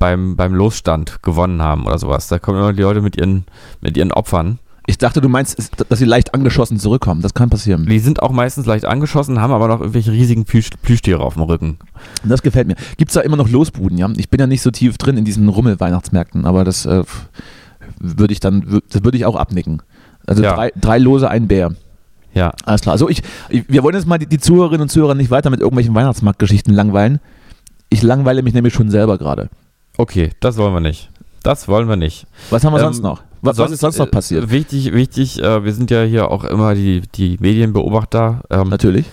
beim, 0.01 0.35
beim 0.35 0.53
Losstand 0.53 1.21
gewonnen 1.21 1.61
haben 1.61 1.85
oder 1.85 1.99
sowas. 1.99 2.27
Da 2.27 2.39
kommen 2.39 2.57
immer 2.57 2.73
die 2.73 2.81
Leute 2.81 3.01
mit 3.01 3.15
ihren, 3.15 3.45
mit 3.81 3.95
ihren 3.95 4.11
Opfern. 4.11 4.57
Ich 4.87 4.97
dachte, 4.97 5.21
du 5.21 5.29
meinst, 5.29 5.71
dass 5.89 5.99
sie 5.99 6.05
leicht 6.05 6.33
angeschossen 6.33 6.79
zurückkommen. 6.79 7.21
Das 7.21 7.35
kann 7.35 7.51
passieren. 7.51 7.85
Die 7.85 7.99
sind 7.99 8.21
auch 8.23 8.31
meistens 8.31 8.65
leicht 8.65 8.85
angeschossen, 8.85 9.39
haben 9.39 9.53
aber 9.53 9.67
noch 9.67 9.79
irgendwelche 9.79 10.11
riesigen 10.11 10.43
Plüsch, 10.43 10.71
Plüschtiere 10.81 11.21
auf 11.21 11.35
dem 11.35 11.43
Rücken. 11.43 11.77
Das 12.23 12.41
gefällt 12.41 12.67
mir. 12.67 12.75
Gibt 12.97 13.11
es 13.11 13.13
da 13.13 13.21
immer 13.21 13.37
noch 13.37 13.47
Losbuden, 13.47 13.97
ja? 13.99 14.09
Ich 14.17 14.29
bin 14.31 14.39
ja 14.39 14.47
nicht 14.47 14.63
so 14.63 14.71
tief 14.71 14.97
drin 14.97 15.17
in 15.17 15.23
diesen 15.23 15.47
Rummel-Weihnachtsmärkten, 15.47 16.45
aber 16.45 16.63
das 16.63 16.87
äh, 16.87 17.03
würde 17.99 18.33
ich 18.33 18.39
dann, 18.39 18.81
das 18.89 19.03
würde 19.03 19.17
ich 19.17 19.25
auch 19.25 19.35
abnicken. 19.35 19.83
Also 20.25 20.41
Ja. 20.41 20.55
drei, 20.55 20.71
drei 20.75 20.97
Lose, 20.97 21.29
ein 21.29 21.47
Bär. 21.47 21.75
Ja, 22.33 22.51
Alles 22.65 22.81
klar. 22.81 22.93
Also 22.93 23.07
ich, 23.07 23.21
ich 23.49 23.65
wir 23.67 23.83
wollen 23.83 23.95
jetzt 23.95 24.07
mal 24.07 24.17
die, 24.17 24.25
die 24.25 24.39
Zuhörerinnen 24.39 24.81
und 24.81 24.89
Zuhörer 24.89 25.13
nicht 25.13 25.29
weiter 25.29 25.51
mit 25.51 25.59
irgendwelchen 25.59 25.93
Weihnachtsmarktgeschichten 25.93 26.73
langweilen. 26.73 27.19
Ich 27.89 28.01
langweile 28.01 28.41
mich 28.41 28.53
nämlich 28.55 28.73
schon 28.73 28.89
selber 28.89 29.17
gerade. 29.19 29.49
Okay, 30.01 30.31
das 30.39 30.57
wollen 30.57 30.73
wir 30.73 30.79
nicht. 30.81 31.09
Das 31.43 31.67
wollen 31.67 31.87
wir 31.87 31.95
nicht. 31.95 32.25
Was 32.49 32.63
haben 32.63 32.73
wir 32.73 32.79
Ähm, 32.79 32.85
sonst 32.85 33.01
noch? 33.03 33.21
Was, 33.41 33.57
was 33.57 33.71
ist 33.71 33.79
sonst 33.79 33.97
noch 33.97 34.07
äh, 34.07 34.11
passiert? 34.11 34.51
Wichtig, 34.51 34.93
wichtig, 34.93 35.41
äh, 35.41 35.63
wir 35.63 35.73
sind 35.73 35.89
ja 35.89 36.03
hier 36.03 36.29
auch 36.29 36.43
immer 36.43 36.75
die, 36.75 37.01
die 37.15 37.37
Medienbeobachter. 37.39 38.41
Ähm, 38.51 38.69
Natürlich. 38.69 39.05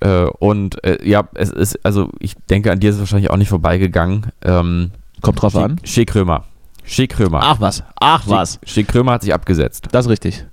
äh, 0.00 0.24
und 0.24 0.82
äh, 0.84 0.98
ja, 1.08 1.28
es 1.34 1.50
ist, 1.50 1.78
also 1.84 2.10
ich 2.18 2.34
denke, 2.50 2.70
an 2.72 2.80
dir 2.80 2.90
ist 2.90 2.96
es 2.96 3.00
wahrscheinlich 3.00 3.30
auch 3.30 3.36
nicht 3.36 3.48
vorbeigegangen. 3.48 4.26
Ähm, 4.42 4.90
Kommt 5.22 5.40
drauf 5.40 5.56
an. 5.56 5.80
Shea 5.84 6.04
Krömer. 6.04 6.44
Shea 6.84 7.06
Krömer. 7.06 7.40
Ach 7.42 7.60
was. 7.60 7.82
Ach 8.00 8.24
was. 8.26 8.58
Shea 8.64 8.82
Krömer 8.82 9.12
hat 9.12 9.22
sich 9.22 9.32
abgesetzt. 9.32 9.86
Das 9.92 10.06
ist 10.06 10.10
richtig. 10.10 10.44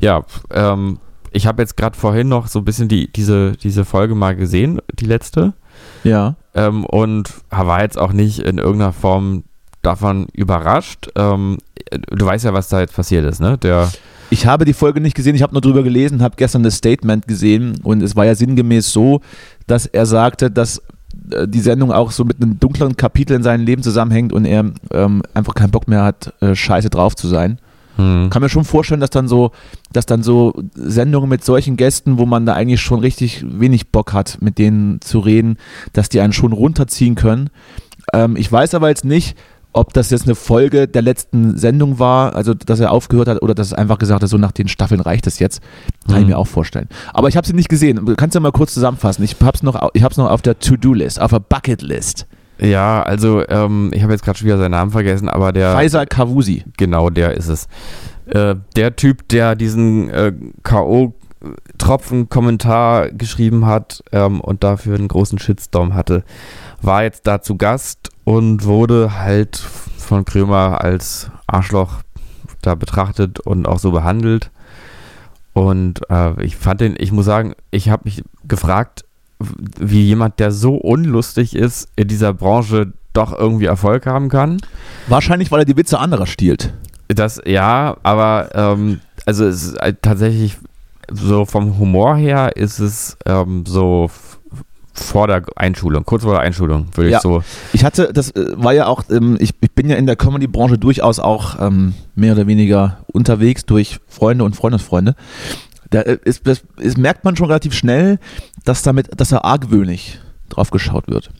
Ja, 0.00 0.24
ähm, 0.50 0.98
ich 1.32 1.46
habe 1.46 1.60
jetzt 1.62 1.76
gerade 1.76 1.96
vorhin 1.98 2.28
noch 2.28 2.46
so 2.46 2.60
ein 2.60 2.64
bisschen 2.64 2.88
die, 2.88 3.12
diese, 3.12 3.52
diese 3.52 3.84
Folge 3.84 4.14
mal 4.14 4.36
gesehen, 4.36 4.80
die 4.94 5.06
letzte. 5.06 5.52
Ja. 6.04 6.36
Ähm, 6.58 6.84
und 6.84 7.32
war 7.50 7.82
jetzt 7.82 7.98
auch 7.98 8.12
nicht 8.12 8.40
in 8.40 8.58
irgendeiner 8.58 8.92
Form 8.92 9.44
davon 9.82 10.26
überrascht. 10.32 11.08
Ähm, 11.14 11.58
du 12.10 12.26
weißt 12.26 12.44
ja, 12.44 12.52
was 12.52 12.68
da 12.68 12.80
jetzt 12.80 12.94
passiert 12.94 13.24
ist, 13.24 13.40
ne? 13.40 13.58
Der, 13.58 13.90
Ich 14.30 14.46
habe 14.46 14.64
die 14.64 14.74
Folge 14.74 15.00
nicht 15.00 15.14
gesehen, 15.14 15.34
ich 15.34 15.42
habe 15.42 15.52
nur 15.52 15.62
drüber 15.62 15.82
gelesen, 15.82 16.22
habe 16.22 16.36
gestern 16.36 16.62
das 16.62 16.76
Statement 16.76 17.26
gesehen 17.26 17.80
und 17.82 18.02
es 18.02 18.14
war 18.14 18.26
ja 18.26 18.34
sinngemäß 18.34 18.92
so, 18.92 19.20
dass 19.66 19.86
er 19.86 20.04
sagte, 20.04 20.50
dass 20.50 20.82
äh, 21.30 21.48
die 21.48 21.60
Sendung 21.60 21.92
auch 21.92 22.10
so 22.10 22.24
mit 22.24 22.42
einem 22.42 22.58
dunklen 22.60 22.96
Kapitel 22.96 23.36
in 23.36 23.42
seinem 23.42 23.64
Leben 23.64 23.82
zusammenhängt 23.82 24.32
und 24.32 24.44
er 24.44 24.70
ähm, 24.92 25.22
einfach 25.34 25.54
keinen 25.54 25.70
Bock 25.70 25.88
mehr 25.88 26.02
hat, 26.02 26.34
äh, 26.40 26.54
scheiße 26.54 26.90
drauf 26.90 27.14
zu 27.16 27.28
sein. 27.28 27.58
Hm. 27.98 28.30
Kann 28.30 28.42
mir 28.42 28.48
schon 28.48 28.64
vorstellen, 28.64 29.00
dass 29.00 29.10
dann 29.10 29.28
so, 29.28 29.50
dass 29.92 30.06
dann 30.06 30.22
so 30.22 30.54
Sendungen 30.74 31.28
mit 31.28 31.44
solchen 31.44 31.76
Gästen, 31.76 32.18
wo 32.18 32.26
man 32.26 32.46
da 32.46 32.54
eigentlich 32.54 32.80
schon 32.80 33.00
richtig 33.00 33.44
wenig 33.46 33.90
Bock 33.90 34.12
hat, 34.12 34.38
mit 34.40 34.58
denen 34.58 35.00
zu 35.00 35.18
reden, 35.18 35.56
dass 35.92 36.08
die 36.08 36.20
einen 36.20 36.32
schon 36.32 36.52
runterziehen 36.52 37.14
können. 37.16 37.50
Ähm, 38.14 38.36
ich 38.36 38.50
weiß 38.50 38.74
aber 38.74 38.88
jetzt 38.88 39.04
nicht, 39.04 39.36
ob 39.74 39.92
das 39.92 40.10
jetzt 40.10 40.24
eine 40.24 40.34
Folge 40.34 40.88
der 40.88 41.02
letzten 41.02 41.56
Sendung 41.58 41.98
war, 41.98 42.34
also 42.34 42.54
dass 42.54 42.80
er 42.80 42.90
aufgehört 42.90 43.28
hat 43.28 43.42
oder 43.42 43.54
dass 43.54 43.66
es 43.68 43.72
einfach 43.74 43.98
gesagt 43.98 44.22
hat, 44.22 44.28
so 44.28 44.38
nach 44.38 44.50
den 44.52 44.66
Staffeln 44.66 45.00
reicht 45.00 45.26
es 45.26 45.38
jetzt. 45.38 45.60
Kann 46.06 46.16
ich 46.16 46.22
Mhm. 46.22 46.28
mir 46.28 46.38
auch 46.38 46.46
vorstellen. 46.46 46.88
Aber 47.12 47.28
ich 47.28 47.36
habe 47.36 47.46
sie 47.46 47.52
nicht 47.52 47.68
gesehen. 47.68 48.16
Kannst 48.16 48.34
du 48.34 48.40
mal 48.40 48.50
kurz 48.50 48.72
zusammenfassen? 48.74 49.22
Ich 49.24 49.36
habe 49.40 49.54
es 49.54 49.62
noch, 49.62 49.90
ich 49.92 50.02
hab's 50.02 50.16
noch 50.16 50.30
auf 50.30 50.40
der 50.42 50.58
To-Do-List, 50.58 51.20
auf 51.20 51.30
der 51.30 51.40
Bucket-List. 51.40 52.26
Ja, 52.60 53.02
also 53.02 53.46
ähm, 53.48 53.90
ich 53.92 54.02
habe 54.02 54.12
jetzt 54.12 54.24
gerade 54.24 54.38
schon 54.38 54.46
wieder 54.46 54.58
seinen 54.58 54.72
Namen 54.72 54.90
vergessen, 54.90 55.28
aber 55.28 55.52
der 55.52 55.72
Faisal 55.72 56.06
Kawusi. 56.06 56.64
genau 56.76 57.10
der 57.10 57.34
ist 57.34 57.48
es. 57.48 57.68
Äh, 58.26 58.56
der 58.76 58.96
Typ, 58.96 59.28
der 59.28 59.54
diesen 59.54 60.10
äh, 60.10 60.32
KO 60.62 61.14
Tropfen 61.78 62.28
Kommentar 62.28 63.10
geschrieben 63.10 63.66
hat 63.66 64.02
ähm, 64.12 64.40
und 64.40 64.64
dafür 64.64 64.96
einen 64.96 65.08
großen 65.08 65.38
Shitstorm 65.38 65.94
hatte, 65.94 66.24
war 66.82 67.04
jetzt 67.04 67.26
da 67.26 67.40
zu 67.40 67.56
Gast 67.56 68.10
und 68.24 68.64
wurde 68.64 69.18
halt 69.20 69.56
von 69.56 70.24
Krömer 70.24 70.82
als 70.82 71.30
Arschloch 71.46 72.02
da 72.62 72.74
betrachtet 72.74 73.38
und 73.40 73.66
auch 73.66 73.78
so 73.78 73.92
behandelt. 73.92 74.50
Und 75.52 76.00
äh, 76.10 76.42
ich 76.42 76.56
fand 76.56 76.80
den, 76.80 76.96
ich 76.98 77.12
muss 77.12 77.24
sagen, 77.24 77.54
ich 77.70 77.88
habe 77.88 78.02
mich 78.04 78.24
gefragt, 78.46 79.04
wie 79.40 80.02
jemand, 80.04 80.38
der 80.40 80.50
so 80.50 80.74
unlustig 80.74 81.54
ist, 81.54 81.88
in 81.96 82.08
dieser 82.08 82.32
Branche 82.34 82.92
doch 83.12 83.36
irgendwie 83.36 83.66
Erfolg 83.66 84.06
haben 84.06 84.28
kann. 84.28 84.60
Wahrscheinlich, 85.08 85.50
weil 85.50 85.60
er 85.60 85.64
die 85.64 85.76
Witze 85.76 85.98
anderer 85.98 86.26
stiehlt. 86.26 86.72
Das, 87.08 87.40
ja, 87.46 87.96
aber 88.02 88.50
ähm, 88.54 89.00
also 89.26 89.44
es 89.46 89.64
ist 89.64 89.80
halt 89.80 90.02
tatsächlich 90.02 90.56
so 91.10 91.46
vom 91.46 91.78
Humor 91.78 92.16
her 92.16 92.56
ist 92.56 92.80
es 92.80 93.16
ähm, 93.24 93.64
so 93.66 94.10
vor 94.92 95.26
der 95.28 95.42
Einschulung, 95.56 96.04
kurz 96.04 96.24
vor 96.24 96.32
der 96.32 96.42
Einschulung, 96.42 96.88
würde 96.94 97.10
Ja. 97.10 97.16
ich 97.18 97.22
so. 97.22 97.42
Ich 97.72 97.84
hatte, 97.84 98.12
das 98.12 98.30
äh, 98.32 98.52
war 98.56 98.72
ja 98.74 98.86
auch, 98.86 99.04
ähm, 99.10 99.36
ich, 99.40 99.54
ich 99.60 99.70
bin 99.70 99.88
ja 99.88 99.96
in 99.96 100.06
der 100.06 100.16
Comedy-Branche 100.16 100.76
durchaus 100.76 101.18
auch 101.20 101.56
ähm, 101.60 101.94
mehr 102.14 102.32
oder 102.34 102.46
weniger 102.46 102.98
unterwegs 103.12 103.64
durch 103.64 104.00
Freunde 104.08 104.44
und 104.44 104.56
Freundesfreunde. 104.56 105.14
Da 105.90 106.00
äh, 106.02 106.18
ist, 106.24 106.46
das, 106.46 106.62
ist, 106.78 106.98
merkt 106.98 107.24
man 107.24 107.36
schon 107.36 107.46
relativ 107.46 107.74
schnell, 107.74 108.18
dass 108.64 108.82
damit, 108.82 109.08
dass 109.18 109.32
er 109.32 109.44
argwöhnig 109.44 110.20
drauf 110.48 110.70
geschaut 110.70 111.08
wird. 111.08 111.30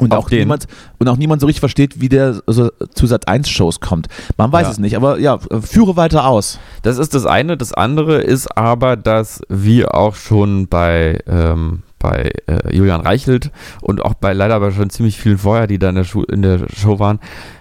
Und 0.00 0.12
auch, 0.12 0.28
den? 0.28 0.40
niemand, 0.40 0.66
und 0.98 1.08
auch 1.08 1.16
niemand 1.16 1.40
so 1.40 1.46
richtig 1.46 1.60
versteht, 1.60 2.00
wie 2.00 2.08
der 2.08 2.42
so 2.46 2.70
zu 2.94 3.06
Sat 3.06 3.28
1 3.28 3.48
Shows 3.48 3.80
kommt. 3.80 4.08
Man 4.36 4.50
weiß 4.50 4.66
Ja. 4.66 4.70
es 4.72 4.78
nicht, 4.78 4.96
aber 4.96 5.18
ja, 5.20 5.38
führe 5.38 5.96
weiter 5.96 6.26
aus. 6.26 6.58
Das 6.82 6.98
ist 6.98 7.14
das 7.14 7.26
eine. 7.26 7.56
Das 7.56 7.72
andere 7.72 8.20
ist 8.20 8.56
aber, 8.56 8.96
dass 8.96 9.40
wir 9.48 9.94
auch 9.94 10.16
schon 10.16 10.66
bei, 10.66 11.20
ähm, 11.28 11.82
bei 12.00 12.32
äh, 12.46 12.74
Julian 12.76 13.02
Reichelt 13.02 13.52
und 13.82 14.04
auch 14.04 14.14
bei 14.14 14.32
leider 14.32 14.56
aber 14.56 14.72
schon 14.72 14.90
ziemlich 14.90 15.16
vielen 15.18 15.38
vorher, 15.38 15.66
die 15.66 15.78
da 15.78 15.90
in 15.90 15.94
der, 15.94 16.04
Schu 16.04 16.22
in 16.24 16.42
der 16.42 16.66
Show 16.74 16.98
waren, 16.98 17.20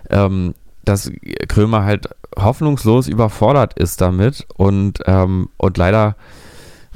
ähm, 0.09 0.55
dass 0.85 1.11
Krömer 1.47 1.83
halt 1.83 2.09
hoffnungslos 2.37 3.07
überfordert 3.07 3.77
ist 3.77 4.01
damit 4.01 4.45
und, 4.57 4.99
ähm, 5.05 5.49
und 5.57 5.77
leider 5.77 6.15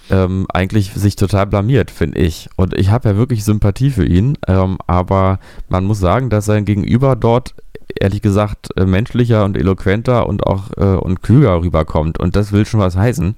ähm, 0.09 0.47
eigentlich 0.53 0.93
sich 0.93 1.15
total 1.15 1.47
blamiert, 1.47 1.91
finde 1.91 2.19
ich. 2.19 2.49
Und 2.55 2.73
ich 2.75 2.91
habe 2.91 3.09
ja 3.09 3.17
wirklich 3.17 3.43
Sympathie 3.43 3.89
für 3.89 4.05
ihn, 4.05 4.37
ähm, 4.47 4.77
aber 4.87 5.39
man 5.69 5.85
muss 5.85 5.99
sagen, 5.99 6.29
dass 6.29 6.45
sein 6.45 6.65
Gegenüber 6.65 7.15
dort 7.15 7.55
ehrlich 7.99 8.21
gesagt 8.21 8.69
äh, 8.77 8.85
menschlicher 8.85 9.45
und 9.45 9.57
eloquenter 9.57 10.27
und 10.27 10.45
auch 10.45 10.71
äh, 10.77 10.83
und 10.97 11.21
klüger 11.21 11.61
rüberkommt. 11.61 12.19
Und 12.19 12.35
das 12.35 12.51
will 12.51 12.65
schon 12.65 12.79
was 12.79 12.95
heißen. 12.95 13.35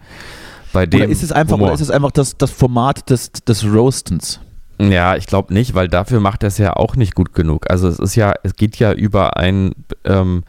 Bei 0.74 0.86
dem 0.86 1.02
Oder 1.02 1.10
ist 1.10 1.24
es 1.24 1.32
einfach, 1.32 1.56
Humor. 1.56 1.68
oder 1.68 1.76
ist 1.76 1.82
es 1.82 1.92
einfach 1.92 2.12
das, 2.12 2.38
das 2.38 2.52
Format 2.52 3.10
des, 3.10 3.32
des 3.32 3.66
Roastens? 3.66 4.40
Ja, 4.82 5.18
ich 5.18 5.28
glaube 5.28 5.54
nicht, 5.54 5.74
weil 5.74 5.90
dafür 5.90 6.22
macht 6.22 6.44
er 6.44 6.48
es 6.48 6.58
ja 6.58 6.74
auch 6.74 6.96
nicht 6.96 7.14
gut 7.14 7.34
genug. 7.34 7.70
Also 7.70 7.88
es 7.88 8.00
ist 8.00 8.16
ja, 8.16 8.34
es 8.44 8.56
geht 8.56 8.78
ja 8.78 8.94
über 8.94 9.36
ein 9.36 9.74
ähm, 10.06 10.44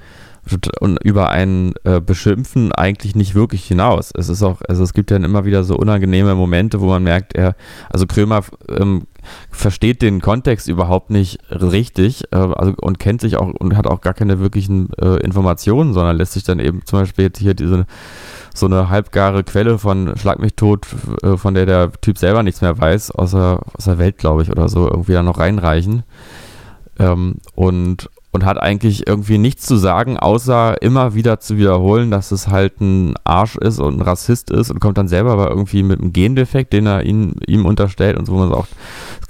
und 0.80 1.02
über 1.04 1.30
ein 1.30 1.74
äh, 1.84 2.00
Beschimpfen 2.00 2.72
eigentlich 2.72 3.14
nicht 3.14 3.34
wirklich 3.34 3.64
hinaus. 3.66 4.10
Es 4.16 4.28
ist 4.28 4.42
auch, 4.42 4.60
also 4.68 4.82
es 4.82 4.94
gibt 4.94 5.10
ja 5.10 5.16
immer 5.16 5.44
wieder 5.44 5.64
so 5.64 5.76
unangenehme 5.76 6.34
Momente, 6.34 6.80
wo 6.80 6.86
man 6.86 7.02
merkt, 7.02 7.34
er, 7.34 7.54
also 7.90 8.06
Krömer 8.06 8.42
ähm, 8.68 9.06
versteht 9.50 10.02
den 10.02 10.20
Kontext 10.20 10.68
überhaupt 10.68 11.10
nicht 11.10 11.38
richtig, 11.50 12.24
äh, 12.32 12.36
also 12.36 12.74
und 12.80 12.98
kennt 12.98 13.20
sich 13.20 13.36
auch 13.36 13.52
und 13.52 13.76
hat 13.76 13.86
auch 13.86 14.00
gar 14.00 14.14
keine 14.14 14.40
wirklichen 14.40 14.90
äh, 14.94 15.16
Informationen, 15.16 15.92
sondern 15.92 16.16
lässt 16.16 16.32
sich 16.32 16.44
dann 16.44 16.58
eben 16.58 16.84
zum 16.84 17.00
Beispiel 17.00 17.26
jetzt 17.26 17.38
hier 17.38 17.54
diese 17.54 17.86
so 18.54 18.66
eine 18.66 18.88
halbgare 18.88 19.44
Quelle 19.44 19.78
von 19.78 20.16
Schlag 20.16 20.38
mich 20.38 20.54
tot, 20.54 20.86
äh, 21.22 21.36
von 21.36 21.54
der 21.54 21.66
der 21.66 21.92
Typ 22.00 22.18
selber 22.18 22.42
nichts 22.42 22.60
mehr 22.60 22.78
weiß, 22.78 23.12
außer 23.12 23.60
aus 23.76 23.84
der 23.84 23.98
Welt, 23.98 24.18
glaube 24.18 24.42
ich, 24.42 24.50
oder 24.50 24.68
so, 24.68 24.88
irgendwie 24.88 25.12
da 25.12 25.22
noch 25.22 25.38
reinreichen. 25.38 26.02
Ähm, 26.98 27.36
und, 27.54 28.10
und 28.32 28.44
hat 28.44 28.58
eigentlich 28.58 29.06
irgendwie 29.06 29.38
nichts 29.38 29.66
zu 29.66 29.76
sagen, 29.76 30.18
außer 30.18 30.82
immer 30.82 31.14
wieder 31.14 31.40
zu 31.40 31.56
wiederholen, 31.56 32.10
dass 32.10 32.30
es 32.30 32.48
halt 32.48 32.80
ein 32.80 33.14
Arsch 33.24 33.56
ist 33.56 33.78
und 33.78 33.98
ein 33.98 34.02
Rassist 34.02 34.50
ist 34.50 34.70
und 34.70 34.80
kommt 34.80 34.98
dann 34.98 35.08
selber 35.08 35.32
aber 35.32 35.48
irgendwie 35.48 35.82
mit 35.82 36.00
einem 36.00 36.12
Gendefekt, 36.12 36.72
den 36.72 36.86
er 36.86 37.04
ihn, 37.04 37.36
ihm 37.46 37.64
unterstellt 37.64 38.18
und 38.18 38.26
so, 38.26 38.34
wo 38.34 38.38
man 38.38 38.52
auch 38.52 38.66
das 38.66 38.76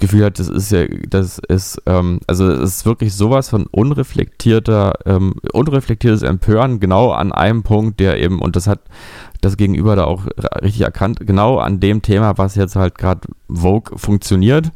Gefühl 0.01 0.25
hat, 0.25 0.39
das 0.39 0.49
ist 0.49 0.71
ja, 0.71 0.85
das 1.09 1.39
ist, 1.39 1.81
ähm, 1.85 2.19
also 2.27 2.51
es 2.51 2.77
ist 2.77 2.85
wirklich 2.85 3.13
sowas 3.13 3.49
von 3.49 3.67
unreflektierter, 3.71 4.95
ähm, 5.05 5.35
unreflektiertes 5.53 6.23
Empören 6.23 6.81
genau 6.81 7.11
an 7.11 7.31
einem 7.31 7.63
Punkt, 7.63 8.01
der 8.01 8.19
eben, 8.19 8.39
und 8.39 8.57
das 8.57 8.67
hat 8.67 8.79
das 9.39 9.55
Gegenüber 9.55 9.95
da 9.95 10.03
auch 10.03 10.25
richtig 10.61 10.81
erkannt, 10.81 11.19
genau 11.21 11.57
an 11.57 11.79
dem 11.79 12.01
Thema, 12.01 12.37
was 12.37 12.55
jetzt 12.55 12.75
halt 12.75 12.97
gerade 12.97 13.21
Vogue 13.49 13.97
funktioniert. 13.97 14.71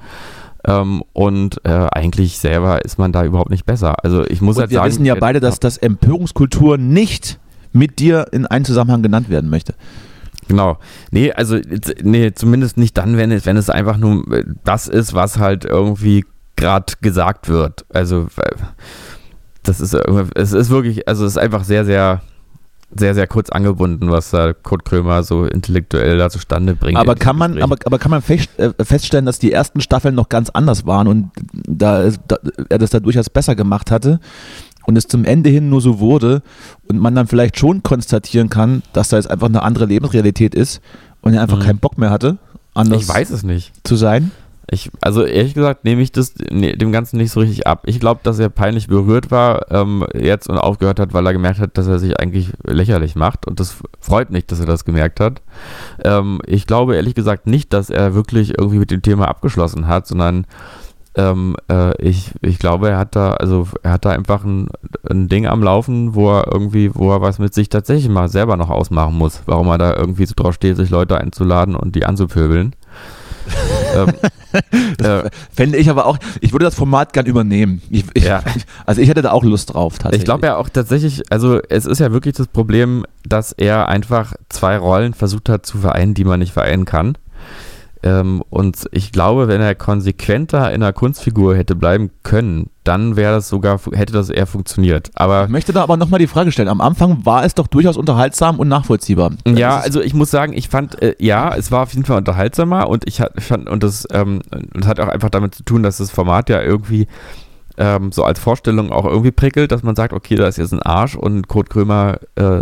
Ähm, 0.66 1.04
und 1.14 1.64
äh, 1.64 1.88
eigentlich 1.92 2.40
selber 2.40 2.84
ist 2.84 2.98
man 2.98 3.12
da 3.12 3.24
überhaupt 3.24 3.52
nicht 3.52 3.66
besser. 3.66 4.04
Also 4.04 4.26
ich 4.26 4.42
muss 4.42 4.56
Und 4.56 4.62
halt 4.62 4.72
wir 4.72 4.78
sagen, 4.78 4.90
wissen 4.90 5.06
ja 5.06 5.16
beide, 5.16 5.40
dass 5.40 5.60
das 5.60 5.78
Empörungskultur 5.78 6.78
nicht 6.78 7.40
mit 7.72 8.00
dir 8.00 8.28
in 8.32 8.48
einen 8.48 8.66
Zusammenhang 8.66 9.04
genannt 9.04 9.30
werden 9.30 9.50
möchte. 9.50 9.76
Genau. 10.48 10.78
Nee, 11.12 11.32
also 11.32 11.58
nee, 12.04 12.32
zumindest 12.34 12.78
nicht 12.78 12.98
dann, 12.98 13.18
wenn 13.18 13.32
es, 13.32 13.46
wenn 13.46 13.58
es 13.58 13.70
einfach 13.70 13.98
nur 13.98 14.32
äh, 14.32 14.44
das 14.64 14.88
ist, 14.88 15.14
was 15.14 15.40
halt 15.40 15.66
irgendwie 15.66 16.26
gerade 16.56 16.94
gesagt 17.02 17.50
wird. 17.50 17.86
Also 17.92 18.28
äh, 18.38 18.52
das 19.64 19.82
ist 19.82 19.94
irgendwie- 19.94 20.30
es 20.36 20.54
ist 20.54 20.70
wirklich, 20.70 21.08
also 21.08 21.26
es 21.26 21.34
ist 21.34 21.38
einfach 21.38 21.64
sehr, 21.64 21.86
sehr, 21.86 22.22
sehr, 22.98 23.16
sehr 23.16 23.28
kurz 23.28 23.50
angebunden, 23.50 24.12
was 24.12 24.30
da 24.30 24.54
Kurt 24.54 24.86
Krömer 24.86 25.24
so 25.24 25.46
intellektuell 25.46 26.18
da 26.18 26.30
zustande 26.30 26.76
bringt. 26.76 26.98
Aber 26.98 27.16
kann 27.16 27.36
man, 27.36 27.62
aber, 27.62 27.76
aber 27.84 27.98
kann 27.98 28.12
man 28.12 28.24
äh, 28.28 28.72
feststellen, 28.84 29.26
dass 29.26 29.40
die 29.40 29.52
ersten 29.52 29.82
Staffeln 29.82 30.16
noch 30.16 30.30
ganz 30.30 30.50
anders 30.52 30.86
waren 30.86 31.08
und 31.08 31.32
da, 31.68 32.10
da 32.28 32.38
er 32.70 32.78
das 32.78 32.92
da 32.92 33.00
durchaus 33.00 33.30
besser 33.30 33.56
gemacht 33.56 33.90
hatte 33.92 34.20
und 34.86 34.98
es 34.98 35.08
zum 35.08 35.26
Ende 35.26 35.50
hin 35.50 35.70
nur 35.70 35.82
so 35.82 36.00
wurde 36.00 36.42
und 36.88 37.00
man 37.00 37.16
dann 37.16 37.28
vielleicht 37.28 37.58
schon 37.60 37.84
konstatieren 37.84 38.50
kann, 38.50 38.84
dass 38.94 39.10
da 39.10 39.18
jetzt 39.18 39.30
einfach 39.30 39.48
eine 39.48 39.64
andere 39.64 39.86
Lebensrealität 39.86 40.56
ist 40.56 40.82
und 41.22 41.34
er 41.34 41.42
einfach 41.42 41.58
Mhm. 41.60 41.64
keinen 41.64 41.80
Bock 41.80 41.98
mehr 41.98 42.10
hatte, 42.12 42.38
anders 42.74 43.02
ich 43.02 43.08
weiß 43.10 43.30
es 43.32 43.44
nicht. 43.44 43.72
zu 43.84 43.96
sein. 43.96 44.32
Ich, 44.68 44.90
also 45.00 45.24
ehrlich 45.24 45.54
gesagt 45.54 45.86
nehme 45.86 46.02
ich 46.02 46.12
das 46.12 46.34
ne, 46.52 46.76
dem 46.76 46.92
Ganzen 46.92 47.18
nicht 47.18 47.30
so 47.32 47.40
richtig 47.40 47.68
ab. 47.68 47.84
Ich 47.86 48.00
glaube, 48.00 48.22
dass 48.24 48.40
er 48.40 48.50
peinlich 48.50 48.88
berührt 48.88 49.30
war 49.30 49.72
ähm, 49.72 50.04
jetzt 50.16 50.50
und 50.50 50.58
aufgehört 50.58 51.00
hat, 51.00 51.14
weil 51.14 51.24
er 51.28 51.34
gemerkt 51.34 51.60
hat, 51.60 51.78
dass 51.78 51.86
er 51.86 52.00
sich 52.00 52.20
eigentlich 52.20 52.50
lächerlich 52.66 53.16
macht. 53.16 53.46
Und 53.46 53.60
das 53.60 53.76
freut 54.00 54.32
mich, 54.32 54.48
dass 54.48 54.60
er 54.60 54.66
das 54.66 54.84
gemerkt 54.84 55.20
hat. 55.20 55.44
Ähm, 56.04 56.42
ich 56.48 56.66
glaube 56.66 56.96
ehrlich 56.96 57.14
gesagt 57.14 57.46
nicht, 57.46 57.74
dass 57.74 57.92
er 57.92 58.16
wirklich 58.16 58.58
irgendwie 58.58 58.80
mit 58.80 58.90
dem 58.90 59.04
Thema 59.04 59.28
abgeschlossen 59.28 59.86
hat, 59.88 60.08
sondern 60.08 60.48
ähm, 61.16 61.56
äh, 61.72 61.96
ich, 62.02 62.32
ich 62.42 62.60
glaube, 62.60 62.90
er 62.90 62.98
hat 62.98 63.16
da, 63.16 63.32
also 63.32 63.68
er 63.84 63.94
hat 63.94 64.06
da 64.06 64.12
einfach 64.12 64.44
ein, 64.44 64.68
ein 65.10 65.30
Ding 65.30 65.48
am 65.48 65.64
Laufen, 65.64 66.14
wo 66.14 66.32
er 66.32 66.52
irgendwie, 66.52 66.94
wo 66.94 67.12
er 67.12 67.22
was 67.22 67.40
mit 67.40 67.54
sich 67.54 67.70
tatsächlich 67.70 68.10
mal 68.10 68.28
selber 68.28 68.58
noch 68.58 68.70
ausmachen 68.70 69.16
muss, 69.16 69.42
warum 69.46 69.68
er 69.68 69.78
da 69.78 69.96
irgendwie 69.96 70.26
so 70.26 70.34
drauf 70.36 70.56
steht, 70.56 70.78
sich 70.78 70.90
Leute 70.90 71.18
einzuladen 71.18 71.76
und 71.76 71.96
die 71.96 72.06
anzupöbeln. 72.06 72.76
ähm, 73.96 74.14
äh, 75.04 75.30
Fände 75.54 75.78
ich 75.78 75.90
aber 75.90 76.08
auch, 76.08 76.18
ich 76.42 76.52
würde 76.52 76.66
das 76.66 76.76
Format 76.76 77.14
gern 77.14 77.28
übernehmen. 77.28 77.82
Ich, 77.90 78.06
ich, 78.14 78.26
Ja. 78.26 78.42
Also 78.86 79.02
ich 79.02 79.10
hätte 79.10 79.22
da 79.22 79.32
auch 79.32 79.44
Lust 79.44 79.74
drauf 79.74 79.94
tatsächlich. 79.94 80.22
Ich 80.22 80.26
glaube 80.26 80.48
ja 80.48 80.58
auch 80.58 80.70
tatsächlich, 80.70 81.32
also 81.32 81.60
es 81.70 81.86
ist 81.86 82.00
ja 82.00 82.12
wirklich 82.12 82.36
das 82.36 82.48
Problem, 82.48 83.06
dass 83.24 83.52
er 83.52 83.88
einfach 83.88 84.34
zwei 84.50 84.78
Rollen 84.78 85.14
versucht 85.14 85.50
hat 85.50 85.66
zu 85.66 85.78
vereinen, 85.78 86.14
die 86.14 86.24
man 86.24 86.40
nicht 86.40 86.54
vereinen 86.54 86.86
kann. 86.86 87.18
Ähm, 88.04 88.44
und 88.50 88.86
ich 88.92 89.12
glaube, 89.12 89.48
wenn 89.48 89.62
er 89.62 89.76
konsequenter 89.76 90.72
in 90.72 90.82
der 90.82 90.94
Kunstfigur 90.94 91.56
hätte 91.56 91.76
bleiben 91.76 92.12
können, 92.24 92.70
dann 92.84 93.16
wäre 93.16 93.34
das 93.34 93.50
sogar, 93.50 93.80
hätte 93.94 94.14
das 94.14 94.30
eher 94.30 94.46
funktioniert. 94.46 95.10
Aber 95.16 95.46
ich 95.46 95.50
möchte 95.50 95.74
da 95.74 95.82
aber 95.82 95.98
nochmal 95.98 96.20
die 96.20 96.28
Frage 96.28 96.52
stellen. 96.52 96.68
Am 96.68 96.82
Anfang 96.82 97.26
war 97.26 97.44
es 97.44 97.56
doch 97.56 97.68
durchaus 97.68 97.98
unterhaltsam 97.98 98.60
und 98.60 98.68
nachvollziehbar. 98.68 99.32
Ja, 99.48 99.80
also 99.80 100.02
ich 100.02 100.14
muss 100.14 100.30
sagen, 100.30 100.54
ich 100.54 100.70
fand, 100.70 101.02
äh, 101.02 101.16
ja, 101.20 101.56
es 101.56 101.72
war 101.72 101.84
auf 101.84 101.94
jeden 101.94 102.06
Fall 102.06 102.18
unterhaltsamer 102.18 102.88
und 102.88 103.08
ich 103.08 103.22
fand, 103.40 103.68
und 103.68 103.82
das, 103.82 104.08
ähm, 104.12 104.42
das 104.74 104.88
hat 104.88 105.00
auch 105.00 105.08
einfach 105.08 105.30
damit 105.30 105.56
zu 105.56 105.64
tun, 105.64 105.82
dass 105.82 105.98
das 105.98 106.12
Format 106.12 106.50
ja 106.50 106.62
irgendwie 106.62 107.08
ähm, 107.78 108.12
so 108.12 108.24
als 108.24 108.40
Vorstellung 108.40 108.92
auch 108.92 109.06
irgendwie 109.06 109.32
prickelt, 109.32 109.72
dass 109.72 109.84
man 109.84 109.96
sagt, 109.96 110.14
okay, 110.14 110.36
da 110.36 110.48
ist 110.48 110.58
jetzt 110.58 110.74
ein 110.74 110.82
Arsch 110.82 111.16
und 111.16 111.48
Kurt 111.48 111.70
Krömer 111.70 112.20
äh, 112.36 112.62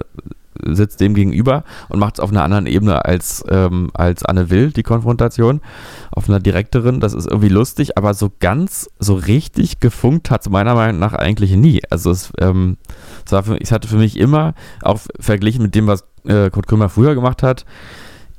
sitzt 0.65 0.99
dem 0.99 1.13
gegenüber 1.13 1.63
und 1.89 1.99
macht 1.99 2.15
es 2.15 2.19
auf 2.19 2.31
einer 2.31 2.43
anderen 2.43 2.65
Ebene 2.65 3.05
als, 3.05 3.43
ähm, 3.49 3.91
als 3.93 4.23
Anne 4.23 4.49
Will, 4.49 4.71
die 4.71 4.83
Konfrontation, 4.83 5.61
auf 6.11 6.29
einer 6.29 6.39
direkteren. 6.39 6.99
Das 6.99 7.13
ist 7.13 7.27
irgendwie 7.27 7.49
lustig, 7.49 7.97
aber 7.97 8.13
so 8.13 8.31
ganz, 8.39 8.89
so 8.99 9.15
richtig 9.15 9.79
gefunkt 9.79 10.31
hat 10.31 10.41
es 10.41 10.49
meiner 10.49 10.75
Meinung 10.75 10.99
nach 10.99 11.13
eigentlich 11.13 11.55
nie. 11.55 11.81
Also 11.89 12.11
es, 12.11 12.31
ähm, 12.39 12.77
es, 13.25 13.31
war 13.31 13.43
für, 13.43 13.59
es 13.59 13.71
hatte 13.71 13.87
für 13.87 13.97
mich 13.97 14.17
immer, 14.17 14.53
auch 14.81 14.99
verglichen 15.19 15.63
mit 15.63 15.75
dem, 15.75 15.87
was 15.87 16.05
äh, 16.25 16.49
Kurt 16.49 16.67
Krümmer 16.67 16.89
früher 16.89 17.15
gemacht 17.15 17.43
hat, 17.43 17.65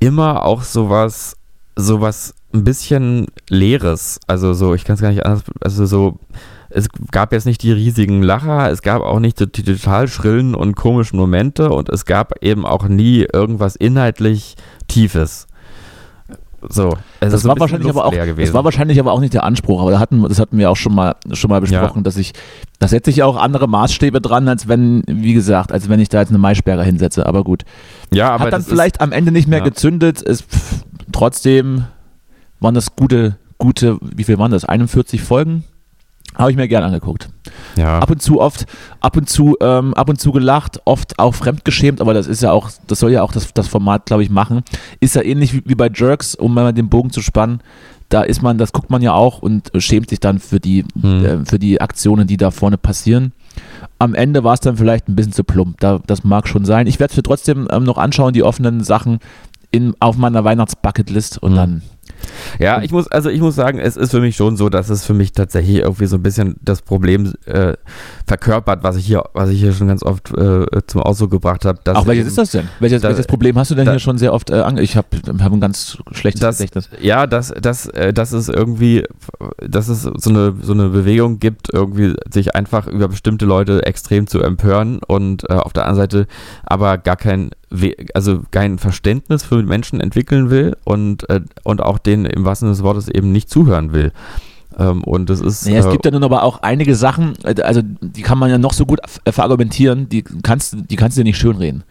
immer 0.00 0.44
auch 0.44 0.62
sowas, 0.62 1.36
sowas 1.76 2.34
ein 2.52 2.64
bisschen 2.64 3.26
Leeres. 3.48 4.20
Also 4.26 4.54
so, 4.54 4.74
ich 4.74 4.84
kann 4.84 4.94
es 4.94 5.00
gar 5.00 5.10
nicht 5.10 5.26
anders, 5.26 5.44
also 5.60 5.86
so 5.86 6.18
es 6.74 6.88
gab 7.12 7.32
jetzt 7.32 7.46
nicht 7.46 7.62
die 7.62 7.72
riesigen 7.72 8.22
Lacher, 8.22 8.70
es 8.70 8.82
gab 8.82 9.02
auch 9.02 9.20
nicht 9.20 9.38
die, 9.38 9.46
die 9.46 9.62
total 9.62 10.08
schrillen 10.08 10.54
und 10.54 10.74
komischen 10.74 11.18
Momente 11.18 11.70
und 11.70 11.88
es 11.88 12.04
gab 12.04 12.42
eben 12.42 12.66
auch 12.66 12.88
nie 12.88 13.26
irgendwas 13.32 13.76
inhaltlich 13.76 14.56
Tiefes. 14.88 15.46
So, 16.66 16.96
es 17.20 17.30
das 17.30 17.44
war 17.44 17.60
wahrscheinlich 17.60 17.90
aber 17.90 18.06
auch, 18.06 18.10
gewesen. 18.10 18.40
das 18.40 18.54
war 18.54 18.64
wahrscheinlich 18.64 18.98
aber 18.98 19.12
auch 19.12 19.20
nicht 19.20 19.34
der 19.34 19.44
Anspruch, 19.44 19.82
aber 19.82 19.90
da 19.90 19.98
hatten, 19.98 20.22
das 20.22 20.38
hatten 20.38 20.56
wir 20.56 20.70
auch 20.70 20.76
schon 20.76 20.94
mal, 20.94 21.14
schon 21.32 21.50
mal 21.50 21.60
besprochen, 21.60 21.98
ja. 21.98 22.02
dass 22.02 22.16
ich, 22.16 22.32
da 22.78 22.88
setze 22.88 23.10
ich 23.10 23.22
auch 23.22 23.36
andere 23.36 23.68
Maßstäbe 23.68 24.20
dran, 24.20 24.48
als 24.48 24.66
wenn, 24.66 25.02
wie 25.06 25.34
gesagt, 25.34 25.72
als 25.72 25.88
wenn 25.90 26.00
ich 26.00 26.08
da 26.08 26.20
jetzt 26.20 26.30
eine 26.30 26.38
Maischberger 26.38 26.82
hinsetze, 26.82 27.26
aber 27.26 27.44
gut. 27.44 27.64
Ja, 28.12 28.30
aber 28.30 28.44
Hat 28.44 28.52
dann 28.54 28.62
vielleicht 28.62 28.96
ist, 28.96 29.00
am 29.02 29.12
Ende 29.12 29.30
nicht 29.30 29.46
mehr 29.46 29.58
ja. 29.58 29.64
gezündet, 29.64 30.22
ist 30.22 30.44
pff, 30.50 30.84
trotzdem 31.12 31.84
waren 32.60 32.74
das 32.74 32.96
gute, 32.96 33.36
gute, 33.58 33.98
wie 34.00 34.24
viel 34.24 34.38
waren 34.38 34.50
das? 34.50 34.64
41 34.64 35.22
Folgen? 35.22 35.64
Habe 36.36 36.50
ich 36.50 36.56
mir 36.56 36.66
gern 36.66 36.82
angeguckt. 36.82 37.28
Ja. 37.76 37.98
Ab 38.00 38.10
und 38.10 38.20
zu 38.20 38.40
oft, 38.40 38.66
ab 39.00 39.16
und 39.16 39.28
zu, 39.28 39.56
ähm, 39.60 39.94
ab 39.94 40.08
und 40.08 40.20
zu 40.20 40.32
gelacht, 40.32 40.80
oft 40.84 41.18
auch 41.18 41.34
fremdgeschämt, 41.34 42.00
aber 42.00 42.14
das 42.14 42.26
ist 42.26 42.42
ja 42.42 42.50
auch, 42.50 42.70
das 42.86 42.98
soll 42.98 43.12
ja 43.12 43.22
auch 43.22 43.32
das, 43.32 43.52
das 43.54 43.68
Format, 43.68 44.06
glaube 44.06 44.22
ich, 44.22 44.30
machen. 44.30 44.62
Ist 45.00 45.14
ja 45.14 45.22
ähnlich 45.22 45.54
wie, 45.54 45.62
wie 45.64 45.74
bei 45.74 45.90
Jerks, 45.92 46.34
um 46.34 46.54
mal 46.54 46.72
den 46.72 46.88
Bogen 46.88 47.10
zu 47.10 47.20
spannen. 47.20 47.60
Da 48.08 48.22
ist 48.22 48.42
man, 48.42 48.58
das 48.58 48.72
guckt 48.72 48.90
man 48.90 49.02
ja 49.02 49.12
auch 49.12 49.40
und 49.40 49.70
schämt 49.78 50.10
sich 50.10 50.20
dann 50.20 50.38
für 50.38 50.60
die, 50.60 50.84
hm. 51.00 51.24
äh, 51.24 51.44
für 51.46 51.58
die 51.58 51.80
Aktionen, 51.80 52.26
die 52.26 52.36
da 52.36 52.50
vorne 52.50 52.78
passieren. 52.78 53.32
Am 53.98 54.14
Ende 54.14 54.44
war 54.44 54.54
es 54.54 54.60
dann 54.60 54.76
vielleicht 54.76 55.08
ein 55.08 55.16
bisschen 55.16 55.32
zu 55.32 55.44
plump. 55.44 55.80
Da, 55.80 56.00
das 56.06 56.24
mag 56.24 56.48
schon 56.48 56.64
sein. 56.64 56.86
Ich 56.86 57.00
werde 57.00 57.12
es 57.12 57.16
mir 57.16 57.22
trotzdem 57.22 57.68
ähm, 57.70 57.84
noch 57.84 57.98
anschauen, 57.98 58.32
die 58.32 58.42
offenen 58.42 58.82
Sachen 58.82 59.20
in, 59.70 59.94
auf 60.00 60.16
meiner 60.16 60.44
Weihnachtsbucketlist 60.44 61.38
und 61.38 61.52
hm. 61.52 61.56
dann 61.56 61.82
ja, 62.58 62.82
ich 62.82 62.92
muss, 62.92 63.08
also 63.08 63.30
ich 63.30 63.40
muss 63.40 63.54
sagen, 63.54 63.78
es 63.78 63.96
ist 63.96 64.10
für 64.10 64.20
mich 64.20 64.36
schon 64.36 64.56
so, 64.56 64.68
dass 64.68 64.88
es 64.88 65.04
für 65.04 65.14
mich 65.14 65.32
tatsächlich 65.32 65.78
irgendwie 65.78 66.06
so 66.06 66.16
ein 66.16 66.22
bisschen 66.22 66.56
das 66.62 66.82
Problem 66.82 67.32
äh, 67.46 67.74
verkörpert, 68.26 68.82
was 68.82 68.96
ich 68.96 69.06
hier, 69.06 69.24
was 69.34 69.50
ich 69.50 69.60
hier 69.60 69.72
schon 69.72 69.88
ganz 69.88 70.02
oft 70.02 70.30
äh, 70.36 70.64
zum 70.86 71.02
Ausdruck 71.02 71.30
gebracht 71.30 71.64
habe. 71.64 71.78
Auch 71.94 72.06
welches 72.06 72.22
eben, 72.22 72.28
ist 72.28 72.38
das 72.38 72.50
denn? 72.52 72.68
Welches, 72.80 73.02
da, 73.02 73.08
welches 73.08 73.26
Problem 73.26 73.58
hast 73.58 73.70
du 73.70 73.74
denn 73.74 73.84
da, 73.84 73.92
hier 73.92 74.00
schon 74.00 74.18
sehr 74.18 74.32
oft 74.32 74.50
äh, 74.50 74.54
ange 74.54 74.82
Ich 74.82 74.96
habe 74.96 75.08
hab 75.40 75.52
ein 75.52 75.60
ganz 75.60 75.98
schlechtes 76.12 76.40
das, 76.40 76.58
Gedächtnis. 76.58 76.88
Ja, 77.00 77.26
dass, 77.26 77.48
dass, 77.48 77.86
äh, 77.88 78.12
dass 78.12 78.32
es 78.32 78.48
irgendwie, 78.48 79.04
dass 79.58 79.88
es 79.88 80.02
so 80.02 80.30
eine, 80.30 80.54
so 80.62 80.72
eine 80.72 80.88
Bewegung 80.88 81.38
gibt, 81.38 81.72
irgendwie 81.72 82.14
sich 82.32 82.54
einfach 82.54 82.86
über 82.86 83.08
bestimmte 83.08 83.44
Leute 83.44 83.84
extrem 83.84 84.26
zu 84.26 84.40
empören 84.40 85.00
und 85.06 85.48
äh, 85.50 85.54
auf 85.54 85.72
der 85.72 85.84
anderen 85.84 86.02
Seite 86.02 86.26
aber 86.64 86.98
gar 86.98 87.16
kein 87.16 87.50
also 88.14 88.42
kein 88.52 88.78
Verständnis 88.78 89.42
für 89.42 89.60
Menschen 89.62 90.00
entwickeln 90.00 90.48
will 90.48 90.76
und, 90.84 91.28
äh, 91.28 91.40
und 91.64 91.82
auch 91.82 91.98
denen 91.98 92.24
im 92.24 92.44
wahrsten 92.44 92.66
Sinne 92.66 92.76
des 92.76 92.84
Wortes 92.84 93.08
eben 93.08 93.32
nicht 93.32 93.50
zuhören 93.50 93.92
will. 93.92 94.12
Ähm, 94.78 95.04
und 95.04 95.30
das 95.30 95.40
ist. 95.40 95.66
Ja, 95.66 95.78
es 95.78 95.90
gibt 95.90 96.04
ja 96.04 96.10
nun 96.10 96.24
aber 96.24 96.42
auch 96.42 96.62
einige 96.62 96.94
Sachen, 96.96 97.34
äh, 97.44 97.60
also 97.62 97.80
die 97.82 98.22
kann 98.22 98.38
man 98.38 98.50
ja 98.50 98.58
noch 98.58 98.72
so 98.72 98.86
gut 98.86 99.00
verargumentieren, 99.28 100.08
die 100.08 100.22
kannst, 100.22 100.76
die 100.90 100.96
kannst 100.96 101.16
du 101.16 101.20
dir 101.20 101.24
nicht 101.24 101.38
schönreden. 101.38 101.84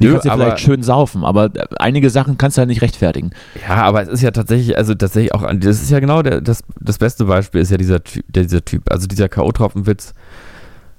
Die 0.00 0.06
Nö, 0.06 0.12
kannst 0.12 0.26
du 0.26 0.30
vielleicht 0.32 0.60
schön 0.60 0.82
saufen, 0.82 1.24
aber 1.24 1.46
äh, 1.46 1.66
einige 1.78 2.10
Sachen 2.10 2.38
kannst 2.38 2.56
du 2.56 2.60
halt 2.60 2.68
nicht 2.68 2.82
rechtfertigen. 2.82 3.30
Ja, 3.68 3.76
aber 3.76 4.02
es 4.02 4.08
ist 4.08 4.22
ja 4.22 4.30
tatsächlich, 4.30 4.76
also 4.76 4.94
tatsächlich 4.94 5.34
auch, 5.34 5.46
das 5.54 5.82
ist 5.82 5.90
ja 5.90 6.00
genau 6.00 6.22
der, 6.22 6.40
das, 6.40 6.62
das 6.80 6.98
beste 6.98 7.24
Beispiel 7.24 7.60
ist 7.60 7.70
ja 7.70 7.76
dieser 7.76 8.02
Typ, 8.02 8.24
dieser 8.28 8.64
Typ, 8.64 8.90
also 8.90 9.06
dieser 9.06 9.28
K.O.-Tropfenwitz. 9.28 10.12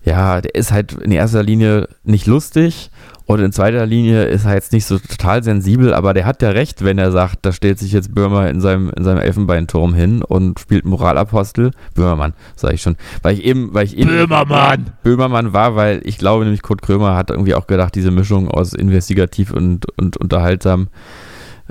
Ja, 0.04 0.42
der 0.42 0.56
ist 0.56 0.72
halt 0.72 0.94
in 0.94 1.12
erster 1.12 1.44
Linie 1.44 1.88
nicht 2.04 2.26
lustig 2.26 2.90
und 3.32 3.40
in 3.40 3.54
zweiter 3.54 3.86
Linie 3.86 4.26
ist 4.26 4.46
er 4.46 4.56
jetzt 4.56 4.74
nicht 4.74 4.86
so 4.86 4.98
total 4.98 5.42
sensibel, 5.42 5.94
aber 5.94 6.14
der 6.14 6.26
hat 6.26 6.42
ja 6.42 6.50
recht, 6.50 6.84
wenn 6.84 6.98
er 6.98 7.12
sagt, 7.12 7.46
da 7.46 7.54
stellt 7.54 7.80
sich 7.80 7.94
jetzt 7.94 8.14
Böhmer 8.14 8.50
in 8.50 8.60
seinem, 8.60 8.90
in 8.90 9.06
seinem 9.06 9.20
Elfenbeinturm 9.20 9.94
hin 9.94 10.22
und 10.22 10.60
spielt 10.60 10.84
Moralapostel. 10.84 11.72
Böhmermann, 11.94 12.34
sage 12.58 12.76
ich 12.76 12.82
schon. 12.82 12.98
Weil 13.22 13.36
ich 13.36 13.46
eben, 13.46 13.74
weil 13.74 13.86
ich 13.86 13.96
eben. 13.96 14.10
Böhmermann! 14.10 14.92
Böhmermann 15.04 15.54
war, 15.54 15.78
weil 15.78 16.02
ich 16.04 16.18
glaube 16.18 16.44
nämlich, 16.44 16.62
Kurt 16.62 16.82
Krömer 16.82 17.16
hat 17.16 17.30
irgendwie 17.30 17.56
auch 17.56 17.68
gedacht, 17.68 17.96
diese 17.96 18.12
Mischung 18.12 18.50
aus 18.50 18.74
investigativ 18.74 19.54
und, 19.54 19.86
und 19.98 20.18
unterhaltsam, 20.18 20.90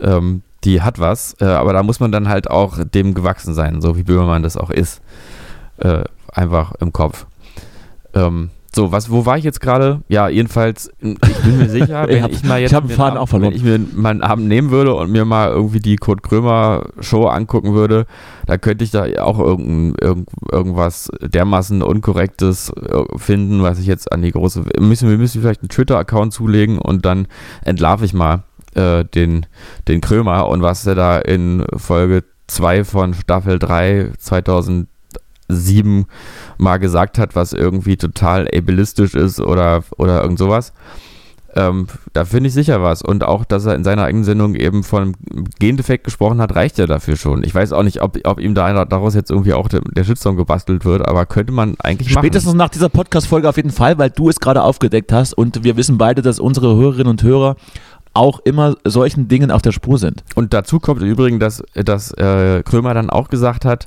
ähm, 0.00 0.40
die 0.64 0.80
hat 0.80 0.98
was. 0.98 1.36
Äh, 1.40 1.44
aber 1.44 1.74
da 1.74 1.82
muss 1.82 2.00
man 2.00 2.10
dann 2.10 2.28
halt 2.28 2.48
auch 2.50 2.78
dem 2.82 3.12
gewachsen 3.12 3.52
sein, 3.52 3.82
so 3.82 3.98
wie 3.98 4.02
Böhmermann 4.04 4.42
das 4.42 4.56
auch 4.56 4.70
ist. 4.70 5.02
Äh, 5.76 6.04
einfach 6.32 6.72
im 6.80 6.92
Kopf. 6.94 7.26
Ähm, 8.14 8.50
so, 8.72 8.92
was, 8.92 9.10
wo 9.10 9.26
war 9.26 9.36
ich 9.36 9.42
jetzt 9.42 9.60
gerade? 9.60 10.02
Ja, 10.08 10.28
jedenfalls, 10.28 10.92
ich 11.00 11.38
bin 11.42 11.58
mir 11.58 11.68
sicher, 11.68 12.04
wenn 12.08 12.26
ich, 12.26 12.32
ich 12.32 12.44
mal 12.44 12.60
jetzt 12.60 12.72
ich 12.72 12.82
mir 12.82 12.88
Faden 12.90 13.18
auch 13.18 13.28
verloren. 13.28 13.50
wenn 13.50 13.56
ich 13.56 13.64
mir 13.64 13.80
meinen 14.00 14.22
Abend 14.22 14.46
nehmen 14.46 14.70
würde 14.70 14.94
und 14.94 15.10
mir 15.10 15.24
mal 15.24 15.50
irgendwie 15.50 15.80
die 15.80 15.96
Kurt 15.96 16.22
Krömer 16.22 16.86
Show 17.00 17.26
angucken 17.26 17.74
würde, 17.74 18.06
da 18.46 18.58
könnte 18.58 18.84
ich 18.84 18.92
da 18.92 19.06
auch 19.22 19.40
irgend, 19.40 20.00
irgend, 20.00 20.28
irgendwas 20.52 21.10
dermaßen 21.20 21.82
Unkorrektes 21.82 22.70
äh, 22.70 23.02
finden, 23.16 23.62
was 23.64 23.80
ich 23.80 23.86
jetzt 23.86 24.12
an 24.12 24.22
die 24.22 24.30
große, 24.30 24.62
müssen 24.78 25.08
wir 25.08 25.18
müssen 25.18 25.40
vielleicht 25.40 25.62
einen 25.62 25.68
Twitter-Account 25.68 26.32
zulegen 26.32 26.78
und 26.78 27.04
dann 27.04 27.26
entlarve 27.64 28.04
ich 28.04 28.14
mal 28.14 28.44
äh, 28.74 29.04
den, 29.04 29.46
den 29.88 30.00
Krömer 30.00 30.48
und 30.48 30.62
was 30.62 30.86
er 30.86 30.94
da 30.94 31.18
in 31.18 31.64
Folge 31.76 32.22
2 32.46 32.84
von 32.84 33.14
Staffel 33.14 33.58
3 33.58 34.12
2000 34.16 34.86
sieben 35.52 36.06
mal 36.58 36.78
gesagt 36.78 37.18
hat, 37.18 37.36
was 37.36 37.52
irgendwie 37.52 37.96
total 37.96 38.48
ableistisch 38.48 39.14
ist 39.14 39.40
oder, 39.40 39.82
oder 39.96 40.22
irgend 40.22 40.38
sowas. 40.38 40.72
Ähm, 41.54 41.88
da 42.12 42.24
finde 42.24 42.48
ich 42.48 42.54
sicher 42.54 42.82
was. 42.82 43.02
Und 43.02 43.24
auch, 43.24 43.44
dass 43.44 43.66
er 43.66 43.74
in 43.74 43.82
seiner 43.82 44.04
eigenen 44.04 44.24
Sendung 44.24 44.54
eben 44.54 44.84
von 44.84 45.16
Gendefekt 45.58 46.04
gesprochen 46.04 46.40
hat, 46.40 46.54
reicht 46.54 46.78
ja 46.78 46.86
dafür 46.86 47.16
schon. 47.16 47.42
Ich 47.42 47.54
weiß 47.54 47.72
auch 47.72 47.82
nicht, 47.82 48.02
ob, 48.02 48.18
ob 48.24 48.40
ihm 48.40 48.54
da 48.54 48.84
daraus 48.84 49.14
jetzt 49.14 49.30
irgendwie 49.30 49.54
auch 49.54 49.68
der, 49.68 49.80
der 49.80 50.04
Shitstorm 50.04 50.36
gebastelt 50.36 50.84
wird, 50.84 51.06
aber 51.06 51.26
könnte 51.26 51.52
man 51.52 51.74
eigentlich 51.80 52.10
Spätestens 52.10 52.52
machen. 52.52 52.58
nach 52.58 52.68
dieser 52.68 52.88
Podcast-Folge 52.88 53.48
auf 53.48 53.56
jeden 53.56 53.70
Fall, 53.70 53.98
weil 53.98 54.10
du 54.10 54.28
es 54.28 54.38
gerade 54.38 54.62
aufgedeckt 54.62 55.12
hast 55.12 55.34
und 55.34 55.64
wir 55.64 55.76
wissen 55.76 55.98
beide, 55.98 56.22
dass 56.22 56.38
unsere 56.38 56.76
Hörerinnen 56.76 57.08
und 57.08 57.22
Hörer 57.22 57.56
auch 58.12 58.40
immer 58.40 58.74
solchen 58.84 59.28
Dingen 59.28 59.50
auf 59.50 59.62
der 59.62 59.72
Spur 59.72 59.98
sind. 59.98 60.24
Und 60.34 60.52
dazu 60.52 60.80
kommt 60.80 61.02
im 61.02 61.08
Übrigen, 61.08 61.38
dass, 61.38 61.62
dass 61.74 62.12
äh, 62.12 62.62
Krömer 62.64 62.94
dann 62.94 63.10
auch 63.10 63.28
gesagt 63.28 63.64
hat, 63.64 63.86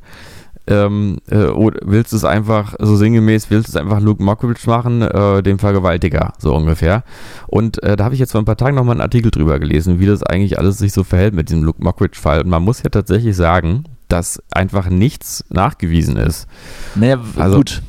ähm, 0.67 1.17
äh, 1.29 1.47
willst 1.81 2.13
du 2.13 2.17
es 2.17 2.25
einfach 2.25 2.75
so 2.79 2.95
sinngemäß, 2.95 3.49
willst 3.49 3.67
du 3.67 3.71
es 3.71 3.75
einfach 3.75 3.99
Luke 3.99 4.23
Mockridge 4.23 4.61
machen, 4.65 5.01
äh, 5.01 5.43
dem 5.43 5.59
Vergewaltiger, 5.59 6.33
so 6.37 6.55
ungefähr. 6.55 7.03
Und 7.47 7.81
äh, 7.83 7.95
da 7.95 8.05
habe 8.05 8.13
ich 8.13 8.19
jetzt 8.19 8.31
vor 8.31 8.41
ein 8.41 8.45
paar 8.45 8.57
Tagen 8.57 8.75
nochmal 8.75 8.93
einen 8.93 9.01
Artikel 9.01 9.31
drüber 9.31 9.59
gelesen, 9.59 9.99
wie 9.99 10.05
das 10.05 10.23
eigentlich 10.23 10.57
alles 10.57 10.77
sich 10.77 10.93
so 10.93 11.03
verhält 11.03 11.33
mit 11.33 11.49
diesem 11.49 11.63
Luke 11.63 11.83
Mockridge-Fall. 11.83 12.41
Und 12.41 12.49
man 12.49 12.63
muss 12.63 12.83
ja 12.83 12.89
tatsächlich 12.89 13.35
sagen, 13.35 13.83
dass 14.07 14.41
einfach 14.53 14.89
nichts 14.89 15.43
nachgewiesen 15.49 16.17
ist. 16.17 16.47
Naja, 16.95 17.19
also, 17.35 17.57
gut. 17.57 17.81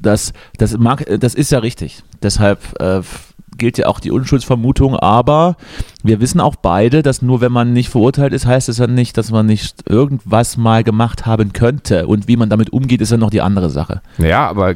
Das, 0.00 0.32
das, 0.58 0.76
mag, 0.76 1.04
das 1.20 1.34
ist 1.34 1.50
ja 1.50 1.60
richtig. 1.60 2.02
Deshalb 2.22 2.60
äh, 2.80 3.00
gilt 3.58 3.78
ja 3.78 3.86
auch 3.86 4.00
die 4.00 4.10
Unschuldsvermutung, 4.10 4.96
aber 4.96 5.56
wir 6.02 6.20
wissen 6.20 6.40
auch 6.40 6.56
beide, 6.56 7.02
dass 7.02 7.22
nur 7.22 7.40
wenn 7.40 7.52
man 7.52 7.72
nicht 7.72 7.90
verurteilt 7.90 8.32
ist, 8.32 8.46
heißt 8.46 8.68
es 8.68 8.78
ja 8.78 8.86
nicht, 8.86 9.18
dass 9.18 9.30
man 9.30 9.46
nicht 9.46 9.88
irgendwas 9.88 10.56
mal 10.56 10.84
gemacht 10.84 11.26
haben 11.26 11.52
könnte. 11.52 12.06
Und 12.06 12.28
wie 12.28 12.36
man 12.36 12.48
damit 12.48 12.70
umgeht, 12.72 13.00
ist 13.00 13.10
ja 13.10 13.16
noch 13.16 13.30
die 13.30 13.42
andere 13.42 13.68
Sache. 13.68 14.00
Ja, 14.18 14.48
aber 14.48 14.74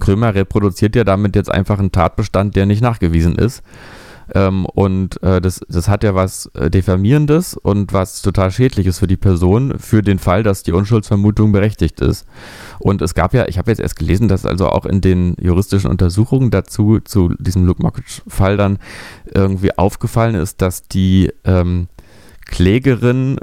Krömer 0.00 0.34
reproduziert 0.34 0.96
ja 0.96 1.04
damit 1.04 1.36
jetzt 1.36 1.50
einfach 1.50 1.78
einen 1.78 1.92
Tatbestand, 1.92 2.56
der 2.56 2.66
nicht 2.66 2.82
nachgewiesen 2.82 3.36
ist. 3.36 3.62
Ähm, 4.34 4.66
und 4.66 5.22
äh, 5.22 5.40
das, 5.40 5.60
das 5.68 5.88
hat 5.88 6.04
ja 6.04 6.14
was 6.14 6.50
äh, 6.54 6.70
Diffamierendes 6.70 7.56
und 7.56 7.92
was 7.92 8.22
total 8.22 8.50
Schädliches 8.50 8.98
für 8.98 9.06
die 9.06 9.16
Person, 9.16 9.78
für 9.78 10.02
den 10.02 10.18
Fall, 10.18 10.42
dass 10.42 10.62
die 10.62 10.72
Unschuldsvermutung 10.72 11.52
berechtigt 11.52 12.00
ist. 12.00 12.26
Und 12.78 13.02
es 13.02 13.14
gab 13.14 13.34
ja, 13.34 13.46
ich 13.48 13.58
habe 13.58 13.70
jetzt 13.70 13.80
erst 13.80 13.96
gelesen, 13.96 14.28
dass 14.28 14.46
also 14.46 14.68
auch 14.68 14.86
in 14.86 15.00
den 15.00 15.36
juristischen 15.40 15.90
Untersuchungen 15.90 16.50
dazu, 16.50 17.00
zu 17.00 17.34
diesem 17.38 17.64
Luke 17.64 17.82
Mockridge-Fall 17.82 18.56
dann 18.56 18.78
irgendwie 19.32 19.76
aufgefallen 19.76 20.34
ist, 20.34 20.62
dass 20.62 20.88
die 20.88 21.30
ähm, 21.44 21.88
Klägerin 22.46 23.38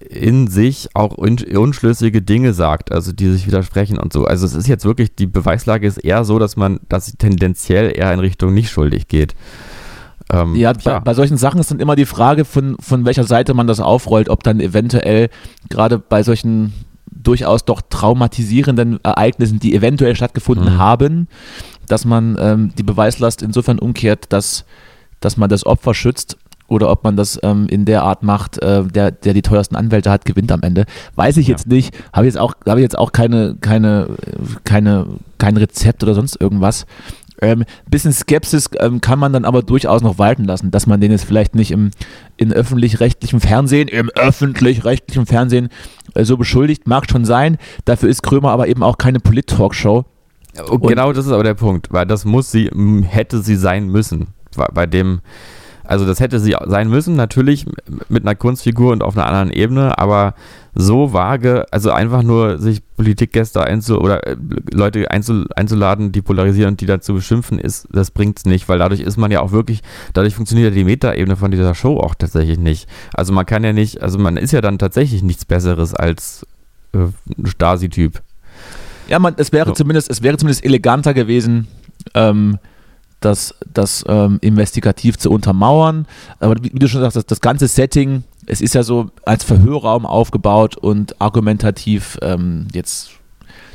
in 0.00 0.48
sich 0.48 0.88
auch 0.94 1.16
un 1.18 1.36
unschlüssige 1.54 2.22
Dinge 2.22 2.54
sagt, 2.54 2.90
also 2.90 3.12
die 3.12 3.30
sich 3.30 3.46
widersprechen 3.46 3.98
und 3.98 4.12
so. 4.12 4.24
Also 4.24 4.46
es 4.46 4.54
ist 4.54 4.66
jetzt 4.66 4.84
wirklich, 4.84 5.14
die 5.14 5.26
Beweislage 5.26 5.86
ist 5.86 5.98
eher 5.98 6.24
so, 6.24 6.38
dass 6.38 6.56
man, 6.56 6.80
dass 6.88 7.06
sie 7.06 7.16
tendenziell 7.16 7.92
eher 7.94 8.12
in 8.12 8.20
Richtung 8.20 8.54
nicht 8.54 8.70
schuldig 8.70 9.08
geht. 9.08 9.34
Ähm, 10.32 10.54
ja, 10.54 10.72
bei, 10.72 11.00
bei, 11.00 11.14
solchen 11.14 11.36
Sachen 11.36 11.60
ist 11.60 11.70
dann 11.70 11.80
immer 11.80 11.96
die 11.96 12.06
Frage, 12.06 12.44
von, 12.44 12.76
von 12.80 13.04
welcher 13.04 13.24
Seite 13.24 13.54
man 13.54 13.66
das 13.66 13.80
aufrollt, 13.80 14.28
ob 14.28 14.42
dann 14.42 14.60
eventuell 14.60 15.28
gerade 15.68 15.98
bei 15.98 16.22
solchen 16.22 16.72
durchaus 17.10 17.64
doch 17.64 17.80
traumatisierenden 17.88 19.02
Ereignissen, 19.02 19.58
die 19.58 19.74
eventuell 19.74 20.16
stattgefunden 20.16 20.74
mhm. 20.74 20.78
haben, 20.78 21.28
dass 21.86 22.04
man 22.04 22.36
ähm, 22.40 22.72
die 22.78 22.82
Beweislast 22.82 23.42
insofern 23.42 23.78
umkehrt, 23.78 24.26
dass, 24.32 24.64
dass 25.20 25.36
man 25.36 25.50
das 25.50 25.66
Opfer 25.66 25.94
schützt 25.94 26.38
oder 26.70 26.88
ob 26.88 27.02
man 27.02 27.16
das 27.16 27.38
ähm, 27.42 27.66
in 27.68 27.84
der 27.84 28.04
Art 28.04 28.22
macht, 28.22 28.62
äh, 28.62 28.84
der, 28.84 29.10
der 29.10 29.34
die 29.34 29.42
teuersten 29.42 29.74
Anwälte 29.74 30.10
hat, 30.10 30.24
gewinnt 30.24 30.52
am 30.52 30.62
Ende. 30.62 30.86
Weiß 31.16 31.36
ich 31.36 31.48
ja. 31.48 31.54
jetzt 31.54 31.66
nicht. 31.66 31.92
Habe 32.12 32.26
jetzt 32.26 32.38
auch, 32.38 32.54
habe 32.66 32.80
jetzt 32.80 32.96
auch 32.96 33.10
keine, 33.10 33.56
keine, 33.60 34.10
keine, 34.62 35.06
kein 35.38 35.56
Rezept 35.56 36.04
oder 36.04 36.14
sonst 36.14 36.40
irgendwas. 36.40 36.86
Ähm, 37.40 37.64
bisschen 37.88 38.12
Skepsis 38.12 38.70
ähm, 38.78 39.00
kann 39.00 39.18
man 39.18 39.32
dann 39.32 39.44
aber 39.44 39.62
durchaus 39.62 40.02
noch 40.02 40.18
walten 40.18 40.44
lassen, 40.44 40.70
dass 40.70 40.86
man 40.86 41.00
den 41.00 41.10
jetzt 41.10 41.24
vielleicht 41.24 41.54
nicht 41.54 41.70
im 41.70 41.90
in 42.36 42.52
öffentlich-rechtlichem 42.52 43.40
Fernsehen, 43.40 43.88
im 43.88 44.10
öffentlich-rechtlichen 44.10 45.26
Fernsehen 45.26 45.68
äh, 46.14 46.24
so 46.24 46.36
beschuldigt, 46.36 46.86
mag 46.86 47.10
schon 47.10 47.24
sein. 47.24 47.58
Dafür 47.84 48.08
ist 48.08 48.22
Krömer 48.22 48.50
aber 48.50 48.68
eben 48.68 48.82
auch 48.82 48.98
keine 48.98 49.20
Polit-Talkshow. 49.20 50.04
Genau 50.82 51.12
das 51.12 51.26
ist 51.26 51.32
aber 51.32 51.44
der 51.44 51.54
Punkt, 51.54 51.92
weil 51.92 52.06
das 52.06 52.24
muss 52.24 52.50
sie, 52.50 52.70
hätte 53.04 53.40
sie 53.42 53.56
sein 53.56 53.88
müssen. 53.88 54.28
Bei 54.74 54.86
dem, 54.86 55.20
also 55.90 56.06
das 56.06 56.20
hätte 56.20 56.38
sie 56.38 56.54
sein 56.66 56.88
müssen, 56.88 57.16
natürlich 57.16 57.66
mit 58.08 58.22
einer 58.22 58.36
Kunstfigur 58.36 58.92
und 58.92 59.02
auf 59.02 59.16
einer 59.16 59.26
anderen 59.26 59.50
Ebene, 59.50 59.98
aber 59.98 60.34
so 60.72 61.12
vage, 61.12 61.66
also 61.72 61.90
einfach 61.90 62.22
nur 62.22 62.58
sich 62.58 62.80
Politikgäste 62.96 63.64
einzu 63.64 64.00
oder 64.00 64.24
äh, 64.24 64.36
Leute 64.72 65.10
einzu, 65.10 65.46
einzuladen, 65.56 66.12
die 66.12 66.22
polarisieren 66.22 66.74
und 66.74 66.80
die 66.80 66.86
dazu 66.86 67.14
beschimpfen, 67.14 67.58
ist, 67.58 67.88
das 67.90 68.12
bringt's 68.12 68.44
nicht, 68.44 68.68
weil 68.68 68.78
dadurch 68.78 69.00
ist 69.00 69.16
man 69.16 69.32
ja 69.32 69.40
auch 69.40 69.50
wirklich, 69.50 69.82
dadurch 70.12 70.36
funktioniert 70.36 70.70
ja 70.70 70.74
die 70.76 70.84
Metaebene 70.84 71.34
von 71.34 71.50
dieser 71.50 71.74
Show 71.74 71.98
auch 71.98 72.14
tatsächlich 72.14 72.60
nicht. 72.60 72.88
Also 73.12 73.32
man 73.32 73.44
kann 73.44 73.64
ja 73.64 73.72
nicht, 73.72 74.00
also 74.00 74.16
man 74.16 74.36
ist 74.36 74.52
ja 74.52 74.60
dann 74.60 74.78
tatsächlich 74.78 75.24
nichts 75.24 75.44
Besseres 75.44 75.92
als 75.92 76.46
äh, 76.92 76.98
ein 77.36 77.46
Stasi-Typ. 77.46 78.22
Ja, 79.08 79.18
man, 79.18 79.34
es 79.38 79.50
wäre 79.50 79.70
so. 79.70 79.74
zumindest, 79.74 80.08
es 80.08 80.22
wäre 80.22 80.36
zumindest 80.36 80.64
eleganter 80.64 81.14
gewesen, 81.14 81.66
ähm, 82.14 82.58
das, 83.20 83.54
das 83.72 84.04
ähm, 84.08 84.38
investigativ 84.40 85.18
zu 85.18 85.30
untermauern. 85.30 86.06
Aber 86.38 86.56
wie, 86.62 86.72
wie 86.72 86.78
du 86.78 86.88
schon 86.88 87.00
sagst, 87.00 87.16
das, 87.16 87.26
das, 87.26 87.40
ganze 87.40 87.68
Setting, 87.68 88.24
es 88.46 88.60
ist 88.60 88.74
ja 88.74 88.82
so 88.82 89.10
als 89.24 89.44
Verhörraum 89.44 90.06
aufgebaut 90.06 90.76
und 90.76 91.20
argumentativ 91.20 92.18
ähm, 92.22 92.68
jetzt 92.72 93.10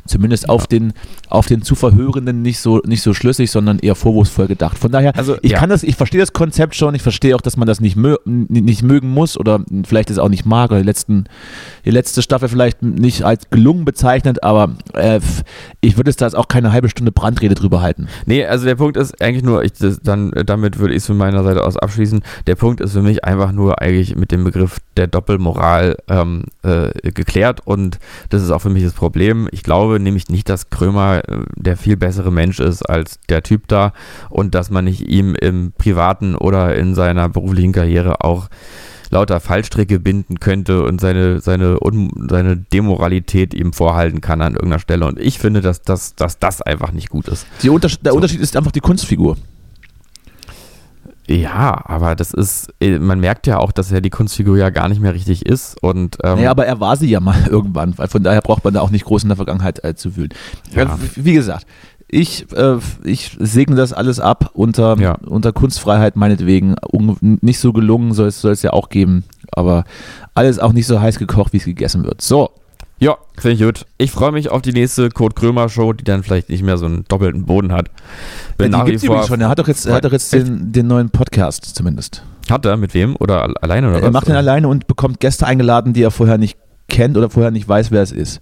zumindest 0.06 0.44
ja. 0.44 0.48
auf 0.50 0.66
den 0.66 0.92
auf 1.28 1.46
den 1.46 1.62
zu 1.62 1.74
Verhörenden 1.74 2.42
nicht 2.42 2.60
so 2.60 2.80
nicht 2.84 3.02
so 3.02 3.14
schlüssig, 3.14 3.50
sondern 3.50 3.78
eher 3.78 3.94
vorwurfsvoll 3.94 4.46
gedacht. 4.46 4.78
Von 4.78 4.92
daher, 4.92 5.16
also, 5.16 5.36
ich 5.42 5.52
ja. 5.52 5.58
kann 5.58 5.70
das, 5.70 5.82
ich 5.82 5.96
verstehe 5.96 6.20
das 6.20 6.32
Konzept 6.32 6.74
schon, 6.74 6.94
ich 6.94 7.02
verstehe 7.02 7.34
auch, 7.34 7.40
dass 7.40 7.56
man 7.56 7.66
das 7.66 7.80
nicht, 7.80 7.96
mö 7.96 8.16
nicht 8.24 8.82
mögen 8.82 9.10
muss 9.10 9.38
oder 9.38 9.60
vielleicht 9.86 10.10
es 10.10 10.18
auch 10.18 10.28
nicht 10.28 10.46
mag 10.46 10.70
oder 10.70 10.80
die 10.80 10.86
letzten 10.86 11.24
die 11.84 11.90
letzte 11.90 12.22
Staffel 12.22 12.48
vielleicht 12.48 12.82
nicht 12.82 13.22
als 13.22 13.50
gelungen 13.50 13.84
bezeichnet, 13.84 14.42
aber 14.42 14.76
äh, 14.94 15.20
ich 15.80 15.96
würde 15.96 16.10
es 16.10 16.16
da 16.16 16.26
jetzt 16.26 16.34
auch 16.34 16.48
keine 16.48 16.72
halbe 16.72 16.88
Stunde 16.88 17.12
Brandrede 17.12 17.54
drüber 17.54 17.80
halten. 17.80 18.08
Nee, 18.26 18.44
also 18.44 18.64
der 18.64 18.76
Punkt 18.76 18.96
ist 18.96 19.20
eigentlich 19.20 19.44
nur, 19.44 19.64
ich 19.64 19.72
das, 19.72 20.00
dann 20.00 20.30
damit 20.44 20.78
würde 20.78 20.94
ich 20.94 20.98
es 20.98 21.06
von 21.06 21.16
meiner 21.16 21.42
Seite 21.44 21.64
aus 21.64 21.76
abschließen. 21.76 22.22
Der 22.46 22.54
Punkt 22.54 22.80
ist 22.80 22.92
für 22.92 23.02
mich 23.02 23.24
einfach 23.24 23.52
nur 23.52 23.80
eigentlich 23.80 24.16
mit 24.16 24.32
dem 24.32 24.44
Begriff 24.44 24.78
der 24.96 25.06
Doppelmoral 25.06 25.96
ähm, 26.08 26.44
äh, 26.62 26.90
geklärt 27.12 27.60
und 27.64 27.98
das 28.30 28.42
ist 28.42 28.50
auch 28.50 28.60
für 28.60 28.70
mich 28.70 28.84
das 28.84 28.92
Problem. 28.92 29.48
Ich 29.52 29.62
glaube 29.62 29.95
nämlich 30.02 30.28
nicht, 30.28 30.48
dass 30.48 30.70
Krömer 30.70 31.22
äh, 31.28 31.38
der 31.54 31.76
viel 31.76 31.96
bessere 31.96 32.32
Mensch 32.32 32.60
ist 32.60 32.82
als 32.82 33.18
der 33.28 33.42
Typ 33.42 33.68
da 33.68 33.92
und 34.30 34.54
dass 34.54 34.70
man 34.70 34.84
nicht 34.84 35.08
ihm 35.08 35.34
im 35.34 35.72
privaten 35.76 36.34
oder 36.34 36.74
in 36.76 36.94
seiner 36.94 37.28
beruflichen 37.28 37.72
Karriere 37.72 38.24
auch 38.24 38.48
lauter 39.10 39.40
Fallstricke 39.40 40.00
binden 40.00 40.40
könnte 40.40 40.82
und 40.82 41.00
seine, 41.00 41.40
seine, 41.40 41.78
seine 42.28 42.56
Demoralität 42.56 43.54
ihm 43.54 43.72
vorhalten 43.72 44.20
kann 44.20 44.40
an 44.40 44.54
irgendeiner 44.54 44.80
Stelle. 44.80 45.06
Und 45.06 45.20
ich 45.20 45.38
finde, 45.38 45.60
dass, 45.60 45.82
dass, 45.82 46.14
dass 46.14 46.38
das 46.38 46.62
einfach 46.62 46.92
nicht 46.92 47.08
gut 47.08 47.28
ist. 47.28 47.46
Unterschied, 47.70 48.04
der 48.04 48.12
so. 48.12 48.16
Unterschied 48.16 48.40
ist 48.40 48.56
einfach 48.56 48.72
die 48.72 48.80
Kunstfigur. 48.80 49.36
Ja, 51.28 51.82
aber 51.84 52.14
das 52.14 52.32
ist, 52.32 52.68
äh, 52.80 52.98
man 52.98 53.18
merkt 53.18 53.46
ja 53.46 53.58
auch, 53.58 53.72
dass 53.72 53.90
er 53.90 54.00
die 54.00 54.10
Kunstfigur 54.10 54.56
ja 54.56 54.70
gar 54.70 54.88
nicht 54.88 55.00
mehr 55.00 55.12
richtig 55.12 55.44
ist. 55.44 55.82
Und, 55.82 56.18
ähm, 56.22 56.38
ja, 56.38 56.50
aber 56.50 56.66
er 56.66 56.78
war 56.80 56.96
sie 56.96 57.08
ja 57.08 57.20
mal 57.20 57.46
irgendwann, 57.50 57.98
weil 57.98 58.08
von 58.08 58.22
daher 58.22 58.40
braucht 58.42 58.64
man 58.64 58.74
da 58.74 58.80
auch 58.80 58.90
nicht 58.90 59.04
groß 59.04 59.24
in 59.24 59.30
der 59.30 59.36
Vergangenheit 59.36 59.82
äh, 59.84 59.94
zu 59.94 60.16
wühlen. 60.16 60.32
Ja. 60.74 60.96
Wie 61.16 61.34
gesagt, 61.34 61.66
ich, 62.08 62.46
äh, 62.52 62.78
ich 63.02 63.36
segne 63.40 63.74
das 63.74 63.92
alles 63.92 64.20
ab 64.20 64.50
unter, 64.54 64.96
ja. 64.98 65.14
unter 65.26 65.52
Kunstfreiheit 65.52 66.14
meinetwegen. 66.14 66.76
nicht 67.20 67.58
so 67.58 67.72
gelungen 67.72 68.12
soll 68.12 68.28
es, 68.28 68.40
soll 68.40 68.52
es 68.52 68.62
ja 68.62 68.72
auch 68.72 68.88
geben, 68.88 69.24
aber 69.50 69.84
alles 70.34 70.60
auch 70.60 70.72
nicht 70.72 70.86
so 70.86 71.00
heiß 71.00 71.18
gekocht, 71.18 71.52
wie 71.52 71.56
es 71.56 71.64
gegessen 71.64 72.04
wird. 72.04 72.22
So, 72.22 72.50
ja, 72.98 73.16
finde 73.36 73.54
ich 73.54 73.62
gut. 73.62 73.86
Ich 73.98 74.10
freue 74.10 74.32
mich 74.32 74.50
auf 74.50 74.62
die 74.62 74.72
nächste 74.72 75.10
Kurt 75.10 75.36
Krömer 75.36 75.68
Show, 75.68 75.92
die 75.92 76.04
dann 76.04 76.22
vielleicht 76.22 76.48
nicht 76.48 76.62
mehr 76.62 76.78
so 76.78 76.86
einen 76.86 77.04
doppelten 77.08 77.44
Boden 77.44 77.72
hat. 77.72 77.88
Bin 78.56 78.72
ja, 78.72 78.84
die 78.84 78.92
gibt's 78.92 79.06
vor 79.06 79.22
schon. 79.24 79.40
Er 79.40 79.48
hat 79.48 79.58
doch 79.58 79.68
jetzt, 79.68 79.86
er 79.86 79.94
hat 79.94 80.04
doch 80.04 80.12
jetzt 80.12 80.32
den, 80.32 80.72
den 80.72 80.86
neuen 80.86 81.10
Podcast 81.10 81.76
zumindest. 81.76 82.22
Hat 82.50 82.64
er? 82.64 82.76
Mit 82.76 82.94
wem? 82.94 83.16
Oder 83.18 83.50
alleine 83.60 83.88
oder 83.88 83.96
er 83.96 84.02
was? 84.02 84.08
Er 84.08 84.12
macht 84.12 84.28
ihn 84.28 84.34
alleine 84.34 84.68
und 84.68 84.86
bekommt 84.86 85.20
Gäste 85.20 85.46
eingeladen, 85.46 85.92
die 85.92 86.02
er 86.02 86.10
vorher 86.10 86.38
nicht 86.38 86.56
kennt 86.88 87.16
oder 87.16 87.28
vorher 87.28 87.50
nicht 87.50 87.68
weiß, 87.68 87.90
wer 87.90 88.02
es 88.02 88.12
ist. 88.12 88.40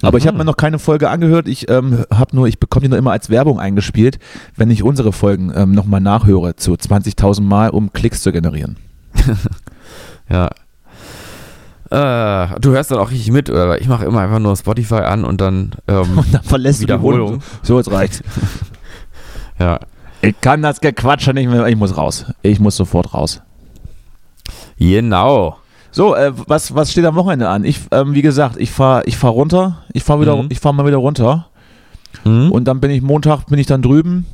Aber 0.00 0.12
mhm. 0.12 0.18
ich 0.18 0.26
habe 0.26 0.38
mir 0.38 0.44
noch 0.44 0.56
keine 0.56 0.78
Folge 0.78 1.10
angehört. 1.10 1.46
Ich 1.46 1.70
ähm, 1.70 2.04
habe 2.12 2.34
nur, 2.34 2.48
ich 2.48 2.58
bekomme 2.58 2.84
die 2.84 2.88
nur 2.88 2.98
immer 2.98 3.12
als 3.12 3.30
Werbung 3.30 3.60
eingespielt, 3.60 4.18
wenn 4.56 4.70
ich 4.70 4.82
unsere 4.82 5.12
Folgen 5.12 5.52
ähm, 5.54 5.72
nochmal 5.72 6.00
nachhöre, 6.00 6.56
zu 6.56 6.72
20.000 6.72 7.42
Mal, 7.42 7.70
um 7.70 7.92
Klicks 7.92 8.22
zu 8.22 8.32
generieren. 8.32 8.76
ja, 10.30 10.50
äh, 11.92 12.58
du 12.60 12.70
hörst 12.70 12.90
dann 12.90 12.98
auch 12.98 13.10
richtig 13.10 13.30
mit, 13.30 13.50
oder? 13.50 13.80
Ich 13.80 13.86
mache 13.86 14.06
immer 14.06 14.20
einfach 14.20 14.38
nur 14.38 14.56
Spotify 14.56 14.96
an 14.96 15.24
und 15.24 15.40
dann, 15.40 15.72
ähm, 15.88 16.06
und 16.18 16.32
dann 16.32 16.42
verlässt 16.42 16.80
Wiederholung. 16.80 17.38
Du 17.38 17.44
so, 17.62 17.78
jetzt 17.78 17.90
reicht's. 17.90 18.22
ja. 19.58 19.78
Ich 20.22 20.40
kann 20.40 20.62
das 20.62 20.80
Gequatsche 20.80 21.34
nicht 21.34 21.50
mehr, 21.50 21.66
ich 21.66 21.76
muss 21.76 21.96
raus. 21.96 22.26
Ich 22.42 22.60
muss 22.60 22.76
sofort 22.76 23.12
raus. 23.12 23.42
Genau. 24.78 25.58
So, 25.90 26.14
äh, 26.14 26.32
was, 26.46 26.74
was 26.74 26.92
steht 26.92 27.04
am 27.04 27.16
Wochenende 27.16 27.48
an? 27.48 27.64
Ich, 27.64 27.80
ähm, 27.90 28.14
wie 28.14 28.22
gesagt, 28.22 28.56
ich 28.56 28.70
fahre 28.70 29.02
ich 29.04 29.16
fahr 29.18 29.32
runter. 29.32 29.82
Ich 29.92 30.04
fahre 30.04 30.22
wieder, 30.22 30.36
mhm. 30.36 30.48
ich 30.48 30.60
fahre 30.60 30.74
mal 30.74 30.86
wieder 30.86 30.96
runter. 30.96 31.48
Mhm. 32.24 32.50
Und 32.50 32.64
dann 32.64 32.80
bin 32.80 32.90
ich 32.90 33.02
Montag, 33.02 33.46
bin 33.46 33.58
ich 33.58 33.66
dann 33.66 33.82
drüben. 33.82 34.26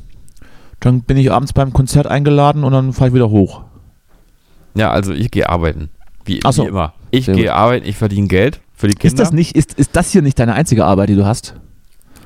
Dann 0.79 1.01
bin 1.01 1.17
ich 1.17 1.31
abends 1.31 1.51
beim 1.51 1.73
Konzert 1.73 2.07
eingeladen 2.07 2.63
und 2.63 2.71
dann 2.71 2.93
fahre 2.93 3.09
ich 3.09 3.13
wieder 3.13 3.29
hoch. 3.29 3.63
Ja, 4.75 4.91
also 4.91 5.11
ich 5.11 5.31
gehe 5.31 5.49
arbeiten. 5.49 5.89
Wie, 6.29 6.51
so. 6.51 6.63
wie 6.63 6.67
immer. 6.67 6.93
Ich 7.11 7.25
gehe 7.25 7.53
arbeiten, 7.53 7.87
ich 7.87 7.97
verdiene 7.97 8.27
Geld 8.27 8.61
für 8.75 8.87
die 8.87 8.93
Kinder. 8.93 9.07
Ist 9.07 9.19
das, 9.19 9.33
nicht, 9.33 9.55
ist, 9.55 9.73
ist 9.73 9.95
das 9.95 10.11
hier 10.11 10.21
nicht 10.21 10.39
deine 10.39 10.53
einzige 10.53 10.85
Arbeit, 10.85 11.09
die 11.09 11.15
du 11.15 11.25
hast? 11.25 11.55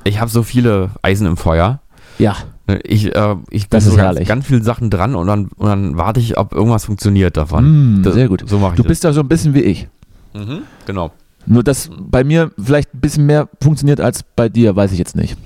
Ich 0.04 0.20
habe 0.20 0.30
so 0.30 0.44
viele 0.44 0.92
Eisen 1.02 1.26
im 1.26 1.38
Feuer. 1.38 1.80
Ja. 2.20 2.36
Ne, 2.68 2.80
ich, 2.84 3.16
äh, 3.16 3.36
ich 3.50 3.70
bin 3.70 3.78
das 3.78 3.86
so 3.86 3.96
ganz, 3.96 4.26
ganz 4.28 4.46
vielen 4.46 4.64
Sachen 4.64 4.90
dran 4.90 5.16
und 5.16 5.28
dann, 5.28 5.48
und 5.48 5.68
dann 5.68 5.98
warte 5.98 6.20
ich, 6.20 6.38
ob 6.38 6.54
irgendwas 6.54 6.86
funktioniert 6.86 7.38
davon. 7.38 8.00
Mm, 8.00 8.04
das, 8.04 8.14
sehr 8.14 8.28
gut. 8.28 8.44
So 8.48 8.60
mache 8.60 8.74
ich 8.74 8.78
Du 8.78 8.84
bist 8.84 9.04
ja 9.04 9.12
so 9.12 9.22
ein 9.22 9.28
bisschen 9.28 9.54
wie 9.54 9.62
ich. 9.62 9.88
Mhm, 10.34 10.64
genau. 10.86 11.12
Nur, 11.46 11.64
dass 11.64 11.90
bei 11.98 12.24
mir 12.24 12.52
vielleicht 12.62 12.94
ein 12.94 13.02
bisschen 13.02 13.26
mehr 13.26 13.50
funktioniert 13.62 14.00
als 14.00 14.24
bei 14.24 14.48
dir, 14.48 14.76
weiß 14.76 14.92
ich 14.94 15.00
jetzt 15.00 15.16
nicht. 15.16 15.38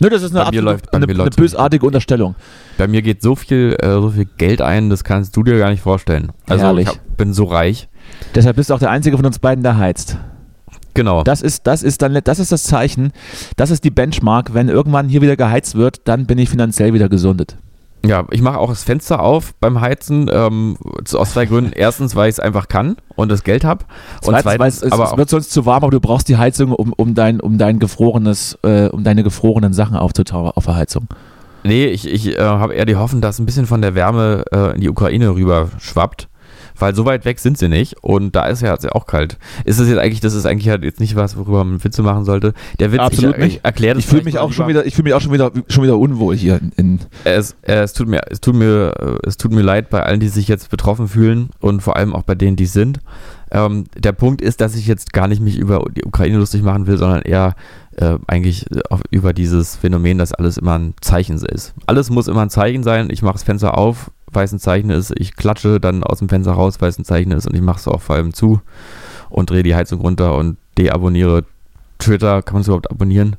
Nö, 0.00 0.08
das 0.08 0.22
ist 0.22 0.32
eine, 0.32 0.46
absolut, 0.46 0.64
läuft, 0.64 0.92
eine, 0.92 1.06
eine 1.06 1.30
bösartige 1.30 1.86
Unterstellung. 1.86 2.34
Bei 2.78 2.88
mir 2.88 3.02
geht 3.02 3.22
so 3.22 3.36
viel, 3.36 3.76
äh, 3.80 3.92
so 3.92 4.10
viel 4.10 4.26
Geld 4.36 4.60
ein, 4.60 4.90
das 4.90 5.04
kannst 5.04 5.36
du 5.36 5.44
dir 5.44 5.58
gar 5.58 5.70
nicht 5.70 5.82
vorstellen. 5.82 6.32
Also 6.48 6.64
Herrlich. 6.64 6.88
ich 6.88 6.94
hab, 6.94 7.16
bin 7.16 7.32
so 7.32 7.44
reich. 7.44 7.88
Deshalb 8.34 8.56
bist 8.56 8.70
du 8.70 8.74
auch 8.74 8.78
der 8.78 8.90
Einzige 8.90 9.16
von 9.16 9.26
uns 9.26 9.38
beiden, 9.38 9.62
der 9.62 9.78
heizt. 9.78 10.18
Genau. 10.94 11.24
Das 11.24 11.42
ist, 11.42 11.66
das 11.66 11.82
ist 11.82 12.02
dann, 12.02 12.18
das 12.22 12.38
ist 12.38 12.52
das 12.52 12.64
Zeichen, 12.64 13.12
das 13.56 13.70
ist 13.70 13.84
die 13.84 13.90
Benchmark. 13.90 14.54
Wenn 14.54 14.68
irgendwann 14.68 15.08
hier 15.08 15.22
wieder 15.22 15.36
geheizt 15.36 15.74
wird, 15.74 16.06
dann 16.06 16.26
bin 16.26 16.38
ich 16.38 16.48
finanziell 16.48 16.94
wieder 16.94 17.08
gesundet. 17.08 17.56
Ja, 18.06 18.24
ich 18.30 18.42
mache 18.42 18.58
auch 18.58 18.68
das 18.68 18.84
Fenster 18.84 19.20
auf 19.22 19.54
beim 19.60 19.80
Heizen, 19.80 20.30
ähm, 20.30 20.76
aus 21.14 21.32
zwei 21.32 21.46
Gründen. 21.46 21.72
Erstens, 21.72 22.14
weil 22.14 22.28
ich 22.28 22.34
es 22.34 22.40
einfach 22.40 22.68
kann 22.68 22.96
und 23.16 23.30
das 23.30 23.44
Geld 23.44 23.64
habe. 23.64 23.86
Und 24.24 24.38
zweitens, 24.38 24.82
es, 24.82 24.92
aber 24.92 25.04
es 25.04 25.16
wird 25.16 25.30
sonst 25.30 25.52
zu 25.52 25.64
warm, 25.64 25.84
aber 25.84 25.90
du 25.90 26.00
brauchst 26.00 26.28
die 26.28 26.36
Heizung, 26.36 26.72
um, 26.72 26.92
um, 26.92 27.14
dein, 27.14 27.40
um 27.40 27.56
dein 27.56 27.78
gefrorenes, 27.78 28.58
äh, 28.62 28.88
um 28.88 29.04
deine 29.04 29.22
gefrorenen 29.22 29.72
Sachen 29.72 29.96
aufzutauen 29.96 30.52
auf 30.54 30.66
der 30.66 30.76
Heizung. 30.76 31.08
Nee, 31.62 31.86
ich, 31.86 32.06
ich 32.06 32.38
äh, 32.38 32.42
habe 32.42 32.74
eher 32.74 32.84
die 32.84 32.96
Hoffnung, 32.96 33.22
dass 33.22 33.38
ein 33.38 33.46
bisschen 33.46 33.64
von 33.64 33.80
der 33.80 33.94
Wärme 33.94 34.44
äh, 34.52 34.74
in 34.74 34.82
die 34.82 34.90
Ukraine 34.90 35.34
rüber 35.34 35.70
schwappt 35.78 36.28
weil 36.78 36.94
so 36.94 37.04
weit 37.04 37.24
weg 37.24 37.38
sind 37.38 37.58
sie 37.58 37.68
nicht 37.68 38.02
und 38.02 38.34
da 38.34 38.46
ist 38.46 38.62
ja 38.62 38.76
auch 38.92 39.06
kalt. 39.06 39.38
Ist 39.64 39.78
es 39.78 39.88
jetzt 39.88 39.98
eigentlich, 39.98 40.20
das 40.20 40.34
ist 40.34 40.46
eigentlich 40.46 40.68
halt 40.68 40.84
jetzt 40.84 41.00
nicht 41.00 41.16
was, 41.16 41.36
worüber 41.36 41.64
man 41.64 41.82
Witze 41.82 42.02
machen 42.02 42.24
sollte. 42.24 42.54
Der 42.78 42.92
Witz, 42.92 43.00
Absolut 43.00 43.36
ich, 43.38 43.44
nicht. 43.44 43.64
erklärt 43.64 43.98
Ich 43.98 44.06
fühle 44.06 44.24
mich 44.24 44.38
auch 44.38 44.52
schon 44.52 44.68
wieder, 44.68 44.86
ich 44.86 44.94
fühle 44.94 45.04
mich 45.04 45.14
auch 45.14 45.20
schon 45.20 45.32
wieder, 45.32 45.52
schon 45.68 45.84
wieder 45.84 45.98
unwohl 45.98 46.36
hier 46.36 46.60
in. 46.76 47.00
Es, 47.24 47.56
es 47.62 47.92
tut 47.92 48.08
mir, 48.08 48.22
es 48.30 48.40
tut 48.40 48.54
mir, 48.54 49.20
es 49.24 49.36
tut 49.36 49.52
mir 49.52 49.62
leid 49.62 49.90
bei 49.90 50.02
allen, 50.02 50.20
die 50.20 50.28
sich 50.28 50.48
jetzt 50.48 50.70
betroffen 50.70 51.08
fühlen 51.08 51.50
und 51.60 51.82
vor 51.82 51.96
allem 51.96 52.14
auch 52.14 52.22
bei 52.22 52.34
denen, 52.34 52.56
die 52.56 52.66
sind. 52.66 53.00
Ähm, 53.50 53.84
der 53.96 54.12
Punkt 54.12 54.42
ist, 54.42 54.60
dass 54.60 54.74
ich 54.74 54.86
jetzt 54.88 55.12
gar 55.12 55.28
nicht 55.28 55.40
mich 55.40 55.56
über 55.56 55.84
die 55.96 56.04
Ukraine 56.04 56.38
lustig 56.38 56.62
machen 56.62 56.88
will, 56.88 56.98
sondern 56.98 57.22
eher 57.22 57.54
äh, 57.96 58.18
eigentlich 58.26 58.66
auf, 58.90 59.00
über 59.10 59.32
dieses 59.32 59.76
Phänomen, 59.76 60.18
dass 60.18 60.32
alles 60.32 60.56
immer 60.56 60.76
ein 60.78 60.94
Zeichen 61.00 61.36
ist. 61.36 61.72
Alles 61.86 62.10
muss 62.10 62.26
immer 62.26 62.42
ein 62.42 62.50
Zeichen 62.50 62.82
sein. 62.82 63.10
Ich 63.10 63.22
mache 63.22 63.34
das 63.34 63.44
Fenster 63.44 63.78
auf, 63.78 64.10
weil 64.34 64.44
es 64.44 64.52
ein 64.52 64.58
Zeichen 64.58 64.90
ist. 64.90 65.12
Ich 65.16 65.36
klatsche 65.36 65.80
dann 65.80 66.02
aus 66.02 66.18
dem 66.18 66.28
Fenster 66.28 66.52
raus, 66.52 66.76
weil 66.80 66.88
es 66.88 66.98
ein 66.98 67.04
Zeichen 67.04 67.32
ist. 67.32 67.46
Und 67.46 67.54
ich 67.54 67.62
mache 67.62 67.78
es 67.78 67.88
auch 67.88 68.02
vor 68.02 68.16
allem 68.16 68.32
zu 68.32 68.60
und 69.30 69.50
drehe 69.50 69.62
die 69.62 69.74
Heizung 69.74 70.00
runter 70.00 70.36
und 70.36 70.56
deabonniere 70.78 71.44
Twitter. 71.98 72.42
Kann 72.42 72.54
man 72.54 72.60
es 72.62 72.68
überhaupt 72.68 72.90
abonnieren? 72.90 73.36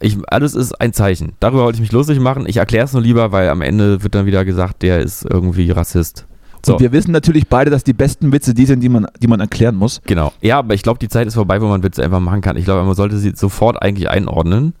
Ich, 0.00 0.16
alles 0.28 0.54
ist 0.54 0.80
ein 0.80 0.92
Zeichen. 0.92 1.32
Darüber 1.40 1.64
wollte 1.64 1.76
ich 1.76 1.82
mich 1.82 1.92
lustig 1.92 2.20
machen. 2.20 2.44
Ich 2.46 2.58
erkläre 2.58 2.84
es 2.84 2.92
nur 2.92 3.02
lieber, 3.02 3.32
weil 3.32 3.48
am 3.48 3.62
Ende 3.62 4.02
wird 4.02 4.14
dann 4.14 4.26
wieder 4.26 4.44
gesagt, 4.44 4.82
der 4.82 5.00
ist 5.00 5.24
irgendwie 5.24 5.70
Rassist. 5.70 6.26
So. 6.64 6.74
Und 6.74 6.80
wir 6.80 6.92
wissen 6.92 7.12
natürlich 7.12 7.48
beide, 7.48 7.70
dass 7.70 7.84
die 7.84 7.92
besten 7.92 8.32
Witze 8.32 8.54
die 8.54 8.66
sind, 8.66 8.80
die 8.80 8.88
man, 8.88 9.06
die 9.20 9.26
man 9.26 9.40
erklären 9.40 9.76
muss. 9.76 10.00
Genau. 10.04 10.32
Ja, 10.40 10.58
aber 10.58 10.74
ich 10.74 10.82
glaube, 10.82 10.98
die 10.98 11.08
Zeit 11.08 11.26
ist 11.26 11.34
vorbei, 11.34 11.60
wo 11.60 11.66
man 11.66 11.82
Witze 11.82 12.02
einfach 12.04 12.20
machen 12.20 12.40
kann. 12.40 12.56
Ich 12.56 12.64
glaube, 12.64 12.84
man 12.84 12.94
sollte 12.94 13.18
sie 13.18 13.32
sofort 13.34 13.80
eigentlich 13.82 14.08
einordnen 14.10 14.74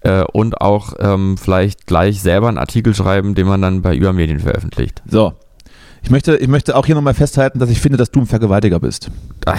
äh, 0.00 0.22
und 0.22 0.60
auch 0.60 0.94
ähm, 0.98 1.36
vielleicht 1.36 1.86
gleich 1.86 2.20
selber 2.20 2.48
einen 2.48 2.58
Artikel 2.58 2.94
schreiben, 2.94 3.34
den 3.34 3.46
man 3.46 3.62
dann 3.62 3.82
bei 3.82 3.94
Übermedien 3.94 4.40
veröffentlicht. 4.40 5.02
So, 5.06 5.34
ich 6.02 6.10
möchte, 6.10 6.36
ich 6.36 6.48
möchte 6.48 6.76
auch 6.76 6.86
hier 6.86 6.94
nochmal 6.94 7.14
festhalten, 7.14 7.58
dass 7.58 7.70
ich 7.70 7.80
finde, 7.80 7.98
dass 7.98 8.10
du 8.10 8.20
ein 8.20 8.26
Vergewaltiger 8.26 8.80
bist. 8.80 9.10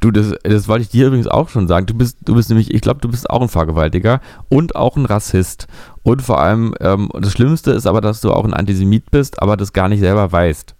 Du, 0.00 0.10
das, 0.10 0.32
das 0.42 0.68
wollte 0.68 0.82
ich 0.82 0.88
dir 0.88 1.08
übrigens 1.08 1.26
auch 1.26 1.48
schon 1.48 1.68
sagen. 1.68 1.84
Du 1.86 1.94
bist, 1.94 2.18
du 2.24 2.34
bist 2.34 2.48
nämlich, 2.48 2.72
ich 2.72 2.80
glaube, 2.80 3.00
du 3.00 3.08
bist 3.08 3.28
auch 3.28 3.42
ein 3.42 3.48
Vergewaltiger 3.48 4.20
und 4.48 4.76
auch 4.76 4.96
ein 4.96 5.04
Rassist. 5.04 5.66
Und 6.02 6.22
vor 6.22 6.40
allem, 6.40 6.74
ähm, 6.80 7.10
das 7.18 7.32
Schlimmste 7.32 7.72
ist 7.72 7.86
aber, 7.86 8.00
dass 8.00 8.20
du 8.20 8.32
auch 8.32 8.44
ein 8.44 8.54
Antisemit 8.54 9.10
bist, 9.10 9.42
aber 9.42 9.56
das 9.56 9.72
gar 9.72 9.88
nicht 9.88 10.00
selber 10.00 10.32
weißt. 10.32 10.74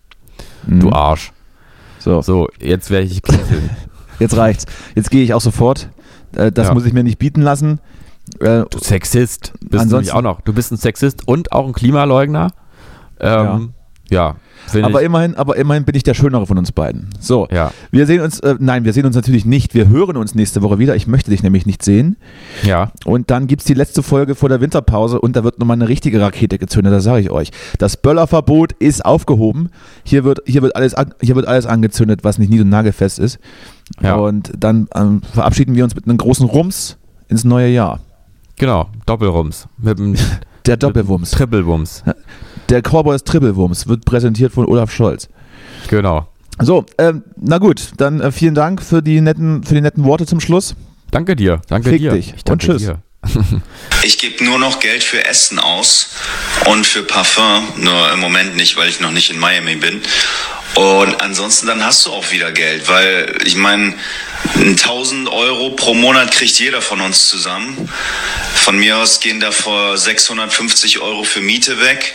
Mhm. 0.67 0.81
Du 0.81 0.93
Arsch. 0.93 1.33
So. 1.99 2.23
So, 2.23 2.49
jetzt 2.61 2.91
werde 2.91 3.07
ich. 3.07 3.21
Jetzt 4.19 4.37
reicht's. 4.37 4.67
Jetzt 4.95 5.11
gehe 5.11 5.25
ich 5.25 5.33
auch 5.33 5.41
sofort. 5.41 5.89
Äh, 6.37 6.53
das 6.53 6.69
ja. 6.69 6.75
muss 6.75 6.85
ich 6.85 6.93
mir 6.93 7.03
nicht 7.03 7.19
bieten 7.19 7.41
lassen. 7.41 7.81
Äh, 8.39 8.65
du 8.71 8.79
Sexist. 8.79 9.53
Bist 9.61 9.91
du 9.91 10.15
auch 10.15 10.23
noch. 10.23 10.41
Du 10.43 10.53
bist 10.53 10.73
ein 10.73 10.77
Sexist 10.77 11.27
und 11.27 11.53
auch 11.53 11.67
ein 11.67 11.73
Klimaleugner. 11.73 12.53
Ähm, 13.21 13.75
ja. 14.11 14.35
ja 14.35 14.37
aber 14.83 15.03
immerhin, 15.03 15.35
aber 15.35 15.57
immerhin 15.57 15.85
bin 15.85 15.95
ich 15.95 16.03
der 16.03 16.15
Schönere 16.15 16.47
von 16.47 16.59
uns 16.59 16.73
beiden. 16.73 17.09
So, 17.19 17.49
ja. 17.51 17.73
wir 17.91 18.07
sehen 18.07 18.21
uns, 18.21 18.41
äh, 18.41 18.57
nein, 18.59 18.85
wir 18.85 18.93
sehen 18.93 19.07
uns 19.07 19.17
natürlich 19.17 19.45
nicht. 19.45 19.75
Wir 19.75 19.89
hören 19.89 20.17
uns 20.17 20.35
nächste 20.35 20.63
Woche 20.63 20.79
wieder. 20.79 20.97
Ich 20.97 21.07
möchte 21.07 21.31
dich 21.31 21.43
nämlich 21.43 21.67
nicht 21.67 21.83
sehen. 21.83 22.17
Ja. 22.63 22.93
Und 23.05 23.31
dann 23.31 23.47
gibt 23.47 23.63
es 23.63 23.67
die 23.67 23.75
letzte 23.75 24.03
Folge 24.03 24.35
vor 24.35 24.49
der 24.49 24.61
Winterpause 24.61 25.21
und 25.21 25.37
da 25.37 25.45
wird 25.45 25.59
nochmal 25.59 25.77
eine 25.77 25.89
richtige 25.89 26.21
Rakete 26.21 26.59
gezündet, 26.59 26.93
das 26.93 27.05
sage 27.05 27.21
ich 27.21 27.31
euch. 27.31 27.51
Das 27.79 27.97
Böllerverbot 27.97 28.73
ist 28.73 29.05
aufgehoben. 29.05 29.71
Hier 30.05 30.25
wird, 30.25 30.41
hier 30.47 30.63
wird, 30.63 30.77
alles, 30.77 30.95
hier 31.21 31.37
wird 31.37 31.47
alles 31.47 31.67
angezündet, 31.67 32.25
was 32.25 32.39
nicht 32.39 32.51
nied- 32.51 32.63
und 32.63 32.69
nagelfest 32.69 33.19
ist. 33.19 33.39
Ja. 34.03 34.17
Und 34.17 34.53
dann 34.59 34.89
ähm, 34.95 35.23
verabschieden 35.33 35.75
wir 35.75 35.85
uns 35.85 35.95
mit 35.95 36.07
einem 36.07 36.19
großen 36.19 36.47
Rums 36.47 36.97
ins 37.29 37.45
neue 37.45 37.69
Jahr. 37.69 38.01
Genau, 38.61 38.91
Doppelrums. 39.07 39.69
Mit 39.79 39.99
dem 39.99 40.15
der 40.67 40.77
Doppelwumms. 40.77 41.31
Trippelwumms. 41.31 42.05
Der 42.69 42.83
Cowboys 42.83 43.25
Trippelwumms 43.25 43.89
wird 43.89 44.05
präsentiert 44.05 44.53
von 44.53 44.67
Olaf 44.67 44.93
Scholz. 44.93 45.31
Genau. 45.89 46.29
So, 46.59 46.85
ähm, 46.99 47.23
na 47.41 47.57
gut, 47.57 47.93
dann 47.97 48.21
äh, 48.21 48.31
vielen 48.31 48.55
Dank 48.55 48.83
für 48.83 49.03
die 49.03 49.23
netten, 49.23 49.63
für 49.63 49.73
die 49.73 49.81
netten 49.81 50.05
Worte 50.05 50.27
zum 50.27 50.41
Schluss. 50.41 50.77
Danke 51.11 51.37
dir, 51.37 51.63
danke 51.69 51.89
Fick 51.89 52.01
dir. 52.01 52.13
Dich. 52.13 52.35
Danke 52.45 52.53
und 52.53 52.59
tschüss. 52.61 52.83
Dir. 52.83 53.03
ich 54.03 54.19
gebe 54.19 54.45
nur 54.45 54.59
noch 54.59 54.81
Geld 54.81 55.05
für 55.05 55.25
Essen 55.25 55.59
aus 55.59 56.11
und 56.67 56.87
für 56.87 57.03
Parfum, 57.03 57.73
nur 57.77 58.13
im 58.13 58.21
Moment 58.21 58.57
nicht, 58.57 58.77
weil 58.77 58.89
ich 58.89 59.01
noch 59.01 59.11
nicht 59.11 59.31
in 59.31 59.39
Miami 59.39 59.77
bin. 59.77 60.03
Und 60.75 61.21
ansonsten 61.21 61.67
dann 61.67 61.85
hast 61.85 62.07
du 62.07 62.13
auch 62.13 62.31
wieder 62.31 62.53
Geld, 62.53 62.89
weil 62.89 63.39
ich 63.45 63.57
meine, 63.57 63.95
1000 64.55 65.29
Euro 65.29 65.71
pro 65.71 65.95
Monat 65.95 66.33
kriegt 66.33 66.59
jeder 66.59 66.81
von 66.81 67.01
uns 67.01 67.29
zusammen. 67.29 67.91
Von 68.55 68.79
mir 68.79 68.97
aus 68.99 69.21
gehen 69.21 69.41
davor 69.41 69.99
650 69.99 71.01
Euro 71.01 71.25
für 71.25 71.41
Miete 71.41 71.81
weg. 71.81 72.15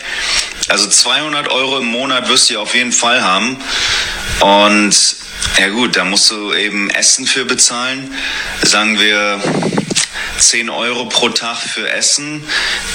Also 0.68 0.88
200 0.88 1.48
Euro 1.48 1.78
im 1.78 1.86
Monat 1.86 2.28
wirst 2.28 2.50
du 2.50 2.58
auf 2.58 2.74
jeden 2.74 2.92
Fall 2.92 3.22
haben. 3.22 3.58
Und 4.40 5.16
ja 5.58 5.68
gut, 5.68 5.96
da 5.96 6.04
musst 6.04 6.30
du 6.30 6.52
eben 6.54 6.90
Essen 6.90 7.26
für 7.26 7.44
bezahlen. 7.44 8.12
Sagen 8.62 8.98
wir 8.98 9.40
10 10.38 10.70
Euro 10.70 11.06
pro 11.06 11.28
Tag 11.28 11.58
für 11.58 11.90
Essen. 11.90 12.46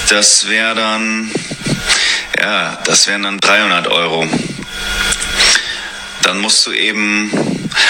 Das 0.08 0.48
wäre 0.48 0.74
dann, 0.74 1.30
ja, 2.38 2.78
das 2.84 3.06
wären 3.06 3.22
dann 3.22 3.38
300 3.38 3.88
Euro 3.88 4.26
dann 6.22 6.40
musst 6.40 6.64
du 6.66 6.72
eben, 6.72 7.30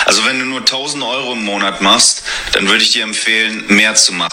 also 0.05 0.25
wenn 0.25 0.39
du 0.39 0.45
nur 0.45 0.61
1000 0.61 1.05
Euro 1.05 1.33
im 1.33 1.45
Monat 1.45 1.81
machst, 1.81 2.25
dann 2.53 2.69
würde 2.69 2.83
ich 2.83 2.91
dir 2.91 3.05
empfehlen, 3.05 3.65
mehr 3.69 3.95
zu 3.95 4.13
machen. 4.13 4.33